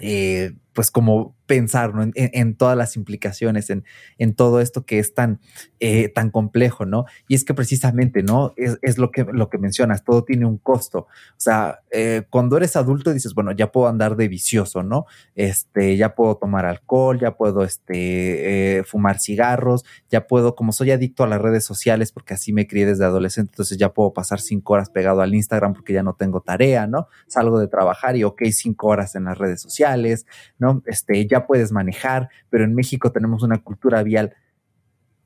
eh, 0.00 0.54
pues 0.72 0.90
como 0.90 1.34
pensar 1.46 1.92
en, 2.14 2.56
todas 2.56 2.78
las 2.78 2.96
implicaciones, 2.96 3.68
en, 3.68 3.84
en, 4.16 4.34
todo 4.34 4.60
esto 4.60 4.86
que 4.86 4.98
es 4.98 5.12
tan, 5.12 5.38
eh, 5.80 6.08
tan 6.08 6.30
complejo, 6.30 6.86
¿no? 6.86 7.04
Y 7.28 7.34
es 7.34 7.44
que 7.44 7.52
precisamente, 7.52 8.22
¿no? 8.22 8.54
Es, 8.56 8.96
lo, 8.96 9.10
que, 9.10 9.24
lo 9.24 9.50
que 9.50 9.58
mencionas, 9.58 10.02
todo 10.02 10.24
tiene 10.24 10.46
un 10.46 10.56
costo. 10.56 11.00
O 11.00 11.40
sea, 11.40 11.80
eh, 11.90 12.22
cuando 12.30 12.56
eres 12.56 12.74
adulto 12.76 13.12
dices, 13.12 13.34
bueno, 13.34 13.52
ya 13.52 13.70
puedo 13.70 13.88
andar 13.88 14.16
de 14.16 14.28
vicioso, 14.28 14.82
¿no? 14.82 15.04
Este, 15.34 15.98
ya 15.98 16.14
puedo 16.14 16.36
tomar 16.38 16.64
alcohol, 16.64 17.20
ya 17.20 17.36
puedo 17.36 17.64
este, 17.64 18.78
eh, 18.78 18.84
fumar 18.84 19.20
cigarros, 19.20 19.84
ya 20.08 20.26
puedo, 20.26 20.54
como 20.54 20.72
soy 20.72 20.90
adicto 20.90 21.22
a 21.22 21.26
las 21.26 21.42
redes 21.42 21.64
sociales, 21.64 22.12
porque 22.12 22.32
así 22.32 22.54
me 22.54 22.66
crié 22.66 22.86
desde 22.86 23.04
adolescente, 23.04 23.50
entonces 23.52 23.76
ya 23.76 23.92
puedo 23.92 24.14
pasar 24.14 24.40
cinco 24.40 24.72
horas 24.72 24.88
pegado 24.88 25.20
al 25.20 25.34
Instagram 25.34 25.74
porque 25.74 25.92
ya 25.92 26.02
no 26.02 26.14
tengo 26.14 26.40
tarea, 26.40 26.86
¿no? 26.86 27.08
Salgo 27.26 27.58
de 27.58 27.68
trabajar 27.68 28.16
y, 28.16 28.24
ok, 28.24 28.42
cinco 28.52 28.86
horas 28.86 29.14
en 29.16 29.24
las 29.24 29.36
redes 29.36 29.60
sociales, 29.60 30.24
¿no? 30.62 30.82
Este, 30.86 31.26
ya 31.26 31.46
puedes 31.46 31.72
manejar, 31.72 32.30
pero 32.48 32.64
en 32.64 32.74
México 32.74 33.12
tenemos 33.12 33.42
una 33.42 33.58
cultura 33.58 34.02
vial 34.02 34.34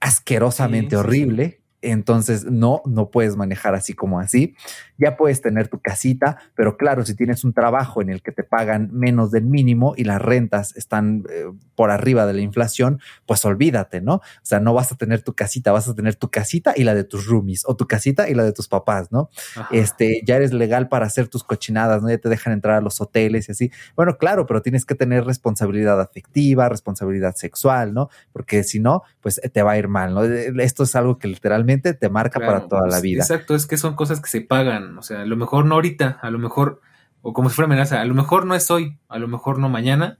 asquerosamente 0.00 0.96
horrible, 0.96 1.60
entonces, 1.82 2.44
no, 2.44 2.82
no 2.84 3.10
puedes 3.10 3.36
manejar 3.36 3.74
así 3.74 3.92
como 3.92 4.18
así. 4.18 4.56
Ya 4.98 5.16
puedes 5.16 5.40
tener 5.40 5.68
tu 5.68 5.80
casita, 5.80 6.38
pero 6.54 6.76
claro, 6.76 7.04
si 7.04 7.14
tienes 7.14 7.44
un 7.44 7.52
trabajo 7.52 8.02
en 8.02 8.10
el 8.10 8.22
que 8.22 8.32
te 8.32 8.42
pagan 8.42 8.90
menos 8.92 9.30
del 9.30 9.44
mínimo 9.44 9.94
y 9.96 10.04
las 10.04 10.20
rentas 10.20 10.76
están 10.76 11.24
eh, 11.30 11.46
por 11.74 11.90
arriba 11.90 12.26
de 12.26 12.32
la 12.32 12.40
inflación, 12.40 13.00
pues 13.26 13.44
olvídate, 13.44 14.00
¿no? 14.00 14.14
O 14.14 14.22
sea, 14.42 14.60
no 14.60 14.74
vas 14.74 14.92
a 14.92 14.96
tener 14.96 15.22
tu 15.22 15.34
casita, 15.34 15.72
vas 15.72 15.88
a 15.88 15.94
tener 15.94 16.14
tu 16.14 16.30
casita 16.30 16.72
y 16.76 16.84
la 16.84 16.94
de 16.94 17.04
tus 17.04 17.26
roomies 17.26 17.64
o 17.66 17.76
tu 17.76 17.86
casita 17.86 18.28
y 18.28 18.34
la 18.34 18.44
de 18.44 18.52
tus 18.52 18.68
papás, 18.68 19.12
¿no? 19.12 19.30
Este, 19.70 20.22
ya 20.24 20.36
eres 20.36 20.52
legal 20.52 20.88
para 20.88 21.06
hacer 21.06 21.28
tus 21.28 21.44
cochinadas, 21.44 22.02
¿no? 22.02 22.08
Ya 22.08 22.18
te 22.18 22.28
dejan 22.28 22.52
entrar 22.52 22.76
a 22.76 22.80
los 22.80 23.00
hoteles 23.00 23.48
y 23.48 23.52
así. 23.52 23.70
Bueno, 23.94 24.16
claro, 24.16 24.46
pero 24.46 24.62
tienes 24.62 24.84
que 24.84 24.94
tener 24.94 25.24
responsabilidad 25.24 26.00
afectiva, 26.00 26.68
responsabilidad 26.68 27.34
sexual, 27.36 27.94
¿no? 27.94 28.08
Porque 28.32 28.62
si 28.64 28.80
no, 28.80 29.02
pues 29.20 29.40
te 29.52 29.62
va 29.62 29.72
a 29.72 29.78
ir 29.78 29.88
mal, 29.88 30.14
¿no? 30.14 30.24
Esto 30.24 30.84
es 30.84 30.96
algo 30.96 31.18
que 31.18 31.28
literalmente 31.28 31.94
te 31.94 32.08
marca 32.08 32.40
para 32.40 32.66
toda 32.68 32.82
la 32.82 32.88
pues, 32.88 33.02
vida. 33.02 33.22
Exacto, 33.22 33.54
es 33.54 33.66
que 33.66 33.76
son 33.76 33.94
cosas 33.94 34.20
que 34.20 34.28
se 34.28 34.40
pagan, 34.40 34.85
o 34.96 35.02
sea, 35.02 35.22
a 35.22 35.26
lo 35.26 35.36
mejor 35.36 35.64
no 35.64 35.74
ahorita, 35.74 36.18
a 36.22 36.30
lo 36.30 36.38
mejor, 36.38 36.80
o 37.22 37.32
como 37.32 37.48
si 37.48 37.56
fuera 37.56 37.66
amenaza, 37.66 38.00
a 38.00 38.04
lo 38.04 38.14
mejor 38.14 38.46
no 38.46 38.54
es 38.54 38.70
hoy, 38.70 38.98
a 39.08 39.18
lo 39.18 39.28
mejor 39.28 39.58
no 39.58 39.68
mañana, 39.68 40.18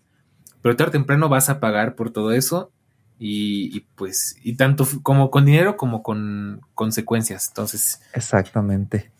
pero 0.62 0.76
tarde 0.76 0.90
o 0.90 0.92
temprano 0.92 1.29
vas 1.29 1.48
a 1.48 1.61
pagar 1.61 1.94
por 1.94 2.11
todo 2.11 2.33
eso 2.33 2.72
y, 3.18 3.81
pues, 3.94 4.37
y 4.42 4.57
tanto 4.57 4.87
como 5.02 5.31
con 5.31 5.46
dinero 5.46 5.76
como 5.76 6.02
con 6.02 6.61
consecuencias, 6.74 7.48
entonces. 7.48 8.00
Exactamente. 8.12 9.11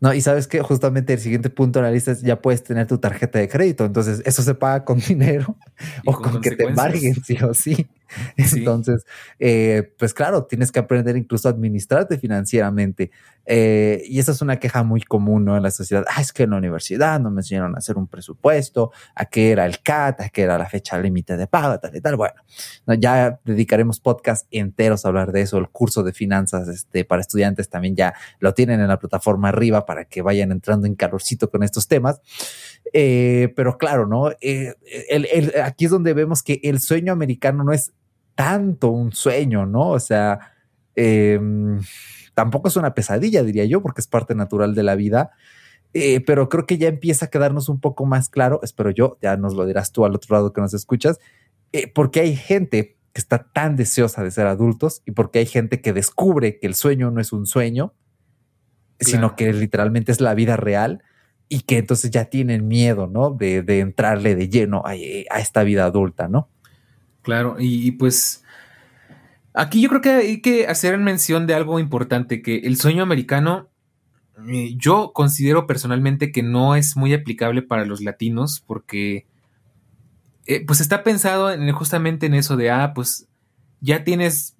No, 0.00 0.12
y 0.12 0.20
sabes 0.20 0.48
que 0.48 0.60
justamente 0.60 1.12
el 1.12 1.20
siguiente 1.20 1.48
punto 1.48 1.78
en 1.78 1.84
la 1.84 1.92
lista 1.92 2.10
es 2.10 2.22
ya 2.22 2.42
puedes 2.42 2.64
tener 2.64 2.88
tu 2.88 2.98
tarjeta 2.98 3.38
de 3.38 3.48
crédito. 3.48 3.84
Entonces, 3.84 4.20
eso 4.24 4.42
se 4.42 4.54
paga 4.54 4.84
con 4.84 4.98
dinero 5.08 5.56
o 6.04 6.20
con, 6.20 6.40
que 6.40 6.50
te 6.56 6.64
embarguen, 6.64 7.14
sí 7.22 7.38
o 7.40 7.54
sí. 7.54 7.88
Entonces, 8.36 9.04
eh, 9.38 9.92
pues 9.98 10.14
claro, 10.14 10.44
tienes 10.44 10.72
que 10.72 10.78
aprender 10.78 11.16
incluso 11.16 11.48
a 11.48 11.52
administrarte 11.52 12.18
financieramente. 12.18 13.10
Eh, 13.44 14.04
y 14.06 14.20
esa 14.20 14.32
es 14.32 14.40
una 14.40 14.58
queja 14.58 14.84
muy 14.84 15.02
común 15.02 15.44
¿no? 15.44 15.56
en 15.56 15.62
la 15.62 15.70
sociedad. 15.70 16.04
Ah, 16.08 16.20
es 16.20 16.32
que 16.32 16.44
en 16.44 16.50
la 16.50 16.56
universidad 16.58 17.18
no 17.20 17.30
me 17.30 17.40
enseñaron 17.40 17.74
a 17.74 17.78
hacer 17.78 17.96
un 17.96 18.06
presupuesto, 18.06 18.92
a 19.14 19.24
qué 19.26 19.50
era 19.50 19.66
el 19.66 19.82
CAT, 19.82 20.20
a 20.20 20.28
qué 20.28 20.42
era 20.42 20.58
la 20.58 20.66
fecha 20.66 20.98
límite 20.98 21.36
de 21.36 21.46
pago, 21.46 21.78
tal 21.78 21.96
y 21.96 22.00
tal. 22.00 22.16
Bueno, 22.16 22.34
ya 22.98 23.40
dedicaremos 23.44 24.00
podcast 24.00 24.46
enteros 24.50 25.04
a 25.04 25.08
hablar 25.08 25.32
de 25.32 25.42
eso. 25.42 25.58
El 25.58 25.68
curso 25.68 26.02
de 26.02 26.12
finanzas 26.12 26.68
este, 26.68 27.04
para 27.04 27.20
estudiantes 27.20 27.68
también 27.68 27.96
ya 27.96 28.14
lo 28.38 28.54
tienen 28.54 28.80
en 28.80 28.88
la 28.88 28.98
plataforma 28.98 29.48
arriba 29.48 29.84
para 29.86 30.04
que 30.04 30.22
vayan 30.22 30.52
entrando 30.52 30.86
en 30.86 30.94
calorcito 30.94 31.50
con 31.50 31.62
estos 31.62 31.88
temas. 31.88 32.20
Eh, 32.92 33.52
pero 33.56 33.76
claro, 33.78 34.06
¿no? 34.06 34.26
aquí 34.26 35.84
es 35.84 35.90
donde 35.90 36.14
vemos 36.14 36.42
que 36.42 36.60
el 36.62 36.80
sueño 36.80 37.12
americano 37.12 37.64
no 37.64 37.72
es 37.72 37.92
tanto 38.34 38.88
un 38.88 39.12
sueño, 39.12 39.66
¿no? 39.66 39.90
O 39.90 40.00
sea, 40.00 40.52
em, 40.94 41.80
tampoco 42.34 42.68
es 42.68 42.76
una 42.76 42.94
pesadilla, 42.94 43.42
diría 43.42 43.64
yo, 43.64 43.82
porque 43.82 44.00
es 44.00 44.06
parte 44.06 44.34
natural 44.34 44.74
de 44.74 44.82
la 44.82 44.94
vida. 44.94 45.30
Eh, 45.94 46.20
pero 46.20 46.48
creo 46.48 46.66
que 46.66 46.78
ya 46.78 46.88
empieza 46.88 47.26
a 47.26 47.30
quedarnos 47.30 47.68
un 47.68 47.78
poco 47.78 48.06
más 48.06 48.30
claro, 48.30 48.60
espero 48.62 48.90
yo, 48.90 49.18
ya 49.20 49.36
nos 49.36 49.54
lo 49.54 49.66
dirás 49.66 49.92
tú 49.92 50.06
al 50.06 50.14
otro 50.14 50.34
lado 50.36 50.52
que 50.52 50.60
nos 50.62 50.72
escuchas, 50.72 51.18
eh, 51.72 51.86
porque 51.92 52.20
hay 52.20 52.34
gente 52.34 52.96
que 53.12 53.20
está 53.20 53.50
tan 53.52 53.76
deseosa 53.76 54.24
de 54.24 54.30
ser 54.30 54.46
adultos 54.46 55.02
y 55.04 55.10
porque 55.10 55.40
hay 55.40 55.46
gente 55.46 55.82
que 55.82 55.92
descubre 55.92 56.58
que 56.58 56.66
el 56.66 56.74
sueño 56.74 57.10
no 57.10 57.20
es 57.20 57.32
un 57.32 57.44
sueño, 57.46 57.92
sino 59.00 59.36
que 59.36 59.52
literalmente 59.52 60.12
es 60.12 60.20
la 60.20 60.32
vida 60.32 60.56
real 60.56 61.02
y 61.48 61.62
que 61.62 61.76
entonces 61.76 62.10
ya 62.10 62.26
tienen 62.26 62.68
miedo, 62.68 63.06
¿no? 63.06 63.30
De, 63.30 63.58
entrarle 63.80 64.34
de 64.34 64.48
lleno 64.48 64.82
a, 64.86 64.92
a, 64.92 65.40
esta 65.40 65.62
vida 65.64 65.84
adulta, 65.84 66.28
¿no? 66.28 66.48
Claro, 67.22 67.56
y, 67.58 67.92
pues 67.92 68.42
aquí 69.54 69.80
yo 69.80 69.88
creo 69.88 70.00
que 70.00 70.10
hay 70.10 70.40
que 70.40 70.66
hacer 70.66 70.98
mención 70.98 71.46
de 71.46 71.54
algo 71.54 71.78
importante, 71.78 72.42
que 72.42 72.58
el 72.58 72.76
sueño 72.76 73.02
americano 73.02 73.68
eh, 74.48 74.74
yo 74.76 75.12
considero 75.12 75.66
personalmente 75.66 76.32
que 76.32 76.42
no 76.42 76.74
es 76.74 76.96
muy 76.96 77.14
aplicable 77.14 77.62
para 77.62 77.84
los 77.84 78.00
latinos 78.00 78.62
porque 78.66 79.26
eh, 80.46 80.64
pues 80.66 80.80
está 80.80 81.04
pensado 81.04 81.52
en, 81.52 81.70
justamente 81.72 82.26
en 82.26 82.34
eso 82.34 82.56
de, 82.56 82.70
ah, 82.70 82.92
pues 82.94 83.28
ya 83.80 84.02
tienes, 84.02 84.56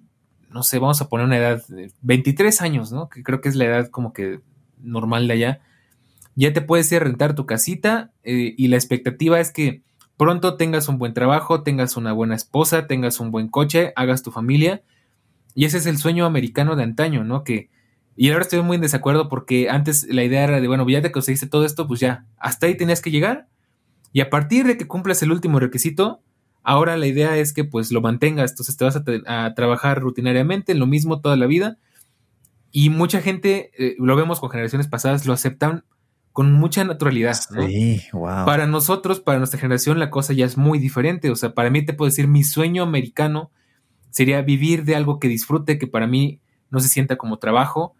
no 0.49 0.63
sé, 0.63 0.79
vamos 0.79 1.01
a 1.01 1.09
poner 1.09 1.25
una 1.25 1.37
edad 1.37 1.67
de 1.67 1.91
23 2.01 2.61
años, 2.61 2.91
¿no? 2.91 3.09
Que 3.09 3.23
creo 3.23 3.41
que 3.41 3.49
es 3.49 3.55
la 3.55 3.65
edad 3.65 3.89
como 3.89 4.13
que 4.13 4.39
normal 4.77 5.27
de 5.27 5.33
allá. 5.33 5.61
Ya 6.35 6.53
te 6.53 6.61
puedes 6.61 6.91
ir 6.91 7.01
a 7.01 7.05
rentar 7.05 7.35
tu 7.35 7.45
casita 7.45 8.11
eh, 8.23 8.53
y 8.57 8.67
la 8.69 8.77
expectativa 8.77 9.39
es 9.39 9.51
que 9.51 9.81
pronto 10.23 10.55
tengas 10.55 10.87
un 10.87 10.97
buen 10.99 11.13
trabajo, 11.13 11.63
tengas 11.63 11.97
una 11.97 12.13
buena 12.13 12.33
esposa, 12.33 12.87
tengas 12.87 13.19
un 13.19 13.29
buen 13.29 13.49
coche, 13.49 13.91
hagas 13.97 14.23
tu 14.23 14.31
familia. 14.31 14.81
Y 15.53 15.65
ese 15.65 15.79
es 15.79 15.85
el 15.85 15.97
sueño 15.97 16.25
americano 16.25 16.77
de 16.77 16.83
antaño, 16.83 17.25
¿no? 17.25 17.43
Que, 17.43 17.69
y 18.15 18.29
ahora 18.29 18.43
estoy 18.43 18.61
muy 18.61 18.75
en 18.75 18.81
desacuerdo 18.81 19.27
porque 19.27 19.69
antes 19.69 20.07
la 20.09 20.23
idea 20.23 20.45
era 20.45 20.61
de, 20.61 20.67
bueno, 20.69 20.87
ya 20.87 21.01
te 21.01 21.11
conseguiste 21.11 21.47
todo 21.47 21.65
esto, 21.65 21.89
pues 21.89 21.99
ya, 21.99 22.25
hasta 22.37 22.67
ahí 22.67 22.77
tenías 22.77 23.01
que 23.01 23.11
llegar. 23.11 23.49
Y 24.13 24.21
a 24.21 24.29
partir 24.29 24.65
de 24.65 24.77
que 24.77 24.87
cumplas 24.87 25.21
el 25.23 25.31
último 25.33 25.59
requisito, 25.59 26.21
ahora 26.63 26.95
la 26.95 27.07
idea 27.07 27.35
es 27.35 27.51
que 27.51 27.65
pues 27.65 27.91
lo 27.91 27.99
mantengas, 27.99 28.51
entonces 28.51 28.77
te 28.77 28.85
vas 28.85 28.95
a, 29.27 29.53
trabajar 29.55 29.99
rutinariamente 29.99 30.71
en 30.71 30.79
lo 30.79 30.87
mismo 30.87 31.19
toda 31.19 31.35
la 31.35 31.47
vida. 31.47 31.79
Y 32.71 32.89
mucha 32.89 33.21
gente, 33.21 33.71
eh, 33.77 33.97
lo 33.99 34.15
vemos 34.15 34.39
con 34.39 34.49
generaciones 34.49 34.87
pasadas, 34.87 35.25
lo 35.25 35.33
aceptan 35.33 35.83
con 36.33 36.51
mucha 36.51 36.83
naturalidad. 36.83 37.33
Sí, 37.33 38.01
wow. 38.11 38.45
Para 38.45 38.65
nosotros, 38.65 39.19
para 39.19 39.37
nuestra 39.37 39.59
generación, 39.59 39.99
la 39.99 40.09
cosa 40.09 40.33
ya 40.33 40.45
es 40.45 40.57
muy 40.57 40.79
diferente. 40.79 41.29
O 41.29 41.35
sea, 41.35 41.53
para 41.53 41.69
mí 41.69 41.85
te 41.85 41.93
puedo 41.93 42.09
decir, 42.09 42.27
mi 42.27 42.43
sueño 42.43 42.83
americano 42.83 43.51
sería 44.09 44.41
vivir 44.41 44.83
de 44.83 44.95
algo 44.95 45.19
que 45.19 45.27
disfrute, 45.27 45.77
que 45.77 45.87
para 45.87 46.07
mí 46.07 46.41
no 46.71 46.79
se 46.79 46.89
sienta 46.89 47.17
como 47.17 47.37
trabajo, 47.37 47.95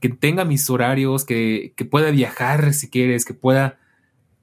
que 0.00 0.08
tenga 0.08 0.44
mis 0.44 0.68
horarios, 0.68 1.24
que, 1.24 1.72
que 1.76 1.84
pueda 1.84 2.10
viajar 2.10 2.74
si 2.74 2.90
quieres, 2.90 3.24
que 3.24 3.34
pueda 3.34 3.78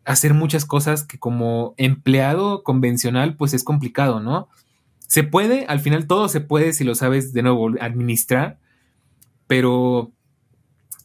hacer 0.06 0.34
muchas 0.34 0.64
cosas 0.64 1.04
que 1.04 1.20
como 1.20 1.74
empleado 1.76 2.64
convencional, 2.64 3.36
pues 3.36 3.54
es 3.54 3.66
complicado, 3.66 4.22
¿no? 4.22 4.48
Se 5.06 5.24
puede, 5.24 5.66
al 5.66 5.82
final 5.82 6.08
todo 6.08 6.30
se 6.30 6.40
puede 6.40 6.72
si 6.72 6.86
lo 6.86 6.96
sabes 6.96 7.34
de 7.34 7.44
nuevo 7.44 7.72
administrar, 7.82 8.58
pero 9.48 10.14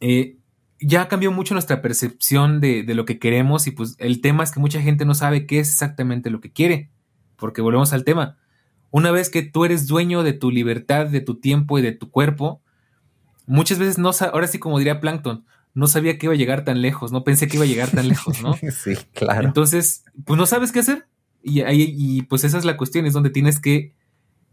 eh, 0.00 0.36
ya 0.82 1.08
cambió 1.08 1.32
mucho 1.32 1.54
nuestra 1.54 1.82
percepción 1.82 2.60
de, 2.60 2.84
lo 2.94 3.04
que 3.04 3.18
queremos 3.18 3.66
y 3.66 3.70
pues 3.70 3.94
el 3.98 4.20
tema 4.20 4.44
es 4.44 4.52
que 4.52 4.60
mucha 4.60 4.80
gente 4.80 5.04
no 5.04 5.14
sabe 5.14 5.46
qué 5.46 5.60
es 5.60 5.70
exactamente 5.70 6.30
lo 6.30 6.40
que 6.40 6.52
quiere, 6.52 6.90
porque 7.36 7.62
volvemos 7.62 7.92
al 7.92 8.04
tema. 8.04 8.38
Una 8.90 9.10
vez 9.10 9.30
que 9.30 9.42
tú 9.42 9.64
eres 9.64 9.86
dueño 9.86 10.22
de 10.22 10.32
tu 10.32 10.50
libertad, 10.50 11.06
de 11.06 11.20
tu 11.20 11.36
tiempo 11.36 11.78
y 11.78 11.82
de 11.82 11.92
tu 11.92 12.10
cuerpo, 12.10 12.60
muchas 13.46 13.78
veces 13.78 13.98
no, 13.98 14.10
ahora 14.32 14.46
sí 14.46 14.58
como 14.58 14.78
diría 14.78 15.00
Plankton, 15.00 15.44
no 15.74 15.86
sabía 15.86 16.18
que 16.18 16.26
iba 16.26 16.34
a 16.34 16.38
llegar 16.38 16.64
tan 16.64 16.82
lejos, 16.82 17.12
no 17.12 17.24
pensé 17.24 17.48
que 17.48 17.56
iba 17.56 17.64
a 17.64 17.68
llegar 17.68 17.90
tan 17.90 18.08
lejos, 18.08 18.42
¿no? 18.42 18.54
sí, 18.70 18.94
claro. 19.14 19.46
Entonces, 19.46 20.04
pues 20.24 20.36
no 20.36 20.46
sabes 20.46 20.72
qué 20.72 20.80
hacer 20.80 21.06
y, 21.42 21.62
y 21.62 22.22
pues 22.22 22.44
esa 22.44 22.58
es 22.58 22.64
la 22.64 22.76
cuestión, 22.76 23.06
es 23.06 23.14
donde 23.14 23.30
tienes 23.30 23.58
que 23.58 23.94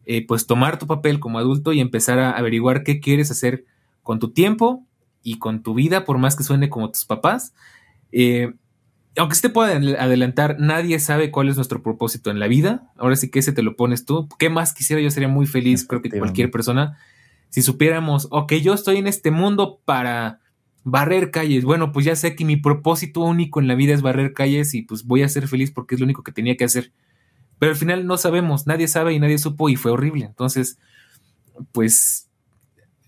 eh, 0.05 0.25
pues 0.25 0.47
tomar 0.47 0.79
tu 0.79 0.87
papel 0.87 1.19
como 1.19 1.37
adulto 1.37 1.73
y 1.73 1.79
empezar 1.79 2.17
a 2.19 2.31
averiguar 2.31 2.83
qué 2.83 2.99
quieres 2.99 3.29
hacer 3.29 3.65
con 4.01 4.19
tu 4.19 4.31
tiempo 4.31 4.87
y 5.23 5.39
con 5.39 5.63
tu 5.63 5.73
vida, 5.73 6.05
por 6.05 6.17
más 6.17 6.35
que 6.35 6.43
suene 6.43 6.69
como 6.69 6.91
tus 6.91 7.05
papás. 7.05 7.53
Eh, 8.11 8.53
aunque 9.17 9.35
se 9.35 9.41
te 9.41 9.49
pueda 9.49 9.71
adelantar, 9.71 10.57
nadie 10.59 10.99
sabe 10.99 11.31
cuál 11.31 11.49
es 11.49 11.55
nuestro 11.55 11.81
propósito 11.81 12.31
en 12.31 12.39
la 12.39 12.47
vida. 12.47 12.91
Ahora 12.97 13.15
sí 13.15 13.29
que 13.29 13.39
ese 13.39 13.51
te 13.51 13.63
lo 13.63 13.75
pones 13.75 14.05
tú. 14.05 14.29
¿Qué 14.37 14.49
más 14.49 14.73
quisiera? 14.73 15.01
Yo 15.01 15.11
sería 15.11 15.27
muy 15.27 15.45
feliz, 15.45 15.85
creo 15.85 16.01
que 16.01 16.09
cualquier 16.09 16.51
persona, 16.51 16.97
si 17.49 17.61
supiéramos, 17.61 18.27
ok, 18.31 18.53
yo 18.53 18.73
estoy 18.73 18.97
en 18.97 19.07
este 19.07 19.31
mundo 19.31 19.81
para 19.83 20.39
barrer 20.83 21.31
calles. 21.31 21.65
Bueno, 21.65 21.91
pues 21.91 22.05
ya 22.05 22.15
sé 22.15 22.35
que 22.35 22.45
mi 22.45 22.55
propósito 22.55 23.21
único 23.21 23.59
en 23.59 23.67
la 23.67 23.75
vida 23.75 23.93
es 23.93 24.01
barrer 24.01 24.33
calles 24.33 24.73
y 24.73 24.83
pues 24.83 25.03
voy 25.05 25.23
a 25.23 25.29
ser 25.29 25.47
feliz 25.47 25.71
porque 25.71 25.95
es 25.95 26.01
lo 26.01 26.05
único 26.05 26.23
que 26.23 26.31
tenía 26.31 26.55
que 26.55 26.63
hacer. 26.63 26.93
Pero 27.57 27.71
al 27.71 27.77
final 27.77 28.07
no 28.07 28.17
sabemos, 28.17 28.67
nadie 28.67 28.87
sabe 28.87 29.13
y 29.13 29.19
nadie 29.19 29.37
supo 29.37 29.69
y 29.69 29.75
fue 29.75 29.91
horrible. 29.91 30.25
Entonces, 30.25 30.79
pues 31.73 32.28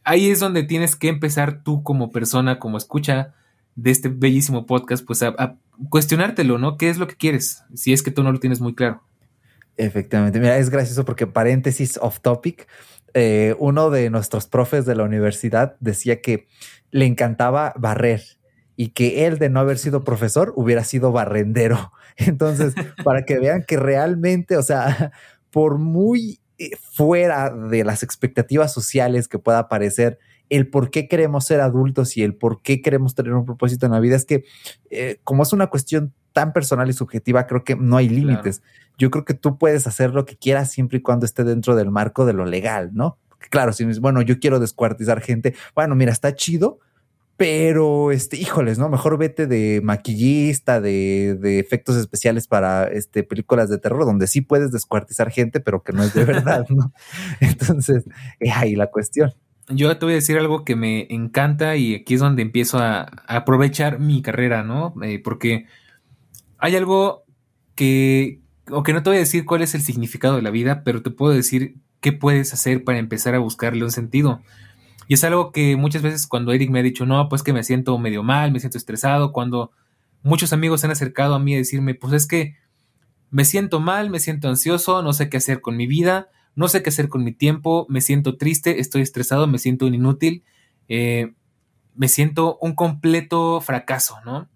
ahí 0.04 0.30
es 0.30 0.40
donde 0.40 0.64
tienes 0.64 0.96
que 0.96 1.10
empezar 1.10 1.64
tú 1.64 1.84
como 1.84 2.12
persona, 2.12 2.60
como 2.60 2.78
escucha 2.78 3.34
de 3.76 3.92
este 3.92 4.10
bellísimo 4.10 4.66
podcast, 4.66 5.06
pues 5.06 5.24
a, 5.24 5.58
cuestionártelo, 5.90 6.58
¿no? 6.58 6.78
¿Qué 6.78 6.90
es 6.90 6.98
lo 6.98 7.08
que 7.08 7.16
quieres? 7.16 7.64
Si 7.74 7.94
es 7.94 8.04
que 8.04 8.12
tú 8.12 8.24
no 8.24 8.32
lo 8.32 8.40
tienes 8.40 8.62
muy 8.62 8.76
claro. 8.76 9.02
Efectivamente, 9.78 10.40
mira, 10.40 10.58
es 10.58 10.70
gracioso 10.70 11.06
porque 11.06 11.28
paréntesis 11.28 11.98
off 12.02 12.20
topic, 12.20 12.68
eh, 13.14 13.56
uno 13.60 13.90
de 13.90 14.10
nuestros 14.10 14.48
profes 14.48 14.86
de 14.86 14.96
la 14.96 15.04
universidad 15.04 15.76
decía 15.80 16.22
que 16.22 16.48
le 16.92 17.06
encantaba 17.06 17.74
barrer 17.78 18.22
y 18.76 18.90
que 18.90 19.26
él 19.26 19.38
de 19.38 19.50
no 19.50 19.60
haber 19.60 19.78
sido 19.78 20.04
profesor 20.04 20.54
hubiera 20.56 20.84
sido 20.84 21.12
barrendero. 21.12 21.92
Entonces, 22.18 22.74
para 23.04 23.24
que 23.24 23.40
vean 23.40 23.64
que 23.68 23.78
realmente, 23.78 24.58
o 24.58 24.64
sea, 24.64 25.12
por 25.52 25.78
muy 25.78 26.41
fuera 26.80 27.50
de 27.50 27.84
las 27.84 28.04
expectativas 28.04 28.74
sociales 28.74 29.28
que 29.28 29.40
pueda 29.40 29.68
parecer 29.68 30.20
el 30.50 30.68
por 30.68 30.92
qué 30.92 31.08
queremos 31.08 31.46
ser 31.46 31.62
adultos 31.62 32.18
y 32.18 32.24
el 32.24 32.36
por 32.36 32.62
qué 32.62 32.82
queremos 32.82 33.16
tener 33.16 33.34
un 33.34 33.46
propósito 33.46 33.86
en 33.86 33.94
la 33.94 34.02
vida 34.02 34.18
es 34.18 34.26
que 34.26 34.44
eh, 34.90 35.20
como 35.24 35.44
es 35.44 35.54
una 35.54 35.68
cuestión 35.68 36.14
tan 36.34 36.52
personal 36.54 36.90
y 36.90 36.94
subjetiva, 36.94 37.48
creo 37.48 37.64
que 37.64 37.76
no 37.76 37.98
hay 37.98 38.10
límites. 38.10 38.62
Yo 38.98 39.10
creo 39.12 39.26
que 39.26 39.34
tú 39.34 39.58
puedes 39.58 39.88
hacer 39.88 40.14
lo 40.14 40.26
que 40.26 40.36
quieras 40.38 40.72
siempre 40.72 40.98
y 40.98 41.02
cuando 41.02 41.26
esté 41.26 41.44
dentro 41.44 41.76
del 41.76 41.90
marco 41.90 42.26
de 42.26 42.34
lo 42.34 42.46
legal, 42.46 42.92
¿no? 42.94 43.18
Claro, 43.50 43.74
si 43.74 43.86
bueno, 44.00 44.22
yo 44.22 44.40
quiero 44.40 44.60
descuartizar 44.60 45.22
gente, 45.22 45.56
bueno, 45.74 45.96
mira, 45.96 46.12
está 46.12 46.36
chido, 46.36 46.80
pero 47.42 48.12
este, 48.12 48.38
híjoles, 48.38 48.78
¿no? 48.78 48.88
Mejor 48.88 49.18
vete 49.18 49.48
de 49.48 49.82
maquillista, 49.84 50.80
de, 50.80 51.36
de, 51.42 51.58
efectos 51.58 51.96
especiales 51.96 52.48
para 52.48 52.84
este, 52.84 53.24
películas 53.24 53.68
de 53.68 53.80
terror, 53.80 54.06
donde 54.06 54.28
sí 54.28 54.42
puedes 54.42 54.72
descuartizar 54.72 55.32
gente, 55.32 55.60
pero 55.60 55.82
que 55.82 55.92
no 55.92 56.04
es 56.04 56.14
de 56.14 56.24
verdad, 56.24 56.68
¿no? 56.70 56.94
Entonces, 57.40 58.06
es 58.40 58.56
ahí 58.56 58.76
la 58.76 58.92
cuestión. 58.92 59.34
Yo 59.70 59.98
te 59.98 60.06
voy 60.06 60.12
a 60.12 60.18
decir 60.18 60.38
algo 60.38 60.64
que 60.64 60.76
me 60.76 61.08
encanta 61.10 61.76
y 61.78 61.96
aquí 61.96 62.14
es 62.14 62.20
donde 62.20 62.44
empiezo 62.44 62.78
a, 62.78 63.10
aprovechar 63.26 63.98
mi 63.98 64.22
carrera, 64.22 64.62
¿no? 64.62 64.94
Eh, 65.02 65.18
porque 65.18 65.66
hay 66.60 66.76
algo 66.76 67.24
que, 67.74 68.40
o 68.70 68.84
que 68.84 68.94
no 68.94 69.02
te 69.02 69.10
voy 69.10 69.18
a 69.18 69.22
decir 69.22 69.46
cuál 69.46 69.64
es 69.64 69.74
el 69.74 69.82
significado 69.82 70.36
de 70.36 70.44
la 70.44 70.52
vida, 70.52 70.84
pero 70.84 71.02
te 71.02 71.10
puedo 71.10 71.34
decir 71.34 71.78
qué 72.02 72.12
puedes 72.12 72.54
hacer 72.54 72.84
para 72.84 73.00
empezar 73.00 73.34
a 73.34 73.40
buscarle 73.40 73.84
un 73.84 73.92
sentido. 73.92 74.44
Y 75.08 75.16
es 75.16 75.24
algo 75.24 75.52
que 75.52 75.76
muchas 75.76 76.02
veces 76.02 76.28
cuando 76.28 76.52
Eric 76.54 76.70
me 76.70 76.80
ha 76.80 76.84
dicho, 76.84 77.06
no, 77.06 77.28
pues 77.30 77.44
que 77.44 77.54
me 77.54 77.64
siento 77.64 77.98
medio 77.98 78.24
mal, 78.24 78.52
me 78.52 78.60
siento 78.60 78.78
estresado, 78.78 79.32
cuando 79.32 79.72
muchos 80.24 80.54
amigos 80.54 80.82
se 80.82 80.88
han 80.88 80.92
acercado 80.92 81.36
a 81.36 81.40
mí 81.40 81.54
a 81.54 81.58
decirme, 81.58 81.96
pues 81.96 82.14
es 82.14 82.28
que 82.28 82.56
me 83.30 83.46
siento 83.46 83.80
mal, 83.80 84.10
me 84.10 84.20
siento 84.20 84.50
ansioso, 84.50 85.02
no 85.02 85.14
sé 85.14 85.30
qué 85.30 85.38
hacer 85.38 85.62
con 85.62 85.78
mi 85.78 85.88
vida, 85.88 86.30
no 86.56 86.68
sé 86.68 86.84
qué 86.84 86.90
hacer 86.90 87.10
con 87.10 87.24
mi 87.24 87.32
tiempo, 87.32 87.86
me 87.90 88.02
siento 88.02 88.38
triste, 88.38 88.80
estoy 88.80 89.02
estresado, 89.02 89.48
me 89.48 89.58
siento 89.58 89.86
un 89.86 89.96
inútil, 89.96 90.44
eh, 90.88 91.34
me 91.96 92.08
siento 92.08 92.58
un 92.62 92.76
completo 92.76 93.62
fracaso, 93.62 94.18
¿no? 94.26 94.50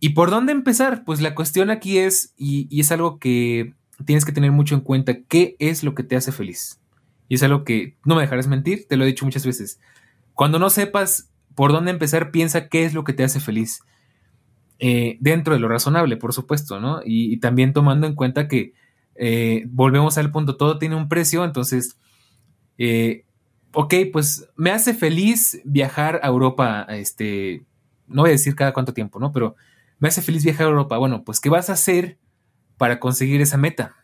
¿Y 0.00 0.10
por 0.10 0.30
dónde 0.30 0.52
empezar? 0.52 1.04
Pues 1.04 1.20
la 1.20 1.34
cuestión 1.34 1.70
aquí 1.70 1.98
es, 1.98 2.34
y, 2.36 2.66
y 2.70 2.80
es 2.80 2.90
algo 2.90 3.18
que 3.18 3.74
tienes 4.04 4.24
que 4.24 4.32
tener 4.32 4.50
mucho 4.50 4.74
en 4.74 4.80
cuenta, 4.80 5.22
¿qué 5.22 5.56
es 5.58 5.84
lo 5.84 5.94
que 5.94 6.02
te 6.02 6.16
hace 6.16 6.32
feliz? 6.32 6.81
Y 7.28 7.36
es 7.36 7.42
algo 7.42 7.64
que 7.64 7.96
no 8.04 8.14
me 8.14 8.22
dejarás 8.22 8.46
mentir, 8.46 8.86
te 8.88 8.96
lo 8.96 9.04
he 9.04 9.08
dicho 9.08 9.24
muchas 9.24 9.46
veces. 9.46 9.80
Cuando 10.34 10.58
no 10.58 10.70
sepas 10.70 11.30
por 11.54 11.72
dónde 11.72 11.90
empezar, 11.90 12.30
piensa 12.30 12.68
qué 12.68 12.84
es 12.84 12.94
lo 12.94 13.04
que 13.04 13.12
te 13.12 13.24
hace 13.24 13.40
feliz. 13.40 13.80
Eh, 14.78 15.16
dentro 15.20 15.54
de 15.54 15.60
lo 15.60 15.68
razonable, 15.68 16.16
por 16.16 16.32
supuesto, 16.32 16.80
¿no? 16.80 17.00
Y, 17.04 17.38
también 17.38 17.72
tomando 17.72 18.06
en 18.06 18.14
cuenta 18.14 18.48
que 18.48 18.72
eh, 19.14 19.64
volvemos 19.68 20.18
al 20.18 20.32
punto, 20.32 20.56
todo 20.56 20.78
tiene 20.78 20.96
un 20.96 21.08
precio, 21.08 21.44
entonces, 21.44 21.96
eh, 22.78 23.24
ok, 23.72 23.94
pues 24.12 24.48
me 24.56 24.70
hace 24.70 24.94
feliz 24.94 25.60
viajar 25.64 26.18
a 26.22 26.28
Europa, 26.28 26.86
este, 26.88 27.64
no 28.08 28.22
voy 28.22 28.30
a 28.30 28.32
decir 28.32 28.56
cada 28.56 28.72
cuánto 28.72 28.92
tiempo, 28.92 29.20
¿no? 29.20 29.30
Pero 29.32 29.54
me 29.98 30.08
hace 30.08 30.20
feliz 30.20 30.42
viajar 30.42 30.66
a 30.66 30.70
Europa. 30.70 30.98
Bueno, 30.98 31.22
pues, 31.22 31.38
¿qué 31.38 31.48
vas 31.48 31.70
a 31.70 31.74
hacer 31.74 32.18
para 32.76 32.98
conseguir 32.98 33.40
esa 33.40 33.56
meta? 33.56 34.01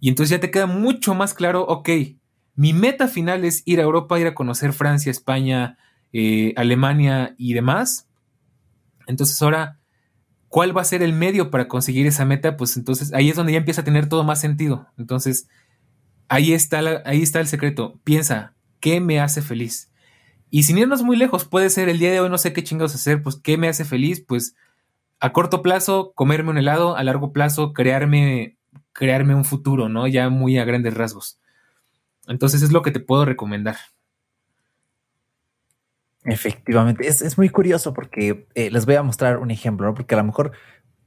Y 0.00 0.08
entonces 0.08 0.30
ya 0.30 0.40
te 0.40 0.50
queda 0.50 0.66
mucho 0.66 1.14
más 1.14 1.34
claro, 1.34 1.64
ok, 1.66 1.88
mi 2.54 2.72
meta 2.72 3.08
final 3.08 3.44
es 3.44 3.62
ir 3.66 3.80
a 3.80 3.84
Europa, 3.84 4.18
ir 4.18 4.26
a 4.26 4.34
conocer 4.34 4.72
Francia, 4.72 5.10
España, 5.10 5.78
eh, 6.12 6.52
Alemania 6.56 7.34
y 7.38 7.54
demás. 7.54 8.08
Entonces 9.06 9.40
ahora, 9.42 9.78
¿cuál 10.48 10.76
va 10.76 10.82
a 10.82 10.84
ser 10.84 11.02
el 11.02 11.12
medio 11.12 11.50
para 11.50 11.68
conseguir 11.68 12.06
esa 12.06 12.24
meta? 12.24 12.56
Pues 12.56 12.76
entonces 12.76 13.12
ahí 13.14 13.30
es 13.30 13.36
donde 13.36 13.52
ya 13.52 13.58
empieza 13.58 13.82
a 13.82 13.84
tener 13.84 14.08
todo 14.08 14.24
más 14.24 14.40
sentido. 14.40 14.88
Entonces, 14.98 15.48
ahí 16.28 16.52
está, 16.52 16.80
ahí 17.04 17.22
está 17.22 17.40
el 17.40 17.46
secreto. 17.46 18.00
Piensa, 18.04 18.54
¿qué 18.80 19.00
me 19.00 19.20
hace 19.20 19.42
feliz? 19.42 19.90
Y 20.50 20.64
sin 20.64 20.78
irnos 20.78 21.02
muy 21.02 21.16
lejos, 21.16 21.44
puede 21.44 21.70
ser 21.70 21.88
el 21.88 21.98
día 21.98 22.10
de 22.10 22.20
hoy 22.20 22.30
no 22.30 22.38
sé 22.38 22.52
qué 22.52 22.64
chingados 22.64 22.94
hacer, 22.94 23.22
pues 23.22 23.36
¿qué 23.36 23.56
me 23.56 23.68
hace 23.68 23.84
feliz? 23.84 24.24
Pues 24.26 24.54
a 25.20 25.32
corto 25.32 25.62
plazo, 25.62 26.12
comerme 26.14 26.50
un 26.50 26.58
helado, 26.58 26.96
a 26.96 27.04
largo 27.04 27.32
plazo, 27.32 27.72
crearme, 27.72 28.57
crearme 28.98 29.32
un 29.32 29.44
futuro, 29.44 29.88
¿no? 29.88 30.08
Ya 30.08 30.28
muy 30.28 30.58
a 30.58 30.64
grandes 30.64 30.92
rasgos. 30.92 31.38
Entonces 32.26 32.62
es 32.62 32.72
lo 32.72 32.82
que 32.82 32.90
te 32.90 32.98
puedo 32.98 33.24
recomendar. 33.24 33.76
Efectivamente, 36.24 37.06
es, 37.06 37.38
muy 37.38 37.48
curioso 37.48 37.94
porque 37.94 38.48
eh, 38.56 38.72
les 38.72 38.86
voy 38.86 38.96
a 38.96 39.04
mostrar 39.04 39.38
un 39.38 39.52
ejemplo, 39.52 39.86
¿no? 39.86 39.94
Porque 39.94 40.16
a 40.16 40.18
lo 40.18 40.24
mejor 40.24 40.50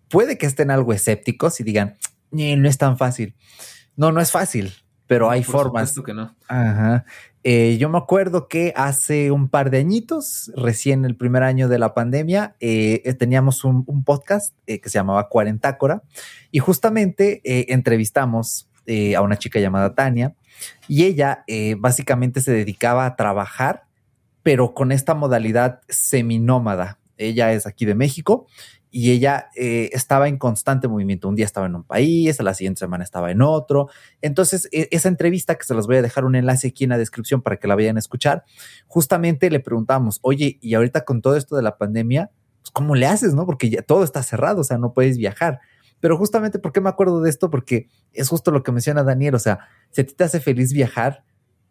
puede 0.07 0.37
que 0.37 0.45
estén 0.45 0.71
algo 0.71 0.93
escépticos 0.93 1.59
y 1.59 1.65
digan, 1.65 1.97
no 2.31 2.69
es 2.69 2.77
tan 2.77 2.97
fácil. 2.97 3.35
No, 3.97 4.13
no 4.13 4.21
es 4.21 4.31
fácil, 4.31 4.71
pero 5.11 5.29
hay 5.29 5.43
formas. 5.43 5.93
que 6.05 6.13
no. 6.13 6.33
Ajá. 6.47 7.03
Eh, 7.43 7.75
yo 7.77 7.89
me 7.89 7.97
acuerdo 7.97 8.47
que 8.47 8.71
hace 8.77 9.29
un 9.29 9.49
par 9.49 9.69
de 9.69 9.79
añitos, 9.79 10.53
recién 10.55 11.03
el 11.03 11.17
primer 11.17 11.43
año 11.43 11.67
de 11.67 11.79
la 11.79 11.93
pandemia, 11.93 12.55
eh, 12.61 13.13
teníamos 13.19 13.65
un, 13.65 13.83
podcast 14.05 14.55
que 14.65 14.81
se 14.85 14.91
llamaba 14.91 15.27
Cuarentácora 15.27 16.01
y 16.49 16.59
justamente 16.59 17.41
entrevistamos 17.73 18.69
a 19.17 19.21
una 19.21 19.35
chica 19.37 19.59
llamada 19.59 19.95
Tania 19.95 20.33
y 20.87 21.03
ella 21.03 21.43
eh, 21.45 21.75
básicamente 21.77 22.39
se 22.39 22.53
dedicaba 22.53 23.05
a 23.05 23.17
trabajar, 23.17 23.83
pero 24.43 24.73
con 24.73 24.93
esta 24.93 25.13
modalidad 25.13 25.81
seminómada. 25.89 26.99
Ella 27.17 27.51
es 27.51 27.67
aquí 27.67 27.83
de 27.83 27.95
México 27.95 28.47
y 28.91 29.11
ella 29.11 29.49
eh, 29.55 29.89
estaba 29.93 30.27
en 30.27 30.37
constante 30.37 30.89
movimiento. 30.89 31.29
Un 31.29 31.35
día 31.35 31.45
estaba 31.45 31.65
en 31.65 31.75
un 31.75 31.83
país, 31.83 32.39
a 32.39 32.43
la 32.43 32.53
siguiente 32.53 32.79
semana 32.79 33.05
estaba 33.05 33.31
en 33.31 33.41
otro. 33.41 33.87
Entonces, 34.21 34.67
e, 34.73 34.89
esa 34.91 35.07
entrevista, 35.07 35.55
que 35.55 35.63
se 35.63 35.73
los 35.73 35.87
voy 35.87 35.95
a 35.95 36.01
dejar 36.01 36.25
un 36.25 36.35
enlace 36.35 36.67
aquí 36.67 36.83
en 36.83 36.89
la 36.89 36.97
descripción 36.97 37.41
para 37.41 37.55
que 37.55 37.67
la 37.69 37.75
vayan 37.75 37.95
a 37.95 37.99
escuchar, 37.99 38.43
justamente 38.87 39.49
le 39.49 39.61
preguntamos, 39.61 40.19
oye, 40.21 40.59
y 40.61 40.73
ahorita 40.73 41.05
con 41.05 41.21
todo 41.21 41.37
esto 41.37 41.55
de 41.55 41.61
la 41.61 41.77
pandemia, 41.77 42.31
pues, 42.61 42.71
¿cómo 42.71 42.95
le 42.95 43.07
haces? 43.07 43.33
No, 43.33 43.45
porque 43.45 43.69
ya 43.69 43.81
todo 43.81 44.03
está 44.03 44.21
cerrado, 44.23 44.61
o 44.61 44.63
sea, 44.65 44.77
no 44.77 44.93
puedes 44.93 45.17
viajar. 45.17 45.61
Pero 46.01 46.17
justamente, 46.17 46.59
¿por 46.59 46.73
qué 46.73 46.81
me 46.81 46.89
acuerdo 46.89 47.21
de 47.21 47.29
esto? 47.29 47.49
Porque 47.49 47.87
es 48.11 48.27
justo 48.27 48.51
lo 48.51 48.61
que 48.61 48.73
menciona 48.73 49.03
Daniel, 49.03 49.35
o 49.35 49.39
sea, 49.39 49.69
si 49.91 50.01
a 50.01 50.05
ti 50.05 50.13
te 50.13 50.25
hace 50.25 50.41
feliz 50.41 50.73
viajar, 50.73 51.23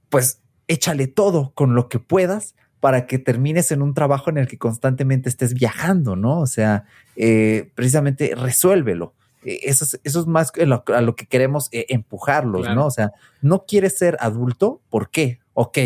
pues 0.08 0.40
échale 0.68 1.06
todo 1.06 1.52
con 1.54 1.74
lo 1.74 1.88
que 1.88 1.98
puedas 1.98 2.54
para 2.80 3.06
que 3.06 3.18
termines 3.18 3.70
en 3.72 3.82
un 3.82 3.94
trabajo 3.94 4.30
en 4.30 4.38
el 4.38 4.48
que 4.48 4.58
constantemente 4.58 5.28
estés 5.28 5.54
viajando, 5.54 6.16
¿no? 6.16 6.40
O 6.40 6.46
sea, 6.46 6.84
eh, 7.14 7.70
precisamente 7.74 8.34
resuélvelo. 8.34 9.12
Eh, 9.44 9.60
eso 9.64 9.84
es, 9.84 10.00
eso 10.02 10.20
es 10.20 10.26
más 10.26 10.50
a 10.56 11.00
lo, 11.00 11.14
que 11.14 11.26
queremos 11.26 11.68
eh, 11.72 11.86
empujarlos, 11.90 12.66
¿no? 12.74 12.86
O 12.86 12.90
sea, 12.90 13.12
no 13.42 13.66
quieres 13.66 13.98
ser 13.98 14.16
adulto, 14.20 14.80
¿por 14.88 15.10
qué? 15.10 15.40
Ok, 15.52 15.78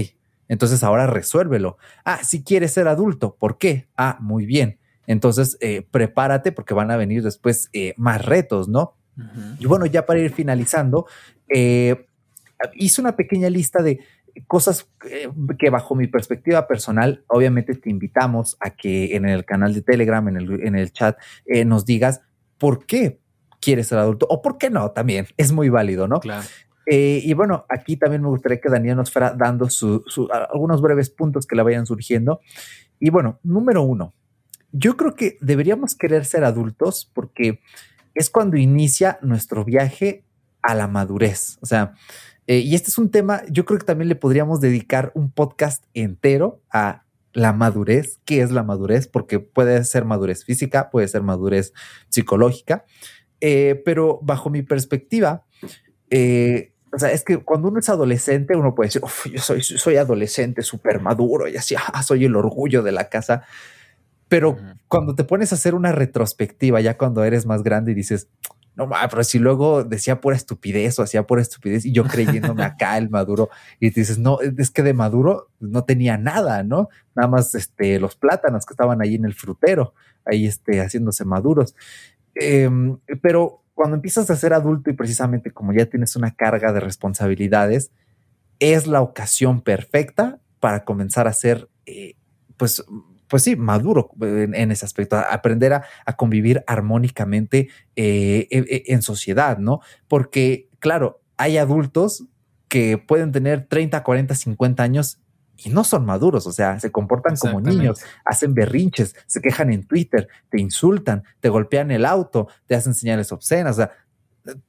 entonces 0.49 0.85
ahora 0.85 1.09
resuélvelo. 1.09 1.79
Ah, 2.05 2.21
si 2.23 2.45
quieres 2.45 2.73
ser 2.73 2.87
adulto, 2.87 3.35
¿por 3.39 3.59
qué? 3.59 3.89
Ah, 3.97 4.17
muy 4.21 4.47
bien. 4.47 4.79
Entonces, 5.07 5.59
prepárate 5.91 6.51
porque 6.51 6.73
van 6.73 6.91
a 6.91 6.97
venir 6.97 7.23
después 7.23 7.71
más 7.99 8.25
retos, 8.25 8.69
¿no? 8.69 8.95
Y 9.59 9.67
bueno, 9.67 9.85
ya 9.85 10.07
para 10.07 10.21
ir 10.21 10.33
finalizando, 10.33 11.07
hice 11.47 13.01
una 13.03 13.15
pequeña 13.15 13.51
lista 13.51 13.83
de 13.83 14.01
cosas 14.47 14.91
que 15.59 15.71
bajo 15.71 15.95
mi 15.95 16.07
perspectiva 16.07 16.67
personal, 16.67 17.25
obviamente 17.29 17.75
te 17.75 17.91
invitamos 17.91 18.57
a 18.61 18.71
que 18.71 19.17
en 19.17 19.27
el 19.27 19.45
canal 19.45 19.75
de 19.75 19.83
Telegram, 19.83 20.27
en 20.29 20.37
el, 20.37 20.67
en 20.67 20.75
el 20.75 20.93
chat, 20.93 21.19
nos 21.67 21.85
digas 21.85 22.23
por 22.59 22.87
qué 22.87 23.21
quieres 23.61 23.89
ser 23.89 23.99
adulto 23.99 24.27
o 24.29 24.43
por 24.43 24.59
qué 24.59 24.71
no 24.71 24.91
también. 24.91 25.27
Es 25.37 25.53
muy 25.53 25.69
válido, 25.69 26.09
¿no? 26.09 26.21
Claro. 26.21 26.47
y 26.87 27.33
bueno, 27.33 27.65
aquí 27.69 27.97
también 27.97 28.23
me 28.23 28.29
gustaría 28.29 28.61
que 28.61 28.69
Daniel 28.69 28.97
nos 28.97 29.11
fuera 29.11 29.35
dando 29.35 29.69
algunos 30.51 30.83
breves 30.83 31.11
puntos 31.11 31.47
que 31.47 31.57
le 31.57 31.63
vayan 31.63 31.87
surgiendo. 31.87 32.41
Y 33.01 33.11
bueno, 33.11 33.39
número 33.43 33.83
uno, 33.83 34.13
yo 34.73 34.97
creo 34.97 35.15
que 35.15 35.39
deberíamos 35.41 35.95
querer 35.95 36.25
ser 36.25 36.45
adultos 36.45 37.11
porque 37.15 37.61
es 38.15 38.29
cuando 38.29 38.57
inicia 38.57 39.19
nuestro 39.23 39.65
viaje 39.65 40.25
a 40.63 40.75
la 40.75 40.89
madurez. 40.89 41.59
O 41.63 41.67
sea, 41.67 41.95
eh, 42.47 42.59
y 42.59 42.75
este 42.75 42.91
es 42.91 42.99
un 42.99 43.11
tema, 43.11 43.43
yo 43.49 43.65
creo 43.65 43.79
que 43.79 43.87
también 43.87 44.09
le 44.09 44.17
podríamos 44.17 44.61
dedicar 44.61 45.13
un 45.15 45.31
podcast 45.31 45.85
entero 45.95 46.61
a 46.71 47.05
la 47.33 47.53
madurez, 47.53 48.21
qué 48.25 48.43
es 48.43 48.51
la 48.51 48.63
madurez, 48.63 49.09
porque 49.09 49.41
puede 49.41 49.83
ser 49.85 50.05
madurez 50.05 50.45
física, 50.45 50.91
puede 50.91 51.09
ser 51.09 51.23
madurez 51.23 51.73
psicológica, 52.09 52.85
eh, 53.41 53.83
pero 53.85 54.21
bajo 54.23 54.51
mi 54.51 54.63
perspectiva, 54.63 55.45
eh, 56.11 56.73
o 56.93 56.99
sea, 56.99 57.11
es 57.11 57.25
que 57.25 57.39
cuando 57.39 57.69
uno 57.69 57.81
es 57.81 57.89
adolescente, 57.89 58.57
uno 58.57 58.75
puede 58.75 58.89
decir, 58.89 59.03
yo 59.33 59.41
soy, 59.41 59.63
soy 59.63 59.97
adolescente, 59.97 60.63
súper 60.63 61.01
maduro 61.01 61.49
y 61.49 61.57
así, 61.57 61.75
ah, 61.75 62.03
soy 62.03 62.25
el 62.25 62.37
orgullo 62.37 62.83
de 62.83 62.93
la 62.93 63.09
casa. 63.09 63.45
Pero 64.29 64.57
cuando 64.89 65.15
te 65.15 65.25
pones 65.25 65.53
a 65.53 65.57
hacer 65.57 65.75
una 65.75 65.93
retrospectiva, 65.93 66.81
ya 66.81 66.97
cuando 66.97 67.25
eres 67.25 67.47
más 67.47 67.63
grande 67.63 67.93
y 67.93 67.95
dices, 67.95 68.29
no, 68.77 68.91
pero 69.09 69.23
si 69.23 69.39
luego 69.39 69.85
decía 69.85 70.21
pura 70.21 70.37
estupidez 70.37 70.99
o 70.99 71.03
hacía 71.03 71.27
pura 71.27 71.43
estupidez 71.43 71.85
y 71.85 71.93
yo 71.93 72.05
creyéndome 72.05 72.65
acá 72.65 72.99
el 72.99 73.09
maduro 73.09 73.49
y 73.79 73.91
dices, 73.91 74.19
no, 74.19 74.39
es 74.41 74.71
que 74.71 74.83
de 74.83 74.95
maduro 74.95 75.49
no 75.61 75.85
tenía 75.85 76.19
nada, 76.19 76.63
¿no? 76.65 76.89
Nada 77.15 77.29
más 77.29 77.55
este, 77.55 78.01
los 78.01 78.17
plátanos 78.17 78.67
que 78.67 78.73
estaban 78.73 79.01
ahí 79.01 79.15
en 79.15 79.25
el 79.25 79.35
frutero, 79.35 79.95
ahí 80.25 80.47
este, 80.47 80.81
haciéndose 80.81 81.25
maduros. 81.25 81.77
Em, 82.35 82.99
pero 83.23 83.63
cuando 83.75 83.97
empiezas 83.97 84.29
a 84.31 84.37
ser 84.37 84.53
adulto 84.53 84.91
y 84.91 84.95
precisamente 84.95 85.53
como 85.53 85.73
ya 85.73 85.87
tienes 85.87 86.17
una 86.17 86.35
carga 86.35 86.73
de 86.73 86.81
responsabilidades, 86.81 87.93
es 88.59 88.87
la 88.87 89.03
ocasión 89.03 89.61
perfecta 89.61 90.41
para 90.59 90.85
comenzar 90.85 91.29
a 91.29 91.33
ser, 91.33 91.69
eh, 91.87 92.15
pues, 92.57 92.85
pues 93.29 93.43
sí, 93.43 93.57
maduro 93.57 94.11
en, 94.21 94.71
ese 94.71 94.85
aspecto, 94.85 95.17
aprender 95.17 95.73
a, 95.73 95.85
convivir 96.17 96.63
armónicamente 96.67 97.69
eh, 97.97 98.47
e, 98.51 98.59
e, 98.59 98.83
en, 98.93 99.03
sociedad, 99.03 99.59
¿no? 99.59 99.81
Porque, 100.09 100.69
claro, 100.79 101.21
hay 101.37 101.59
adultos 101.59 102.25
que 102.69 102.99
pueden 102.99 103.33
tener 103.33 103.67
30, 103.67 104.03
40, 104.03 104.35
50 104.35 104.83
años 104.83 105.19
y 105.57 105.71
no 105.71 105.85
son 105.85 106.05
maduros, 106.05 106.47
o 106.47 106.53
sea, 106.53 106.81
se 106.81 106.91
comportan 106.91 107.37
como 107.37 107.61
niños, 107.61 108.01
hacen 108.25 108.55
berrinches, 108.55 109.15
se 109.27 109.41
quejan 109.41 109.73
en 109.73 109.87
Twitter, 109.87 110.29
te 110.51 110.61
insultan, 110.61 111.23
te 111.41 111.49
golpean 111.49 111.91
el 111.93 112.05
auto, 112.05 112.49
te 112.67 112.75
hacen 112.75 112.95
señales 112.95 113.31
obscenas, 113.31 113.79
o 113.79 113.83
sea, 113.83 113.93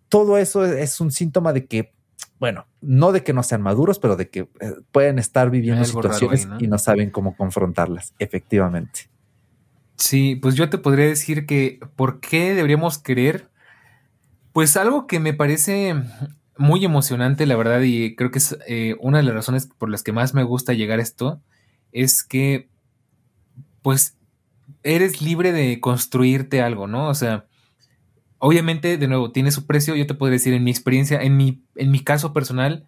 todo 0.09 0.37
eso 0.37 0.63
es 0.63 1.01
un 1.01 1.11
síntoma 1.11 1.53
de 1.53 1.65
que, 1.65 1.94
bueno, 2.45 2.67
no 2.79 3.11
de 3.11 3.23
que 3.23 3.33
no 3.33 3.41
sean 3.41 3.63
maduros, 3.63 3.97
pero 3.97 4.15
de 4.15 4.29
que 4.29 4.41
eh, 4.41 4.75
pueden 4.91 5.17
estar 5.17 5.49
viviendo 5.49 5.83
situaciones 5.83 6.47
y 6.59 6.67
no 6.67 6.77
saben 6.77 7.09
cómo 7.09 7.35
confrontarlas, 7.35 8.13
efectivamente. 8.19 9.09
Sí, 9.95 10.35
pues 10.35 10.53
yo 10.53 10.69
te 10.69 10.77
podría 10.77 11.07
decir 11.07 11.47
que, 11.47 11.79
¿por 11.95 12.19
qué 12.19 12.53
deberíamos 12.53 12.99
querer? 12.99 13.49
Pues 14.53 14.77
algo 14.77 15.07
que 15.07 15.19
me 15.19 15.33
parece 15.33 15.95
muy 16.55 16.85
emocionante, 16.85 17.47
la 17.47 17.55
verdad, 17.55 17.81
y 17.81 18.15
creo 18.15 18.29
que 18.29 18.37
es 18.37 18.55
eh, 18.67 18.95
una 18.99 19.17
de 19.17 19.23
las 19.23 19.33
razones 19.33 19.67
por 19.79 19.89
las 19.89 20.03
que 20.03 20.11
más 20.11 20.35
me 20.35 20.43
gusta 20.43 20.73
llegar 20.73 20.99
a 20.99 21.01
esto, 21.01 21.41
es 21.93 22.23
que, 22.23 22.69
pues, 23.81 24.19
eres 24.83 25.19
libre 25.19 25.51
de 25.51 25.79
construirte 25.79 26.61
algo, 26.61 26.85
¿no? 26.85 27.09
O 27.09 27.15
sea, 27.15 27.47
obviamente, 28.39 28.97
de 28.97 29.07
nuevo, 29.07 29.31
tiene 29.31 29.51
su 29.51 29.65
precio, 29.65 29.95
yo 29.95 30.07
te 30.07 30.13
podría 30.13 30.33
decir, 30.33 30.53
en 30.53 30.63
mi 30.63 30.71
experiencia, 30.71 31.21
en 31.21 31.37
mi, 31.37 31.61
en 31.75 31.91
mi 31.91 31.99
caso 31.99 32.33
personal, 32.33 32.87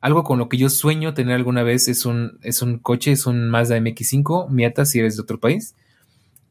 algo 0.00 0.22
con 0.24 0.38
lo 0.38 0.48
que 0.48 0.58
yo 0.58 0.68
sueño 0.68 1.14
tener 1.14 1.34
alguna 1.34 1.62
vez 1.62 1.88
es 1.88 2.04
un, 2.04 2.38
es 2.42 2.62
un 2.62 2.78
coche, 2.78 3.12
es 3.12 3.26
un 3.26 3.48
Mazda 3.48 3.78
MX5, 3.78 4.50
Miata, 4.50 4.84
si 4.84 4.98
eres 4.98 5.16
de 5.16 5.22
otro 5.22 5.40
país. 5.40 5.74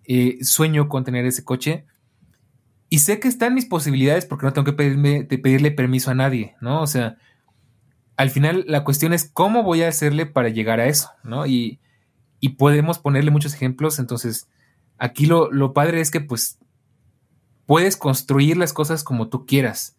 Eh, 0.05 0.39
sueño 0.41 0.89
con 0.89 1.03
tener 1.03 1.25
ese 1.25 1.45
coche 1.45 1.85
y 2.93 2.99
sé 2.99 3.19
que 3.19 3.27
están 3.27 3.55
mis 3.55 3.65
posibilidades 3.65 4.27
porque 4.27 4.45
no 4.45 4.53
tengo 4.53 4.65
que 4.65 4.73
pedirme, 4.73 5.23
pedirle 5.23 5.71
permiso 5.71 6.11
a 6.11 6.13
nadie, 6.13 6.55
¿no? 6.61 6.79
O 6.79 6.85
sea, 6.85 7.17
al 8.17 8.29
final 8.29 8.65
la 8.67 8.83
cuestión 8.83 9.13
es 9.13 9.27
cómo 9.33 9.63
voy 9.63 9.81
a 9.81 9.87
hacerle 9.87 10.27
para 10.27 10.49
llegar 10.49 10.79
a 10.79 10.85
eso, 10.85 11.09
¿no? 11.23 11.47
Y, 11.47 11.79
podemos 12.59 12.99
ponerle 12.99 13.31
muchos 13.31 13.55
ejemplos. 13.55 13.97
Entonces, 13.97 14.47
aquí 14.99 15.25
lo, 15.25 15.51
lo 15.51 15.73
padre 15.73 16.01
es 16.01 16.11
que 16.11 16.21
pues 16.21 16.59
puedes 17.66 17.97
construir 17.97 18.57
las 18.57 18.74
cosas 18.74 19.03
como 19.03 19.30
tú 19.30 19.45
quieras. 19.45 19.95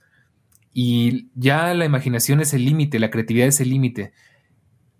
Y 0.72 1.28
ya 1.34 1.72
la 1.74 1.84
imaginación 1.84 2.40
es 2.40 2.52
el 2.52 2.64
límite, 2.64 2.98
la 2.98 3.10
creatividad 3.10 3.46
es 3.46 3.60
el 3.60 3.70
límite. 3.70 4.12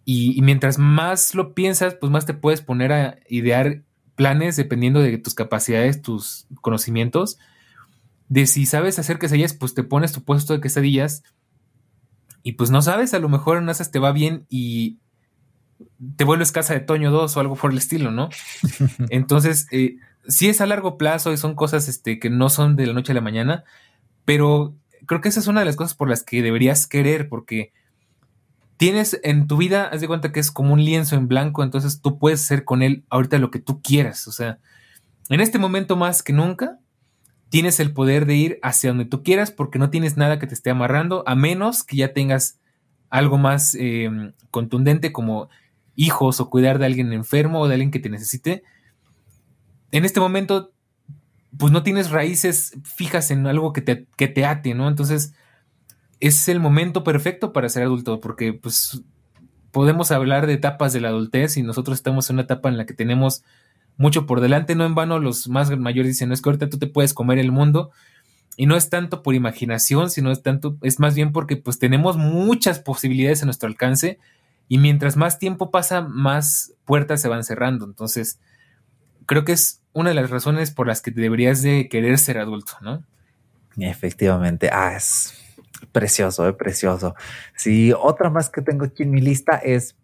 Y, 0.05 0.39
y, 0.39 0.43
mientras 0.43 0.79
más 0.79 1.35
lo 1.35 1.55
piensas, 1.55 1.95
pues 1.95 2.13
más 2.13 2.27
te 2.27 2.35
puedes 2.35 2.61
poner 2.61 2.93
a 2.93 3.19
idear 3.29 3.83
planes 4.15 4.57
dependiendo 4.57 5.01
de 5.01 5.17
tus 5.19 5.35
capacidades, 5.35 6.03
tus 6.03 6.47
conocimientos 6.61 7.39
de 8.29 8.47
si 8.47 8.67
sabes 8.67 8.99
hacer 8.99 9.19
quesadillas, 9.19 9.55
pues 9.55 9.75
te 9.75 9.83
pones 9.83 10.13
tu 10.13 10.23
puesto 10.25 10.55
de 10.55 10.61
quesadillas 10.61 11.23
y 12.43 12.53
pues 12.53 12.71
no 12.71 12.83
sabes, 12.83 13.15
a 13.15 13.19
lo 13.19 13.29
mejor 13.29 13.59
en 13.59 13.69
esas 13.69 13.91
te 13.91 13.99
va 13.99 14.13
bien 14.13 14.47
y 14.49 14.99
te 16.17 16.25
vuelves 16.25 16.53
casa 16.53 16.75
de 16.75 16.81
Toño 16.81 17.11
2 17.11 17.37
o 17.37 17.41
algo 17.41 17.57
por 17.57 17.73
el 17.73 17.79
estilo, 17.79 18.11
¿no? 18.11 18.29
Entonces, 19.11 19.67
eh, 19.71 19.97
sí 20.29 20.49
es 20.49 20.61
a 20.61 20.67
largo 20.67 20.99
plazo 20.99 21.33
y 21.33 21.37
son 21.37 21.55
cosas 21.55 21.89
este, 21.89 22.19
que 22.19 22.31
no 22.31 22.49
son 22.49 22.77
de 22.77 22.87
la 22.87 22.93
noche 22.93 23.13
a 23.13 23.15
la 23.15 23.21
mañana, 23.21 23.65
pero 24.25 24.75
creo 25.07 25.21
que 25.21 25.29
esa 25.29 25.41
es 25.41 25.47
una 25.47 25.61
de 25.61 25.67
las 25.67 25.77
cosas 25.77 25.95
por 25.95 26.09
las 26.09 26.23
que 26.23 26.43
deberías 26.43 26.87
querer, 26.87 27.29
porque 27.29 27.73
tienes 28.77 29.21
en 29.23 29.47
tu 29.47 29.57
vida, 29.57 29.85
haz 29.87 30.01
de 30.01 30.09
cuenta 30.09 30.33
que 30.33 30.41
es 30.41 30.51
como 30.51 30.73
un 30.73 30.85
lienzo 30.85 31.17
en 31.17 31.29
blanco, 31.29 31.63
entonces 31.63 32.01
tú 32.01 32.19
puedes 32.19 32.43
hacer 32.43 32.65
con 32.65 32.83
él 32.83 33.05
ahorita 33.11 33.39
lo 33.39 33.51
que 33.51 33.59
tú 33.59 33.83
quieras, 33.83 34.27
o 34.29 34.33
sea, 34.33 34.59
en 35.29 35.41
este 35.41 35.59
momento 35.59 35.97
más 35.97 36.23
que 36.23 36.33
nunca, 36.33 36.79
tienes 37.49 37.79
el 37.79 37.93
poder 37.93 38.27
de 38.27 38.35
ir 38.35 38.59
hacia 38.63 38.91
donde 38.91 39.05
tú 39.05 39.23
quieras 39.23 39.51
porque 39.51 39.79
no 39.79 39.89
tienes 39.91 40.17
nada 40.17 40.39
que 40.39 40.47
te 40.47 40.55
esté 40.55 40.71
amarrando, 40.71 41.23
a 41.27 41.35
menos 41.35 41.85
que 41.85 41.97
ya 41.97 42.13
tengas 42.13 42.59
algo 43.11 43.39
más 43.39 43.77
em, 43.77 44.33
contundente 44.51 45.13
como 45.13 45.49
hijos 45.95 46.41
o 46.41 46.51
cuidar 46.51 46.81
de 46.81 46.87
alguien 46.87 47.13
enfermo 47.13 47.61
o 47.61 47.69
de 47.69 47.75
alguien 47.75 47.93
que 47.93 48.01
te 48.01 48.11
necesite. 48.11 48.65
En 49.95 50.05
este 50.05 50.19
momento, 50.19 50.73
pues 51.57 51.73
no 51.73 51.85
tienes 51.85 52.11
raíces 52.11 52.77
fijas 52.83 53.31
en 53.31 53.47
algo 53.47 53.73
que 53.73 53.81
te, 53.81 54.09
que 54.17 54.27
te 54.27 54.45
ate, 54.45 54.75
¿no? 54.75 54.89
Entonces, 54.89 55.35
es 56.19 56.49
el 56.49 56.59
momento 56.59 57.05
perfecto 57.05 57.53
para 57.53 57.69
ser 57.69 57.85
adulto 57.85 58.21
porque 58.21 58.53
pues 58.53 59.05
podemos 59.71 60.11
hablar 60.11 60.49
de 60.49 60.55
etapas 60.55 60.93
de 60.93 61.01
la 61.01 61.11
adultez 61.11 61.57
y 61.57 61.63
nosotros 61.63 61.97
estamos 61.97 62.29
en 62.29 62.35
una 62.35 62.43
etapa 62.43 62.69
en 62.69 62.77
la 62.77 62.87
que 62.87 62.95
tenemos 62.95 63.45
mucho 63.97 64.27
por 64.27 64.41
delante. 64.41 64.75
No 64.75 64.85
en 64.85 64.97
vano 64.97 65.21
los 65.21 65.47
más 65.49 65.71
mayores 65.79 66.11
dicen, 66.11 66.27
no 66.27 66.35
es 66.35 66.43
que 66.43 66.49
ahorita 66.49 66.71
tú 66.71 66.79
te 66.79 66.89
puedes 66.89 67.15
comer 67.15 67.39
el 67.39 67.53
mundo. 67.53 67.93
Y 68.57 68.67
no 68.67 68.75
es 68.75 68.91
tanto 68.91 69.23
por 69.23 69.37
imaginación, 69.37 70.11
sino 70.11 70.33
es 70.33 70.43
tanto, 70.43 70.77
es 70.83 70.99
más 70.99 71.15
bien 71.15 71.31
porque 71.31 71.57
pues 71.57 71.79
tenemos 71.79 72.17
muchas 72.17 72.81
posibilidades 72.81 73.43
a 73.43 73.45
nuestro 73.45 73.69
alcance 73.69 74.19
y 74.67 74.79
mientras 74.79 75.17
más 75.17 75.39
tiempo 75.39 75.71
pasa, 75.71 76.01
más 76.01 76.73
puertas 76.85 77.23
se 77.23 77.29
van 77.29 77.45
cerrando. 77.45 77.85
Entonces, 77.85 78.41
creo 79.27 79.45
que 79.45 79.53
es 79.53 79.83
una 79.93 80.11
de 80.11 80.15
las 80.15 80.31
razones 80.31 80.71
por 80.71 80.87
las 80.87 81.01
que 81.01 81.11
deberías 81.11 81.63
de 81.63 81.89
querer 81.89 82.19
ser 82.19 82.39
adulto, 82.39 82.75
¿no? 82.81 83.05
Efectivamente. 83.77 84.71
Ah, 84.73 84.95
es 84.97 85.35
precioso, 85.93 86.49
eh, 86.49 86.53
precioso. 86.53 87.15
Sí, 87.57 87.93
otra 87.93 88.31
más 88.31 88.51
que 88.51 88.63
tengo 88.63 88.85
aquí 88.85 89.05
en 89.05 89.11
mi 89.11 89.21
lista 89.21 89.57
es 89.57 89.97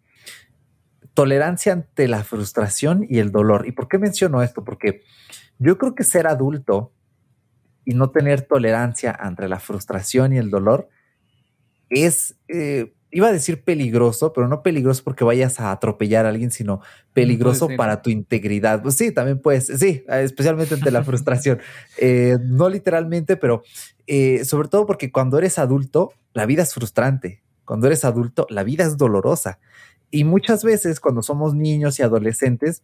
tolerancia 1.13 1.73
ante 1.73 2.07
la 2.07 2.23
frustración 2.23 3.05
y 3.09 3.19
el 3.19 3.31
dolor. 3.31 3.67
¿Y 3.67 3.73
por 3.73 3.87
qué 3.87 3.97
menciono 3.97 4.41
esto? 4.41 4.63
Porque 4.63 5.03
yo 5.59 5.77
creo 5.77 5.95
que 5.95 6.03
ser 6.03 6.27
adulto 6.27 6.93
y 7.83 7.93
no 7.93 8.11
tener 8.11 8.41
tolerancia 8.43 9.11
ante 9.11 9.47
la 9.47 9.59
frustración 9.59 10.33
y 10.33 10.37
el 10.37 10.49
dolor 10.49 10.89
es, 11.89 12.37
eh, 12.47 12.93
iba 13.11 13.27
a 13.27 13.31
decir 13.31 13.63
peligroso, 13.63 14.33
pero 14.33 14.47
no 14.47 14.63
peligroso 14.63 15.03
porque 15.03 15.23
vayas 15.23 15.59
a 15.59 15.71
atropellar 15.71 16.25
a 16.25 16.29
alguien, 16.29 16.51
sino 16.51 16.81
peligroso 17.13 17.67
para 17.77 18.01
tu 18.01 18.09
integridad. 18.09 18.81
Pues 18.81 18.95
sí, 18.95 19.11
también 19.11 19.39
puedes, 19.39 19.67
sí, 19.67 20.03
especialmente 20.07 20.75
ante 20.75 20.91
la 20.91 21.03
frustración. 21.05 21.59
Eh, 21.97 22.37
no 22.41 22.69
literalmente, 22.69 23.37
pero 23.37 23.63
eh, 24.07 24.45
sobre 24.45 24.69
todo 24.69 24.85
porque 24.85 25.11
cuando 25.11 25.37
eres 25.37 25.59
adulto, 25.59 26.13
la 26.33 26.45
vida 26.45 26.63
es 26.63 26.73
frustrante. 26.73 27.41
Cuando 27.65 27.87
eres 27.87 28.05
adulto, 28.05 28.47
la 28.49 28.63
vida 28.63 28.85
es 28.85 28.97
dolorosa. 28.97 29.59
Y 30.09 30.23
muchas 30.23 30.63
veces 30.63 30.99
cuando 30.99 31.21
somos 31.21 31.53
niños 31.53 31.99
y 31.99 32.03
adolescentes, 32.03 32.83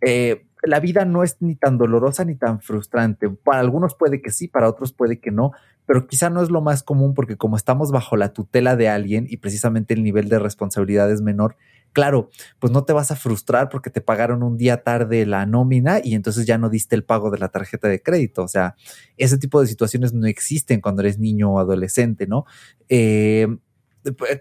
eh, 0.00 0.46
la 0.62 0.80
vida 0.80 1.04
no 1.04 1.22
es 1.22 1.36
ni 1.40 1.54
tan 1.54 1.78
dolorosa 1.78 2.24
ni 2.24 2.34
tan 2.34 2.60
frustrante. 2.60 3.28
Para 3.30 3.60
algunos 3.60 3.94
puede 3.94 4.20
que 4.20 4.30
sí, 4.30 4.48
para 4.48 4.68
otros 4.68 4.92
puede 4.92 5.20
que 5.20 5.30
no, 5.30 5.52
pero 5.88 6.06
quizá 6.06 6.28
no 6.28 6.42
es 6.42 6.50
lo 6.50 6.60
más 6.60 6.82
común 6.82 7.14
porque 7.14 7.38
como 7.38 7.56
estamos 7.56 7.90
bajo 7.90 8.18
la 8.18 8.34
tutela 8.34 8.76
de 8.76 8.90
alguien 8.90 9.26
y 9.26 9.38
precisamente 9.38 9.94
el 9.94 10.02
nivel 10.02 10.28
de 10.28 10.38
responsabilidad 10.38 11.10
es 11.10 11.22
menor, 11.22 11.56
claro, 11.94 12.28
pues 12.58 12.70
no 12.70 12.84
te 12.84 12.92
vas 12.92 13.10
a 13.10 13.16
frustrar 13.16 13.70
porque 13.70 13.88
te 13.88 14.02
pagaron 14.02 14.42
un 14.42 14.58
día 14.58 14.82
tarde 14.82 15.24
la 15.24 15.46
nómina 15.46 16.02
y 16.04 16.14
entonces 16.14 16.44
ya 16.44 16.58
no 16.58 16.68
diste 16.68 16.94
el 16.94 17.04
pago 17.04 17.30
de 17.30 17.38
la 17.38 17.48
tarjeta 17.48 17.88
de 17.88 18.02
crédito. 18.02 18.42
O 18.42 18.48
sea, 18.48 18.76
ese 19.16 19.38
tipo 19.38 19.62
de 19.62 19.66
situaciones 19.66 20.12
no 20.12 20.26
existen 20.26 20.82
cuando 20.82 21.00
eres 21.00 21.18
niño 21.18 21.52
o 21.52 21.58
adolescente, 21.58 22.26
¿no? 22.26 22.44
Eh, 22.90 23.48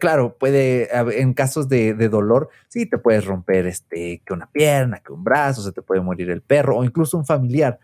claro, 0.01 0.37
puede, 0.37 0.89
en 1.17 1.33
casos 1.33 1.69
de, 1.69 1.93
dolor, 2.09 2.49
sí, 2.67 2.87
te 2.87 2.97
puedes 2.97 3.23
romper 3.23 3.67
este, 3.67 4.21
que 4.25 4.33
una 4.33 4.51
pierna, 4.51 4.99
que 4.99 5.13
un 5.13 5.23
brazo, 5.23 5.61
se 5.61 5.71
te 5.71 5.81
puede 5.81 6.01
morir 6.01 6.29
el 6.29 6.41
perro 6.41 6.75
o 6.75 6.83
incluso 6.83 7.17
un 7.17 7.25
familiar. 7.25 7.79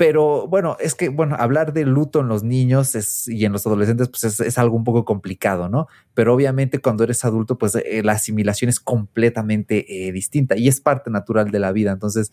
Pero 0.00 0.46
bueno, 0.46 0.78
es 0.80 0.94
que, 0.94 1.10
bueno, 1.10 1.36
hablar 1.38 1.74
de 1.74 1.84
luto 1.84 2.20
en 2.20 2.28
los 2.28 2.42
niños 2.42 3.28
y 3.28 3.44
en 3.44 3.52
los 3.52 3.66
adolescentes, 3.66 4.08
pues 4.08 4.40
es, 4.40 4.56
algo 4.56 4.74
un 4.74 4.82
poco 4.82 5.04
complicado, 5.04 5.68
¿no? 5.68 5.88
Pero 6.14 6.32
obviamente 6.32 6.78
cuando 6.78 7.04
eres 7.04 7.22
adulto, 7.26 7.58
pues 7.58 7.74
eh, 7.74 8.00
la 8.02 8.12
asimilación 8.12 8.70
es 8.70 8.80
completamente 8.80 10.08
eh, 10.08 10.10
distinta 10.10 10.56
y 10.56 10.68
es 10.68 10.80
parte 10.80 11.10
natural 11.10 11.50
de 11.50 11.58
la 11.58 11.70
vida. 11.72 11.92
Entonces, 11.92 12.32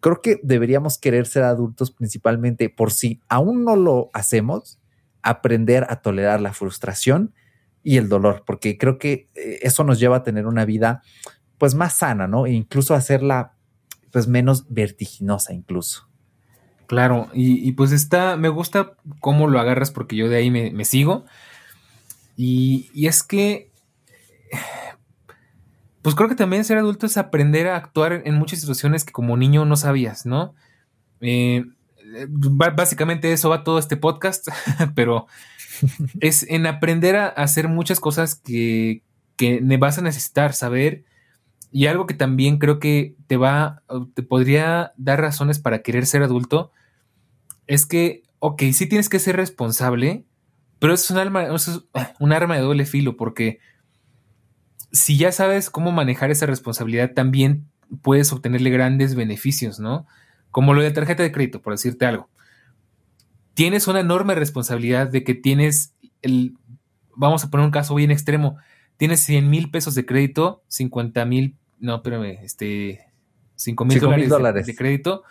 creo 0.00 0.22
que 0.22 0.40
deberíamos 0.42 0.98
querer 0.98 1.26
ser 1.26 1.44
adultos 1.44 1.92
principalmente 1.92 2.68
por 2.68 2.90
si 2.90 3.20
aún 3.28 3.64
no 3.64 3.76
lo 3.76 4.10
hacemos, 4.12 4.80
aprender 5.22 5.86
a 5.90 6.02
tolerar 6.02 6.40
la 6.40 6.52
frustración 6.52 7.32
y 7.84 7.98
el 7.98 8.08
dolor, 8.08 8.42
porque 8.44 8.76
creo 8.76 8.98
que 8.98 9.30
eh, 9.36 9.60
eso 9.62 9.84
nos 9.84 10.00
lleva 10.00 10.16
a 10.16 10.22
tener 10.24 10.48
una 10.48 10.64
vida 10.64 11.00
pues 11.58 11.76
más 11.76 11.92
sana, 11.92 12.26
¿no? 12.26 12.46
E 12.46 12.50
incluso 12.50 12.92
hacerla 12.92 13.54
pues 14.10 14.26
menos 14.26 14.66
vertiginosa 14.68 15.52
incluso. 15.52 16.08
Claro, 16.86 17.28
y, 17.32 17.72
pues 17.72 17.92
está, 17.92 18.36
me 18.36 18.48
gusta 18.48 18.92
cómo 19.20 19.48
lo 19.48 19.58
agarras 19.58 19.90
porque 19.90 20.16
yo 20.16 20.28
de 20.28 20.36
ahí 20.36 20.50
me, 20.50 20.84
sigo. 20.84 21.24
Y, 22.36 22.90
es 23.06 23.22
que, 23.22 23.70
pues 26.02 26.14
creo 26.14 26.28
que 26.28 26.34
también 26.34 26.64
ser 26.64 26.78
adulto 26.78 27.06
es 27.06 27.16
aprender 27.16 27.68
a 27.68 27.76
actuar 27.76 28.22
en 28.24 28.34
muchas 28.34 28.60
situaciones 28.60 29.04
que 29.04 29.12
como 29.12 29.36
niño 29.36 29.64
no 29.64 29.76
sabías, 29.76 30.26
¿no? 30.26 30.54
Eh, 31.20 31.64
básicamente 32.28 33.32
eso 33.32 33.48
va 33.48 33.64
todo 33.64 33.78
este 33.78 33.96
podcast, 33.96 34.48
pero 34.94 35.26
es 36.20 36.44
en 36.48 36.66
aprender 36.66 37.16
a 37.16 37.28
hacer 37.28 37.68
muchas 37.68 38.00
cosas 38.00 38.34
que, 38.34 39.02
que 39.36 39.60
vas 39.78 39.98
a 39.98 40.02
necesitar 40.02 40.52
saber. 40.52 41.04
Y 41.76 41.88
algo 41.88 42.06
que 42.06 42.14
también 42.14 42.58
creo 42.58 42.78
que 42.78 43.16
te 43.26 43.36
va, 43.36 43.82
te 44.14 44.22
podría 44.22 44.92
dar 44.96 45.20
razones 45.20 45.58
para 45.58 45.82
querer 45.82 46.06
ser 46.06 46.22
adulto, 46.22 46.70
es 47.66 47.84
que, 47.84 48.22
ok, 48.38 48.62
sí 48.72 48.86
tienes 48.86 49.08
que 49.08 49.18
ser 49.18 49.34
responsable, 49.34 50.24
Pero 50.78 50.94
es 50.94 51.10
un 51.10 51.18
arma, 51.18 51.52
es 51.52 51.82
un 52.20 52.32
arma 52.32 52.54
de 52.54 52.60
doble 52.60 52.86
filo 52.86 53.16
porque 53.16 53.58
si 54.92 55.16
ya 55.16 55.32
sabes 55.32 55.68
cómo 55.68 55.90
manejar 55.90 56.30
esa 56.30 56.46
responsabilidad, 56.46 57.12
también 57.12 57.66
puedes 58.02 58.32
obtenerle 58.32 58.70
grandes 58.70 59.16
beneficios, 59.16 59.80
¿no? 59.80 60.06
Como 60.52 60.74
lo 60.74 60.82
de 60.82 60.92
tarjeta 60.92 61.24
de 61.24 61.32
crédito, 61.32 61.60
por 61.60 61.72
decirte 61.72 62.06
algo. 62.06 62.30
Tienes 63.54 63.88
una 63.88 63.98
enorme 63.98 64.36
responsabilidad 64.36 65.08
de 65.08 65.24
que 65.24 65.34
tienes 65.34 65.92
el, 66.22 66.54
vamos 67.16 67.42
a 67.42 67.50
poner 67.50 67.66
un 67.66 67.72
caso 67.72 67.96
bien 67.96 68.12
extremo, 68.12 68.58
tienes 68.96 69.18
100 69.24 69.50
mil 69.50 69.72
pesos 69.72 69.96
de 69.96 70.06
crédito, 70.06 70.62
50 70.68 71.24
mil, 71.24 71.56
no, 71.78 71.96
espérame, 71.96 72.38
este, 72.42 73.00
5 73.56 73.84
mil 73.84 74.28
dólares, 74.28 74.66
De, 74.66 74.74
crédito. 74.74 75.22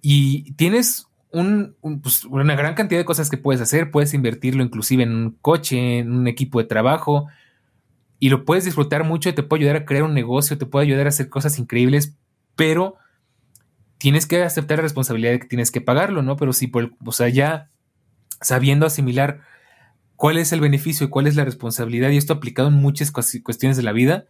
Y 0.00 0.52
tienes 0.52 1.06
un, 1.32 1.76
pues, 2.02 2.24
una 2.24 2.54
gran 2.54 2.74
cantidad 2.74 3.00
de 3.00 3.04
cosas 3.04 3.30
que 3.30 3.36
puedes 3.36 3.60
hacer, 3.60 3.90
puedes 3.90 4.14
invertirlo 4.14 4.62
inclusive 4.62 5.02
en 5.02 5.14
un 5.14 5.30
coche, 5.40 5.98
en 5.98 6.12
un 6.12 6.28
equipo 6.28 6.58
de 6.60 6.66
trabajo. 6.66 7.26
Y 8.18 8.30
lo 8.30 8.44
puedes 8.44 8.64
disfrutar 8.64 9.04
mucho, 9.04 9.32
te 9.34 9.42
puede 9.42 9.62
ayudar 9.62 9.76
a 9.82 9.84
crear 9.84 10.02
un 10.04 10.14
negocio, 10.14 10.58
te 10.58 10.66
puede 10.66 10.86
ayudar 10.86 11.06
a 11.06 11.10
hacer 11.10 11.28
cosas 11.28 11.58
increíbles, 11.58 12.16
pero 12.56 12.96
tienes 13.98 14.26
que 14.26 14.42
aceptar 14.42 14.78
la 14.78 14.82
responsabilidad 14.82 15.32
de 15.32 15.40
que 15.40 15.46
tienes 15.46 15.70
que 15.70 15.80
pagarlo, 15.80 16.22
¿no? 16.22 16.36
Pero 16.36 16.52
si, 16.52 16.66
por, 16.68 16.92
o 17.04 17.12
sea, 17.12 17.28
ya 17.28 17.70
sabiendo 18.40 18.86
asimilar 18.86 19.40
cuál 20.16 20.38
es 20.38 20.52
el 20.52 20.60
beneficio 20.60 21.06
y 21.06 21.10
cuál 21.10 21.26
es 21.26 21.36
la 21.36 21.44
responsabilidad, 21.44 22.10
y 22.10 22.16
esto 22.16 22.32
aplicado 22.32 22.68
en 22.68 22.74
muchas 22.74 23.12
cuestiones 23.12 23.76
de 23.76 23.82
la 23.82 23.92
vida, 23.92 24.26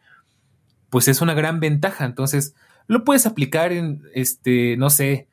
pues 0.90 1.08
es 1.08 1.20
una 1.20 1.34
gran 1.34 1.60
ventaja. 1.60 2.04
Entonces, 2.04 2.54
lo 2.86 3.04
puedes 3.04 3.26
aplicar 3.26 3.72
en, 3.72 4.02
este, 4.14 4.76
no 4.76 4.90
sé, 4.90 5.28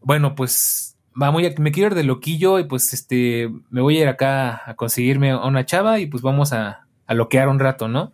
bueno, 0.00 0.34
pues 0.34 0.96
vamos, 1.14 1.42
me 1.58 1.72
quiero 1.72 1.88
ir 1.90 1.94
de 1.94 2.04
loquillo 2.04 2.58
y 2.58 2.64
pues 2.64 2.92
este, 2.92 3.50
me 3.70 3.80
voy 3.80 3.98
a 3.98 4.02
ir 4.02 4.08
acá 4.08 4.62
a 4.68 4.76
conseguirme 4.76 5.30
a 5.30 5.44
una 5.44 5.64
chava 5.64 5.98
y 6.00 6.06
pues 6.06 6.22
vamos 6.22 6.52
a, 6.52 6.86
a 7.06 7.14
loquear 7.14 7.48
un 7.48 7.58
rato, 7.58 7.88
¿no? 7.88 8.12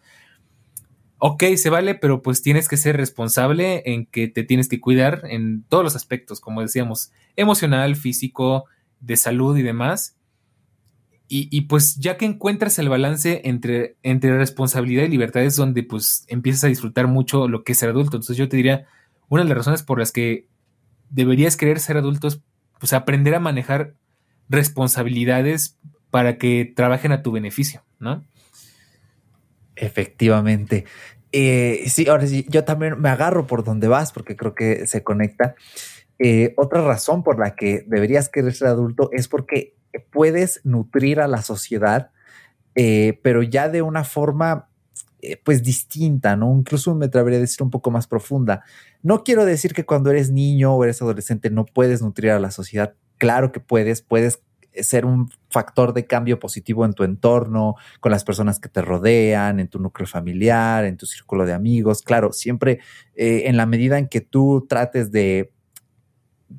Ok, 1.18 1.44
se 1.56 1.70
vale, 1.70 1.94
pero 1.94 2.20
pues 2.20 2.42
tienes 2.42 2.68
que 2.68 2.76
ser 2.76 2.96
responsable 2.96 3.82
en 3.86 4.06
que 4.06 4.26
te 4.26 4.42
tienes 4.42 4.68
que 4.68 4.80
cuidar 4.80 5.22
en 5.24 5.62
todos 5.68 5.84
los 5.84 5.94
aspectos, 5.94 6.40
como 6.40 6.62
decíamos, 6.62 7.12
emocional, 7.36 7.94
físico, 7.94 8.64
de 9.00 9.16
salud 9.16 9.56
y 9.56 9.62
demás. 9.62 10.16
Y, 11.34 11.62
pues 11.62 11.96
ya 11.96 12.18
que 12.18 12.26
encuentras 12.26 12.78
el 12.78 12.90
balance 12.90 13.40
entre, 13.44 13.96
entre 14.02 14.36
responsabilidad 14.36 15.04
y 15.04 15.08
libertad 15.08 15.42
es 15.42 15.56
donde 15.56 15.82
pues 15.82 16.26
empiezas 16.28 16.64
a 16.64 16.66
disfrutar 16.66 17.06
mucho 17.06 17.48
lo 17.48 17.64
que 17.64 17.72
es 17.72 17.78
ser 17.78 17.88
adulto. 17.88 18.18
Entonces 18.18 18.36
yo 18.36 18.50
te 18.50 18.58
diría, 18.58 18.86
una 19.30 19.42
de 19.42 19.48
las 19.48 19.56
razones 19.56 19.82
por 19.82 19.98
las 19.98 20.12
que 20.12 20.46
deberías 21.08 21.56
querer 21.56 21.80
ser 21.80 21.96
adulto 21.96 22.28
es 22.28 22.42
pues 22.78 22.92
aprender 22.92 23.34
a 23.34 23.40
manejar 23.40 23.94
responsabilidades 24.50 25.78
para 26.10 26.36
que 26.36 26.70
trabajen 26.76 27.12
a 27.12 27.22
tu 27.22 27.32
beneficio, 27.32 27.82
¿no? 27.98 28.22
Efectivamente. 29.74 30.84
Eh, 31.32 31.84
sí, 31.88 32.08
ahora 32.08 32.26
sí, 32.26 32.44
yo 32.50 32.64
también 32.64 33.00
me 33.00 33.08
agarro 33.08 33.46
por 33.46 33.64
donde 33.64 33.88
vas 33.88 34.12
porque 34.12 34.36
creo 34.36 34.54
que 34.54 34.86
se 34.86 35.02
conecta. 35.02 35.54
Eh, 36.18 36.52
otra 36.56 36.82
razón 36.82 37.22
por 37.22 37.38
la 37.38 37.54
que 37.56 37.84
deberías 37.86 38.28
querer 38.28 38.52
ser 38.52 38.68
adulto 38.68 39.08
es 39.12 39.28
porque 39.28 39.74
puedes 40.00 40.60
nutrir 40.64 41.20
a 41.20 41.28
la 41.28 41.42
sociedad, 41.42 42.10
eh, 42.74 43.20
pero 43.22 43.42
ya 43.42 43.68
de 43.68 43.82
una 43.82 44.04
forma 44.04 44.68
pues 45.44 45.62
distinta, 45.62 46.34
¿no? 46.34 46.52
Incluso 46.52 46.96
me 46.96 47.06
atrevería 47.06 47.38
a 47.38 47.42
decir 47.42 47.62
un 47.62 47.70
poco 47.70 47.92
más 47.92 48.08
profunda. 48.08 48.64
No 49.02 49.22
quiero 49.22 49.44
decir 49.44 49.72
que 49.72 49.84
cuando 49.84 50.10
eres 50.10 50.32
niño 50.32 50.74
o 50.74 50.82
eres 50.82 51.00
adolescente 51.00 51.48
no 51.48 51.64
puedes 51.64 52.02
nutrir 52.02 52.32
a 52.32 52.40
la 52.40 52.50
sociedad. 52.50 52.94
Claro 53.18 53.52
que 53.52 53.60
puedes, 53.60 54.02
puedes 54.02 54.42
ser 54.74 55.04
un 55.04 55.30
factor 55.50 55.92
de 55.92 56.06
cambio 56.06 56.38
positivo 56.38 56.84
en 56.84 56.94
tu 56.94 57.04
entorno, 57.04 57.76
con 58.00 58.10
las 58.10 58.24
personas 58.24 58.58
que 58.58 58.68
te 58.68 58.82
rodean, 58.82 59.60
en 59.60 59.68
tu 59.68 59.78
núcleo 59.78 60.06
familiar, 60.06 60.84
en 60.84 60.96
tu 60.96 61.06
círculo 61.06 61.44
de 61.44 61.52
amigos. 61.52 62.02
Claro, 62.02 62.32
siempre 62.32 62.80
eh, 63.14 63.42
en 63.46 63.56
la 63.56 63.66
medida 63.66 63.98
en 63.98 64.08
que 64.08 64.22
tú 64.22 64.66
trates 64.68 65.12
de, 65.12 65.52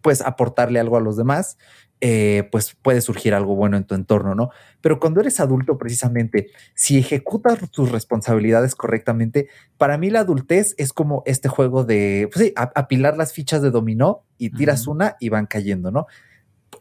pues, 0.01 0.21
aportarle 0.21 0.79
algo 0.79 0.97
a 0.97 1.01
los 1.01 1.17
demás, 1.17 1.57
eh, 2.06 2.49
pues 2.51 2.76
puede 2.82 2.99
surgir 2.99 3.34
algo 3.34 3.56
bueno 3.56 3.78
en 3.78 3.86
tu 3.86 3.95
entorno, 3.95 4.36
¿no? 4.36 4.49
Pero 4.82 4.99
cuando 4.99 5.22
eres 5.22 5.39
adulto, 5.39 5.78
precisamente, 5.78 6.49
si 6.76 6.97
ejecutas 6.97 7.72
tus 7.72 7.93
responsabilidades 7.93 8.76
correctamente, 8.76 9.47
para 9.78 9.97
mí 9.97 10.10
la 10.10 10.20
adultez 10.20 10.76
es 10.78 10.91
como 10.91 11.24
este 11.26 11.47
juego 11.47 11.86
de, 11.86 12.28
pues 12.30 12.47
sí, 12.47 12.54
apilar 12.56 13.16
las 13.16 13.32
fichas 13.32 13.62
de 13.62 13.72
dominó 13.72 14.26
y 14.38 14.49
tiras 14.49 14.86
una 14.86 15.16
y 15.22 15.30
van 15.30 15.45
cayendo, 15.45 15.91
¿no? 15.91 16.08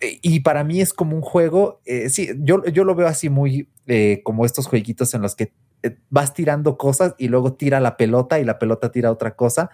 y 0.00 0.40
para 0.40 0.64
mí 0.64 0.80
es 0.80 0.92
como 0.92 1.14
un 1.14 1.22
juego, 1.22 1.80
eh, 1.84 2.08
sí, 2.08 2.30
yo, 2.38 2.64
yo 2.64 2.82
lo 2.82 2.96
veo 2.96 3.06
así 3.06 3.28
muy 3.28 3.68
eh, 3.86 4.22
como 4.24 4.44
estos 4.44 4.66
jueguitos 4.66 5.14
en 5.14 5.22
los 5.22 5.36
que 5.36 5.52
eh, 5.84 5.96
vas 6.10 6.34
tirando 6.34 6.76
cosas 6.76 7.14
y 7.18 7.28
luego 7.28 7.52
tira 7.52 7.78
la 7.78 7.96
pelota 7.96 8.40
y 8.40 8.44
la 8.44 8.58
pelota 8.58 8.90
tira 8.90 9.12
otra 9.12 9.36
cosa. 9.36 9.70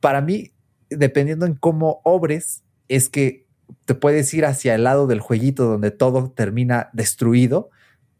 Para 0.00 0.20
mí, 0.20 0.52
dependiendo 0.90 1.46
en 1.46 1.54
cómo 1.54 2.00
obres, 2.02 2.64
es 2.88 3.08
que 3.08 3.43
te 3.84 3.94
puedes 3.94 4.32
ir 4.34 4.44
hacia 4.44 4.74
el 4.74 4.84
lado 4.84 5.06
del 5.06 5.20
jueguito 5.20 5.64
donde 5.66 5.90
todo 5.90 6.30
termina 6.30 6.90
destruido 6.92 7.70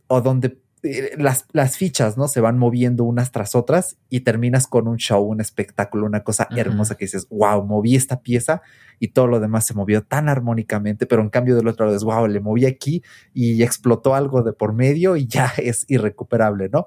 o 0.07 0.21
donde 0.21 0.59
eh, 0.83 1.13
las, 1.17 1.47
las, 1.53 1.79
fichas, 1.79 2.19
¿no? 2.19 2.29
Se 2.29 2.41
van 2.41 2.59
moviendo 2.59 3.05
unas 3.05 3.33
tras 3.33 3.55
otras 3.55 3.97
y 4.11 4.21
terminas 4.21 4.67
con 4.67 4.87
un 4.87 4.99
show, 4.99 5.23
un 5.23 5.41
espectáculo, 5.41 6.05
una 6.05 6.23
cosa 6.23 6.47
hermosa 6.55 6.95
que 6.97 7.07
dices, 7.07 7.27
wow, 7.31 7.65
moví 7.65 7.97
esta 7.97 8.21
pieza 8.21 8.61
y 8.99 9.09
todo 9.09 9.27
lo 9.27 9.41
demás 9.41 9.65
se 9.65 9.73
movió 9.73 10.03
tan 10.03 10.29
armónicamente, 10.29 11.07
pero 11.07 11.23
en 11.23 11.31
cambio 11.31 11.57
del 11.57 11.69
otro 11.69 11.87
lado 11.87 11.97
es, 11.97 12.05
wow, 12.05 12.27
le 12.27 12.41
moví 12.41 12.67
aquí 12.67 13.03
y 13.33 13.63
explotó 13.63 14.15
algo 14.15 14.43
de 14.43 14.53
por 14.53 14.75
medio 14.75 15.17
y 15.17 15.27
ya 15.27 15.53
es 15.57 15.87
irrecuperable, 15.89 16.69
¿no? 16.69 16.87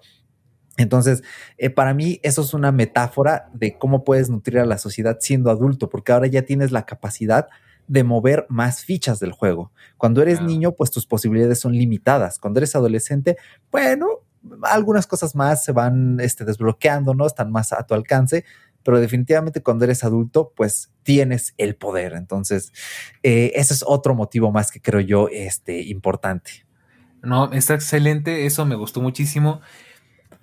Entonces, 0.78 1.24
eh, 1.58 1.72
para 1.72 1.96
mí 1.96 2.20
eso 2.22 2.44
es 2.44 2.54
una 2.54 2.72
metáfora 2.72 3.50
de 3.56 3.80
cómo 3.80 4.04
puedes 4.04 4.30
nutrir 4.30 4.60
a 4.60 4.66
la 4.66 4.78
sociedad 4.78 5.18
siendo 5.20 5.50
adulto, 5.50 5.90
porque 5.90 6.12
ahora 6.12 6.28
ya 6.28 6.44
tienes 6.44 6.72
la 6.72 6.86
capacidad 6.86 7.48
de 7.88 8.04
mover 8.04 8.46
más 8.50 8.84
fichas 8.84 9.20
del 9.20 9.32
juego. 9.32 9.72
Cuando 9.98 10.22
eres 10.22 10.42
niño, 10.42 10.74
pues 10.74 10.92
tus 10.92 11.06
posibilidades 11.06 11.60
son 11.60 11.74
limitadas. 11.74 12.38
Cuando 12.40 12.60
eres 12.60 12.76
adolescente, 12.76 13.38
bueno, 13.72 14.08
algunas 14.64 15.08
cosas 15.08 15.36
más 15.36 15.64
se 15.64 15.72
van 15.72 16.20
este, 16.20 16.46
desbloqueando, 16.46 17.14
¿no? 17.14 17.26
Están 17.26 17.52
más 17.52 17.74
a 17.74 17.86
tu 17.86 17.94
alcance, 17.94 18.46
pero 18.84 19.00
definitivamente 19.00 19.62
cuando 19.62 19.86
eres 19.86 20.04
adulto, 20.04 20.54
pues 20.56 20.92
tienes 21.04 21.54
el 21.58 21.76
poder. 21.76 22.14
Entonces, 22.14 22.72
eh, 23.24 23.52
ese 23.56 23.74
es 23.74 23.84
otro 23.86 24.16
motivo 24.16 24.52
más 24.52 24.72
que 24.72 24.82
creo 24.82 25.02
yo 25.02 25.30
este, 25.30 25.82
importante. 25.84 26.66
No, 27.22 27.52
está 27.52 27.74
excelente, 27.74 28.46
eso 28.46 28.66
me 28.66 28.76
gustó 28.76 29.02
muchísimo. 29.02 29.62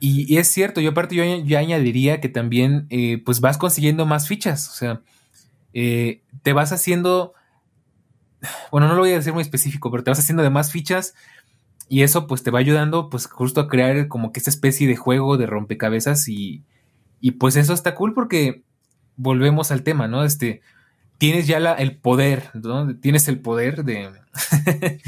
Y, 0.00 0.36
es 0.36 0.48
cierto, 0.48 0.80
yo 0.80 0.90
aparte 0.90 1.14
yo 1.14 1.58
añadiría 1.58 2.20
que 2.20 2.28
también 2.28 2.86
eh, 2.90 3.22
pues 3.24 3.40
vas 3.40 3.56
consiguiendo 3.56 4.04
más 4.04 4.28
fichas, 4.28 4.68
o 4.68 4.72
sea, 4.72 5.00
eh, 5.74 6.22
te 6.42 6.52
vas 6.52 6.72
haciendo, 6.72 7.34
bueno, 8.70 8.88
no 8.88 8.94
lo 8.94 9.00
voy 9.00 9.10
a 9.10 9.16
decir 9.16 9.32
muy 9.32 9.42
específico, 9.42 9.90
pero 9.90 10.04
te 10.04 10.10
vas 10.10 10.20
haciendo 10.20 10.42
de 10.42 10.50
más 10.50 10.72
fichas 10.72 11.14
y 11.88 12.02
eso 12.02 12.26
pues 12.26 12.42
te 12.42 12.50
va 12.50 12.60
ayudando 12.60 13.10
pues 13.10 13.26
justo 13.26 13.60
a 13.60 13.68
crear 13.68 14.08
como 14.08 14.32
que 14.32 14.40
esta 14.40 14.50
especie 14.50 14.88
de 14.88 14.96
juego 14.96 15.36
de 15.36 15.46
rompecabezas 15.46 16.28
y, 16.28 16.62
y 17.20 17.32
pues 17.32 17.56
eso 17.56 17.74
está 17.74 17.94
cool 17.94 18.14
porque 18.14 18.62
volvemos 19.16 19.70
al 19.70 19.82
tema, 19.82 20.08
¿no? 20.08 20.24
Este, 20.24 20.62
tienes 21.18 21.46
ya 21.46 21.60
la, 21.60 21.74
el 21.74 21.96
poder, 21.96 22.50
¿no? 22.54 22.96
Tienes 22.96 23.28
el 23.28 23.40
poder 23.40 23.84
de, 23.84 24.10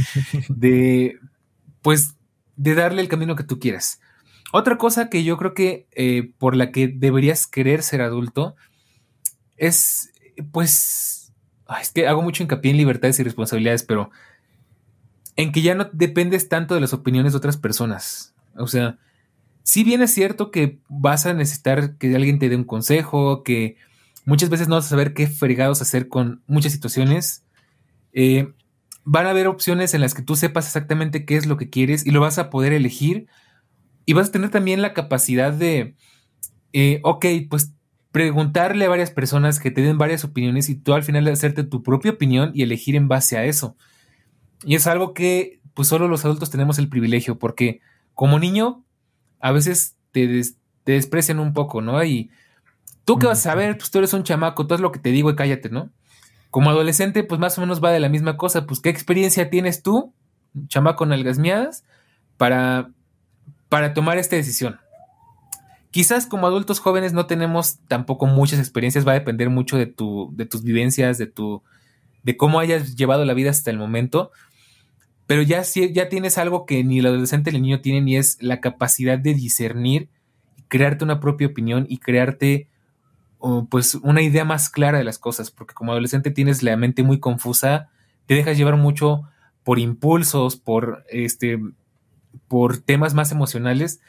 de, 0.48 1.18
pues, 1.82 2.16
de 2.56 2.74
darle 2.74 3.02
el 3.02 3.08
camino 3.08 3.36
que 3.36 3.44
tú 3.44 3.58
quieras. 3.58 4.00
Otra 4.52 4.78
cosa 4.78 5.10
que 5.10 5.24
yo 5.24 5.36
creo 5.36 5.54
que 5.54 5.86
eh, 5.92 6.32
por 6.38 6.56
la 6.56 6.70
que 6.72 6.88
deberías 6.88 7.46
querer 7.46 7.82
ser 7.82 8.00
adulto 8.00 8.56
es 9.56 10.12
pues, 10.52 11.32
es 11.80 11.90
que 11.92 12.06
hago 12.06 12.22
mucho 12.22 12.42
hincapié 12.42 12.70
en 12.70 12.76
libertades 12.76 13.18
y 13.18 13.22
responsabilidades, 13.22 13.82
pero 13.82 14.10
en 15.36 15.52
que 15.52 15.62
ya 15.62 15.74
no 15.74 15.88
dependes 15.92 16.48
tanto 16.48 16.74
de 16.74 16.80
las 16.80 16.92
opiniones 16.92 17.32
de 17.32 17.38
otras 17.38 17.56
personas. 17.56 18.34
O 18.56 18.66
sea, 18.66 18.98
si 19.62 19.84
bien 19.84 20.02
es 20.02 20.12
cierto 20.12 20.50
que 20.50 20.78
vas 20.88 21.26
a 21.26 21.34
necesitar 21.34 21.96
que 21.96 22.14
alguien 22.14 22.38
te 22.38 22.48
dé 22.48 22.56
un 22.56 22.64
consejo, 22.64 23.42
que 23.42 23.76
muchas 24.24 24.48
veces 24.48 24.68
no 24.68 24.76
vas 24.76 24.86
a 24.86 24.90
saber 24.90 25.12
qué 25.12 25.26
fregados 25.26 25.82
hacer 25.82 26.08
con 26.08 26.42
muchas 26.46 26.72
situaciones, 26.72 27.44
eh, 28.12 28.52
van 29.04 29.26
a 29.26 29.30
haber 29.30 29.46
opciones 29.46 29.92
en 29.94 30.00
las 30.00 30.14
que 30.14 30.22
tú 30.22 30.36
sepas 30.36 30.66
exactamente 30.66 31.24
qué 31.24 31.36
es 31.36 31.46
lo 31.46 31.56
que 31.56 31.68
quieres 31.70 32.06
y 32.06 32.10
lo 32.10 32.20
vas 32.20 32.38
a 32.38 32.50
poder 32.50 32.72
elegir 32.72 33.26
y 34.04 34.14
vas 34.14 34.28
a 34.28 34.32
tener 34.32 34.50
también 34.50 34.82
la 34.82 34.94
capacidad 34.94 35.52
de, 35.52 35.96
eh, 36.72 37.00
ok, 37.02 37.26
pues 37.50 37.72
preguntarle 38.16 38.86
a 38.86 38.88
varias 38.88 39.10
personas 39.10 39.60
que 39.60 39.70
te 39.70 39.82
den 39.82 39.98
varias 39.98 40.24
opiniones 40.24 40.70
y 40.70 40.74
tú 40.74 40.94
al 40.94 41.02
final 41.02 41.28
hacerte 41.28 41.64
tu 41.64 41.82
propia 41.82 42.12
opinión 42.12 42.50
y 42.54 42.62
elegir 42.62 42.96
en 42.96 43.08
base 43.08 43.36
a 43.36 43.44
eso. 43.44 43.76
Y 44.64 44.74
es 44.74 44.86
algo 44.86 45.12
que 45.12 45.60
pues 45.74 45.88
solo 45.88 46.08
los 46.08 46.24
adultos 46.24 46.48
tenemos 46.48 46.78
el 46.78 46.88
privilegio 46.88 47.38
porque 47.38 47.82
como 48.14 48.38
niño 48.38 48.82
a 49.38 49.52
veces 49.52 49.96
te, 50.12 50.42
desprecian 50.86 51.40
un 51.40 51.52
poco, 51.52 51.82
¿no? 51.82 52.02
Y 52.04 52.30
tú 53.04 53.18
qué 53.18 53.26
vas 53.26 53.40
a 53.40 53.50
saber, 53.50 53.76
pues 53.76 53.90
tú 53.90 53.98
eres 53.98 54.14
un 54.14 54.22
chamaco, 54.22 54.66
tú 54.66 54.74
es 54.74 54.80
lo 54.80 54.92
que 54.92 54.98
te 54.98 55.10
digo 55.10 55.30
y 55.30 55.36
cállate, 55.36 55.68
¿no? 55.68 55.90
Como 56.50 56.70
adolescente 56.70 57.22
pues 57.22 57.38
más 57.38 57.58
o 57.58 57.60
menos 57.60 57.84
va 57.84 57.90
de 57.90 58.00
la 58.00 58.08
misma 58.08 58.38
cosa, 58.38 58.64
pues 58.64 58.80
qué 58.80 58.88
experiencia 58.88 59.50
tienes 59.50 59.82
tú 59.82 60.14
chamaco 60.68 60.96
con 60.96 61.12
algas 61.12 61.38
miadas 61.38 61.84
para, 62.38 62.88
para 63.68 63.92
tomar 63.92 64.16
esta 64.16 64.36
decisión. 64.36 64.80
Quizás 65.96 66.26
como 66.26 66.46
adultos 66.46 66.78
jóvenes 66.78 67.14
no 67.14 67.24
tenemos 67.24 67.78
tampoco 67.88 68.26
muchas 68.26 68.58
experiencias, 68.58 69.08
va 69.08 69.12
a 69.12 69.14
depender 69.14 69.48
mucho 69.48 69.78
de, 69.78 69.86
tu, 69.86 70.30
de 70.36 70.44
tus 70.44 70.62
vivencias, 70.62 71.16
de, 71.16 71.26
tu, 71.26 71.62
de 72.22 72.36
cómo 72.36 72.60
hayas 72.60 72.96
llevado 72.96 73.24
la 73.24 73.32
vida 73.32 73.48
hasta 73.48 73.70
el 73.70 73.78
momento, 73.78 74.30
pero 75.26 75.40
ya, 75.40 75.62
ya 75.62 76.10
tienes 76.10 76.36
algo 76.36 76.66
que 76.66 76.84
ni 76.84 76.98
el 76.98 77.06
adolescente 77.06 77.50
ni 77.50 77.56
el 77.56 77.62
niño 77.62 77.80
tienen 77.80 78.06
y 78.08 78.18
es 78.18 78.36
la 78.42 78.60
capacidad 78.60 79.18
de 79.18 79.32
discernir, 79.32 80.10
crearte 80.68 81.02
una 81.02 81.18
propia 81.18 81.46
opinión 81.46 81.86
y 81.88 81.96
crearte 81.96 82.68
pues 83.70 83.94
una 83.94 84.20
idea 84.20 84.44
más 84.44 84.68
clara 84.68 84.98
de 84.98 85.04
las 85.04 85.18
cosas, 85.18 85.50
porque 85.50 85.72
como 85.72 85.92
adolescente 85.92 86.30
tienes 86.30 86.62
la 86.62 86.76
mente 86.76 87.04
muy 87.04 87.20
confusa, 87.20 87.88
te 88.26 88.34
dejas 88.34 88.58
llevar 88.58 88.76
mucho 88.76 89.22
por 89.64 89.78
impulsos, 89.78 90.56
por 90.56 91.06
este 91.08 91.58
por 92.48 92.76
temas 92.76 93.14
más 93.14 93.32
emocionales. 93.32 94.02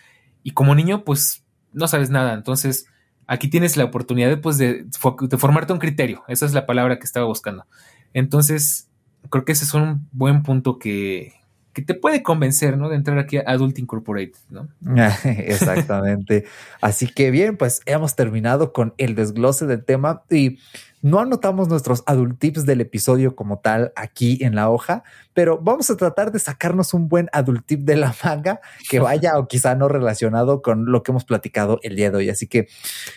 Y 0.43 0.51
como 0.51 0.75
niño 0.75 1.05
pues 1.05 1.46
no 1.77 1.87
sabes 1.87 2.09
nada, 2.09 2.33
entonces 2.33 2.87
aquí 3.27 3.49
tienes 3.49 3.77
la 3.77 3.85
oportunidad 3.85 4.39
pues, 4.41 4.57
de, 4.57 4.85
de 4.85 5.37
formarte 5.37 5.73
un 5.73 5.79
criterio, 5.79 6.23
esa 6.27 6.45
es 6.45 6.53
la 6.53 6.65
palabra 6.65 6.97
que 6.99 7.05
estaba 7.05 7.25
buscando. 7.25 7.65
Entonces, 8.13 8.89
creo 9.29 9.45
que 9.45 9.51
ese 9.51 9.65
es 9.65 9.73
un 9.73 10.07
buen 10.11 10.43
punto 10.43 10.79
que, 10.79 11.33
que 11.73 11.81
te 11.81 11.93
puede 11.93 12.23
convencer, 12.23 12.77
¿no? 12.77 12.89
De 12.89 12.95
entrar 12.95 13.19
aquí 13.19 13.37
a 13.37 13.43
Adult 13.45 13.77
Incorporated, 13.77 14.39
¿no? 14.49 14.67
Exactamente. 15.25 16.45
Así 16.81 17.07
que 17.07 17.29
bien, 17.29 17.57
pues 17.57 17.81
hemos 17.85 18.15
terminado 18.15 18.73
con 18.73 18.95
el 18.97 19.13
desglose 19.13 19.67
del 19.67 19.85
tema 19.85 20.23
y 20.29 20.57
no 21.01 21.19
anotamos 21.19 21.67
nuestros 21.67 22.03
adult 22.05 22.39
tips 22.39 22.65
del 22.65 22.81
episodio 22.81 23.35
como 23.35 23.59
tal 23.59 23.91
aquí 23.95 24.39
en 24.41 24.55
la 24.55 24.69
hoja, 24.69 25.03
pero 25.33 25.59
vamos 25.59 25.89
a 25.89 25.97
tratar 25.97 26.31
de 26.31 26.39
sacarnos 26.39 26.93
un 26.93 27.07
buen 27.07 27.29
adult 27.33 27.65
tip 27.65 27.81
de 27.81 27.95
la 27.95 28.15
manga 28.23 28.59
que 28.89 28.99
vaya 28.99 29.37
o 29.37 29.47
quizá 29.47 29.75
no 29.75 29.87
relacionado 29.87 30.61
con 30.61 30.91
lo 30.91 31.03
que 31.03 31.11
hemos 31.11 31.25
platicado 31.25 31.79
el 31.83 31.95
día 31.95 32.11
de 32.11 32.17
hoy. 32.17 32.29
Así 32.29 32.47
que, 32.47 32.67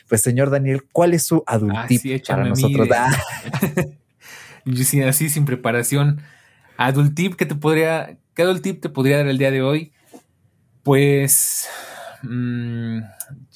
pues, 0.09 0.21
señor 0.21 0.51
Daniel, 0.51 0.85
¿cuál 0.93 1.15
es 1.15 1.25
su 1.25 1.43
adult 1.47 1.75
ah, 1.77 1.87
tip 1.87 2.27
para 2.27 2.45
nosotros? 2.45 2.89
así 5.07 5.31
sin 5.31 5.45
preparación. 5.45 6.21
Adult 6.77 7.15
tip 7.15 7.35
que 7.35 7.47
te 7.47 7.55
podría 7.55 8.19
¿Qué 8.41 8.43
el 8.43 8.63
tip 8.63 8.81
te 8.81 8.89
podría 8.89 9.19
dar 9.19 9.27
el 9.27 9.39
día 9.39 9.51
de 9.51 9.61
hoy? 9.61 9.93
Pues. 10.83 11.69
Mm, 12.23 13.01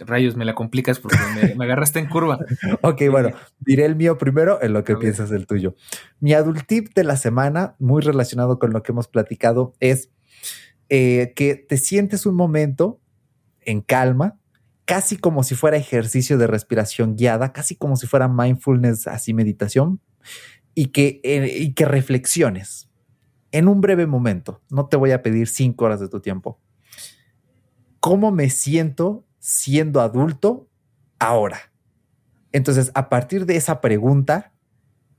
rayos, 0.01 0.37
me 0.37 0.45
la 0.45 0.55
complicas 0.55 0.99
porque 0.99 1.19
me, 1.57 1.65
agarraste 1.65 1.99
en 1.99 2.07
curva. 2.07 2.39
ok, 2.83 3.03
bueno, 3.11 3.31
diré 3.61 3.85
el 3.85 3.97
mío 3.97 4.19
primero 4.19 4.63
en 4.63 4.73
lo 4.73 4.85
que 4.85 4.97
piensas 4.97 5.31
el 5.31 5.47
tuyo. 5.47 5.75
Mi 6.21 6.35
adult 6.35 6.67
tip 6.67 6.95
de 6.95 7.05
la 7.05 7.17
semana, 7.17 7.77
muy 7.79 8.03
relacionado 8.03 8.59
con 8.59 8.73
lo 8.73 8.83
que 8.83 8.93
hemos 8.93 9.09
platicado, 9.09 9.75
es 9.81 10.11
eh, 10.89 11.33
que 11.35 11.55
te 11.55 11.77
sientes 11.77 12.27
un 12.27 12.35
momento 12.35 13.01
en 13.61 13.81
calma, 13.81 14.39
casi 14.85 15.17
como 15.17 15.43
si 15.43 15.55
fuera 15.55 15.77
ejercicio 15.77 16.39
de 16.39 16.47
respiración 16.47 17.17
guiada, 17.17 17.53
casi 17.53 17.77
como 17.77 17.97
si 17.97 18.07
fuera 18.07 18.29
mindfulness, 18.29 19.07
así 19.07 19.33
meditación, 19.33 20.01
y 20.75 20.87
que, 20.87 21.21
eh, 21.25 21.57
y 21.59 21.73
que 21.73 21.85
reflexiones 21.85 22.89
en 23.55 23.69
un 23.69 23.81
breve 23.81 24.07
momento, 24.09 24.63
no 24.69 24.89
te 24.89 24.97
voy 24.97 25.13
a 25.13 25.23
pedir 25.23 25.47
cinco 25.47 25.85
horas 25.85 26.01
de 26.01 26.09
tu 26.09 26.19
tiempo, 26.21 26.59
¿cómo 28.01 28.33
me 28.33 28.51
siento 28.51 29.25
siendo 29.45 30.01
adulto 30.01 30.71
ahora? 31.19 31.71
Entonces, 32.51 32.91
a 32.95 33.11
partir 33.11 33.45
de 33.45 33.57
esa 33.57 33.83
pregunta, 33.83 34.55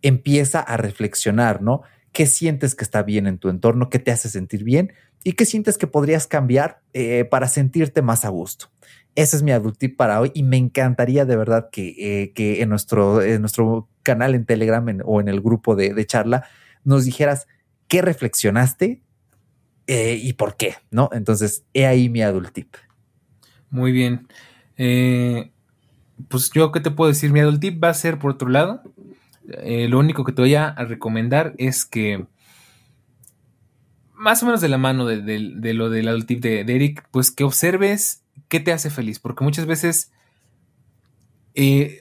empieza 0.01 0.61
a 0.61 0.77
reflexionar, 0.77 1.61
¿no? 1.61 1.83
¿Qué 2.11 2.25
sientes 2.25 2.73
que 2.73 2.83
está 2.83 3.03
bien 3.03 3.27
en 3.27 3.37
tu 3.37 3.49
entorno? 3.49 3.89
¿Qué 3.91 3.99
te 3.99 4.11
hace 4.11 4.29
sentir 4.29 4.63
bien? 4.63 4.93
¿Y 5.23 5.33
qué 5.33 5.45
sientes 5.45 5.77
que 5.77 5.85
podrías 5.85 6.25
cambiar 6.25 6.81
eh, 6.93 7.25
para 7.25 7.47
sentirte 7.47 8.01
más 8.01 8.25
a 8.25 8.29
gusto? 8.29 8.71
Ese 9.13 9.35
es 9.35 9.43
mi 9.43 9.51
adult 9.51 9.77
tip 9.77 9.95
para 9.95 10.19
hoy 10.19 10.31
y 10.33 10.41
me 10.41 10.57
encantaría 10.57 11.25
de 11.25 11.35
verdad 11.35 11.69
que, 11.71 11.95
eh, 11.99 12.33
que 12.33 12.63
en, 12.63 12.69
nuestro, 12.69 13.21
en 13.21 13.41
nuestro 13.41 13.89
canal 14.01 14.33
en 14.33 14.45
Telegram 14.45 14.85
o 15.05 15.21
en 15.21 15.27
el 15.27 15.39
grupo 15.39 15.75
de, 15.75 16.05
charla 16.05 16.47
nos 16.83 17.05
dijeras 17.05 17.47
qué 17.87 18.01
reflexionaste 18.01 19.03
eh, 19.87 20.19
y 20.19 20.33
por 20.33 20.57
qué, 20.57 20.75
¿no? 20.89 21.09
Entonces, 21.13 21.63
he 21.73 21.85
ahí 21.85 22.09
mi 22.09 22.23
adult 22.23 22.53
tip. 22.53 22.75
Muy 23.75 23.91
bien. 23.91 24.29
Eh, 24.77 25.51
pues 26.29 26.49
yo, 26.53 26.71
¿qué 26.71 26.79
te 26.79 26.91
puedo 26.91 27.09
decir? 27.09 27.33
Mi 27.33 27.41
adult 27.41 27.59
tip 27.59 27.83
va 27.83 27.89
a 27.89 27.93
ser 27.93 28.19
por 28.19 28.31
otro 28.31 28.47
lado. 28.47 28.81
Eh, 29.49 29.89
lo 29.89 29.99
único 29.99 30.23
que 30.23 30.31
te 30.31 30.41
voy 30.41 30.55
a 30.55 30.73
recomendar 30.75 31.53
es 31.57 31.83
que, 31.83 32.25
más 34.13 34.41
o 34.41 34.45
menos 34.45 34.61
de 34.61 34.69
la 34.69 34.77
mano 34.77 35.05
de, 35.05 35.73
lo 35.73 35.89
del 35.89 36.07
adult 36.07 36.25
tip 36.25 36.41
de, 36.41 36.61
Eric, 36.61 37.05
pues 37.11 37.31
que 37.31 37.43
observes 37.43 38.23
qué 38.47 38.61
te 38.61 38.71
hace 38.71 38.89
feliz, 38.89 39.19
porque 39.19 39.43
muchas 39.43 39.65
veces, 39.65 40.13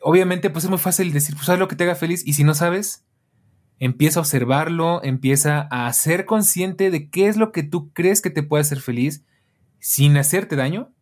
obviamente, 0.02 0.50
pues 0.50 0.62
es 0.62 0.70
muy 0.70 0.78
fácil 0.78 1.12
decir, 1.12 1.34
pues 1.34 1.48
haz 1.48 1.58
lo 1.58 1.66
que 1.66 1.74
te 1.74 1.82
haga 1.82 1.96
feliz, 1.96 2.24
y 2.24 2.34
si 2.34 2.44
no 2.44 2.54
sabes, 2.54 3.04
empieza 3.80 4.20
a 4.20 4.22
observarlo, 4.22 5.02
empieza 5.02 5.62
a 5.72 5.92
ser 5.92 6.24
consciente 6.24 6.92
de 6.92 7.10
qué 7.10 7.26
es 7.26 7.36
lo 7.36 7.50
que 7.50 7.64
tú 7.64 7.90
crees 7.92 8.22
que 8.22 8.30
te 8.30 8.44
puede 8.44 8.60
hacer 8.60 8.80
feliz 8.80 9.24
sin 9.80 10.16
hacerte 10.16 10.54
daño. 10.54 10.93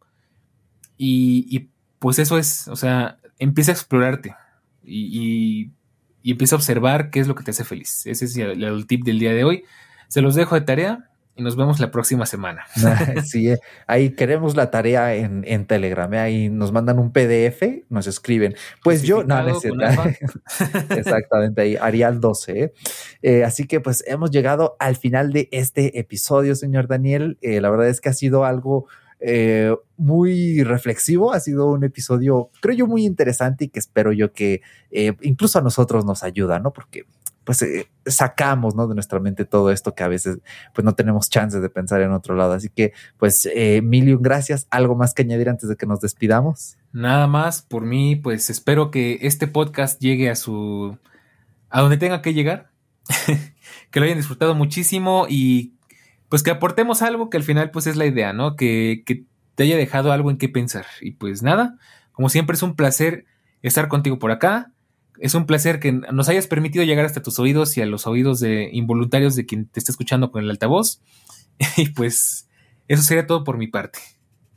Y, 1.04 1.68
pues 1.98 2.20
eso 2.20 2.38
es, 2.38 2.68
o 2.68 2.76
sea, 2.76 3.18
empieza 3.38 3.72
a 3.72 3.74
explorarte 3.74 4.36
y, 4.84 5.72
y, 6.22 6.30
empieza 6.30 6.54
a 6.54 6.58
observar 6.58 7.10
qué 7.10 7.18
es 7.18 7.26
lo 7.26 7.34
que 7.34 7.42
te 7.42 7.50
hace 7.50 7.64
feliz. 7.64 8.06
Ese 8.06 8.24
es 8.24 8.36
el, 8.36 8.62
el 8.62 8.86
tip 8.86 9.04
del 9.04 9.18
día 9.18 9.32
de 9.32 9.42
hoy. 9.42 9.64
Se 10.06 10.20
los 10.20 10.36
dejo 10.36 10.54
de 10.54 10.60
tarea 10.60 11.10
y 11.34 11.42
nos 11.42 11.56
vemos 11.56 11.80
la 11.80 11.90
próxima 11.90 12.26
semana. 12.26 12.66
sí, 13.24 13.50
eh, 13.50 13.58
ahí 13.86 14.10
queremos 14.10 14.54
la 14.54 14.70
tarea 14.70 15.14
en, 15.14 15.42
en 15.46 15.66
Telegram. 15.66 16.12
Eh, 16.14 16.18
ahí 16.18 16.48
nos 16.50 16.72
mandan 16.72 16.98
un 16.98 17.12
PDF, 17.12 17.62
nos 17.88 18.06
escriben. 18.06 18.54
Pues 18.84 19.02
yo, 19.02 19.24
no, 19.24 19.36
exactamente 20.90 21.62
ahí, 21.62 21.76
Arial 21.76 22.20
12. 22.20 22.72
Eh. 23.22 23.44
así 23.44 23.66
que 23.66 23.80
pues 23.80 24.04
hemos 24.06 24.30
llegado 24.30 24.76
al 24.78 24.96
final 24.96 25.32
de 25.32 25.48
este 25.52 25.98
episodio, 25.98 26.54
señor 26.54 26.86
Daniel. 26.86 27.38
la 27.42 27.70
verdad 27.70 27.88
es 27.88 28.00
que 28.00 28.08
ha 28.10 28.14
sido 28.14 28.44
algo 28.44 28.86
muy 29.96 30.62
reflexivo. 30.64 31.32
Ha 31.32 31.40
sido 31.40 31.66
un 31.66 31.84
episodio, 31.84 32.50
creo 32.60 32.76
yo, 32.76 32.86
muy 32.86 33.04
interesante 33.04 33.64
y 33.64 33.68
que 33.68 33.78
espero 33.78 34.12
yo 34.12 34.32
que 34.32 34.62
incluso 35.20 35.58
a 35.58 35.62
nosotros 35.62 36.04
nos 36.04 36.22
ayuda, 36.22 36.58
¿no? 36.58 36.72
Porque 36.72 37.06
pues 37.44 37.62
eh, 37.62 37.88
sacamos 38.06 38.74
¿no? 38.74 38.86
de 38.86 38.94
nuestra 38.94 39.18
mente 39.18 39.44
todo 39.44 39.70
esto 39.70 39.94
que 39.94 40.04
a 40.04 40.08
veces 40.08 40.38
pues 40.74 40.84
no 40.84 40.94
tenemos 40.94 41.28
chance 41.28 41.60
de 41.60 41.68
pensar 41.68 42.00
en 42.02 42.12
otro 42.12 42.34
lado. 42.36 42.52
Así 42.52 42.68
que 42.68 42.92
pues 43.18 43.48
eh, 43.52 43.80
gracias. 44.20 44.66
¿Algo 44.70 44.94
más 44.94 45.14
que 45.14 45.22
añadir 45.22 45.48
antes 45.48 45.68
de 45.68 45.76
que 45.76 45.86
nos 45.86 46.00
despidamos? 46.00 46.76
Nada 46.92 47.26
más 47.26 47.62
por 47.62 47.84
mí, 47.84 48.16
pues 48.16 48.50
espero 48.50 48.90
que 48.90 49.18
este 49.22 49.46
podcast 49.46 50.00
llegue 50.00 50.30
a 50.30 50.36
su... 50.36 50.98
a 51.70 51.80
donde 51.80 51.96
tenga 51.96 52.22
que 52.22 52.34
llegar, 52.34 52.70
que 53.90 54.00
lo 54.00 54.04
hayan 54.04 54.18
disfrutado 54.18 54.54
muchísimo 54.54 55.26
y 55.28 55.72
pues 56.32 56.42
que 56.42 56.50
aportemos 56.50 57.02
algo 57.02 57.28
que 57.28 57.36
al 57.36 57.42
final 57.42 57.70
pues 57.70 57.86
es 57.86 57.96
la 57.96 58.06
idea, 58.06 58.32
¿no? 58.32 58.56
Que, 58.56 59.02
que 59.04 59.26
te 59.54 59.64
haya 59.64 59.76
dejado 59.76 60.12
algo 60.12 60.30
en 60.30 60.38
qué 60.38 60.48
pensar. 60.48 60.86
Y 61.02 61.10
pues 61.10 61.42
nada, 61.42 61.76
como 62.12 62.30
siempre 62.30 62.54
es 62.54 62.62
un 62.62 62.74
placer 62.74 63.26
estar 63.60 63.86
contigo 63.88 64.18
por 64.18 64.30
acá. 64.30 64.72
Es 65.18 65.34
un 65.34 65.44
placer 65.44 65.78
que 65.78 65.92
nos 65.92 66.30
hayas 66.30 66.46
permitido 66.46 66.86
llegar 66.86 67.04
hasta 67.04 67.20
tus 67.20 67.38
oídos 67.38 67.76
y 67.76 67.82
a 67.82 67.84
los 67.84 68.06
oídos 68.06 68.40
de 68.40 68.70
involuntarios 68.72 69.36
de 69.36 69.44
quien 69.44 69.66
te 69.66 69.78
está 69.78 69.92
escuchando 69.92 70.30
con 70.30 70.42
el 70.42 70.48
altavoz. 70.48 71.02
Y 71.76 71.90
pues 71.90 72.48
eso 72.88 73.02
sería 73.02 73.26
todo 73.26 73.44
por 73.44 73.58
mi 73.58 73.66
parte. 73.66 73.98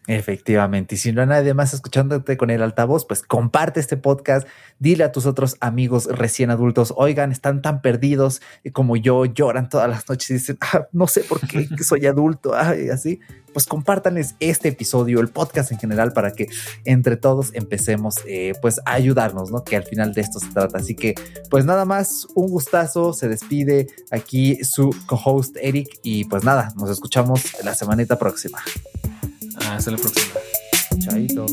Efectivamente, 0.08 0.96
y 0.96 0.98
si 1.00 1.12
no 1.12 1.22
hay 1.22 1.28
nadie 1.28 1.56
más 1.56 1.74
escuchándote 1.74 2.38
con 2.38 2.52
el 2.52 2.62
altavoz, 2.62 3.06
pues 3.06 3.24
comparte 3.24 3.80
este 3.80 3.98
podcast, 3.98 4.48
dile 4.78 5.04
a 5.04 5.12
tus 5.12 5.26
otros 5.26 5.58
amigos 5.62 6.06
recién 6.06 6.52
adultos, 6.52 6.94
oigan, 6.96 7.32
están 7.32 7.64
tan 7.64 7.82
perdidos 7.82 8.42
como 8.72 8.98
yo, 8.98 9.26
lloran 9.26 9.68
todas 9.68 9.90
las 9.90 10.08
noches 10.08 10.30
y 10.30 10.34
dicen, 10.34 10.58
ah, 10.62 10.88
no 10.92 11.08
sé 11.08 11.22
por 11.22 11.40
qué 11.48 11.68
soy 11.84 12.06
adulto, 12.06 12.54
y 12.80 12.90
así, 12.90 13.20
pues 13.56 13.66
compártanles 13.68 14.36
este 14.42 14.68
episodio, 14.68 15.22
el 15.22 15.30
podcast 15.30 15.72
en 15.72 15.80
general, 15.80 16.12
para 16.12 16.34
que 16.34 16.48
entre 16.84 17.16
todos 17.16 17.52
empecemos 17.54 18.16
eh, 18.28 18.52
pues 18.62 18.82
a 18.86 18.92
ayudarnos, 18.92 19.50
¿no? 19.50 19.64
Que 19.64 19.78
al 19.78 19.86
final 19.86 20.14
de 20.14 20.20
esto 20.20 20.40
se 20.40 20.50
trata. 20.50 20.78
Así 20.78 20.94
que, 20.94 21.16
pues 21.50 21.64
nada 21.64 21.86
más, 21.86 22.28
un 22.36 22.50
gustazo, 22.50 23.14
se 23.14 23.30
despide 23.30 23.88
aquí 24.12 24.62
su 24.66 24.94
co-host 25.06 25.56
Eric 25.62 25.88
y 26.04 26.26
pues 26.26 26.44
nada, 26.44 26.74
nos 26.76 26.90
escuchamos 26.90 27.64
la 27.64 27.74
semanita 27.74 28.20
próxima. 28.20 28.62
Hasta 29.58 29.92
la 29.92 29.98
próxima. 29.98 30.34
Chaito. 31.00 31.46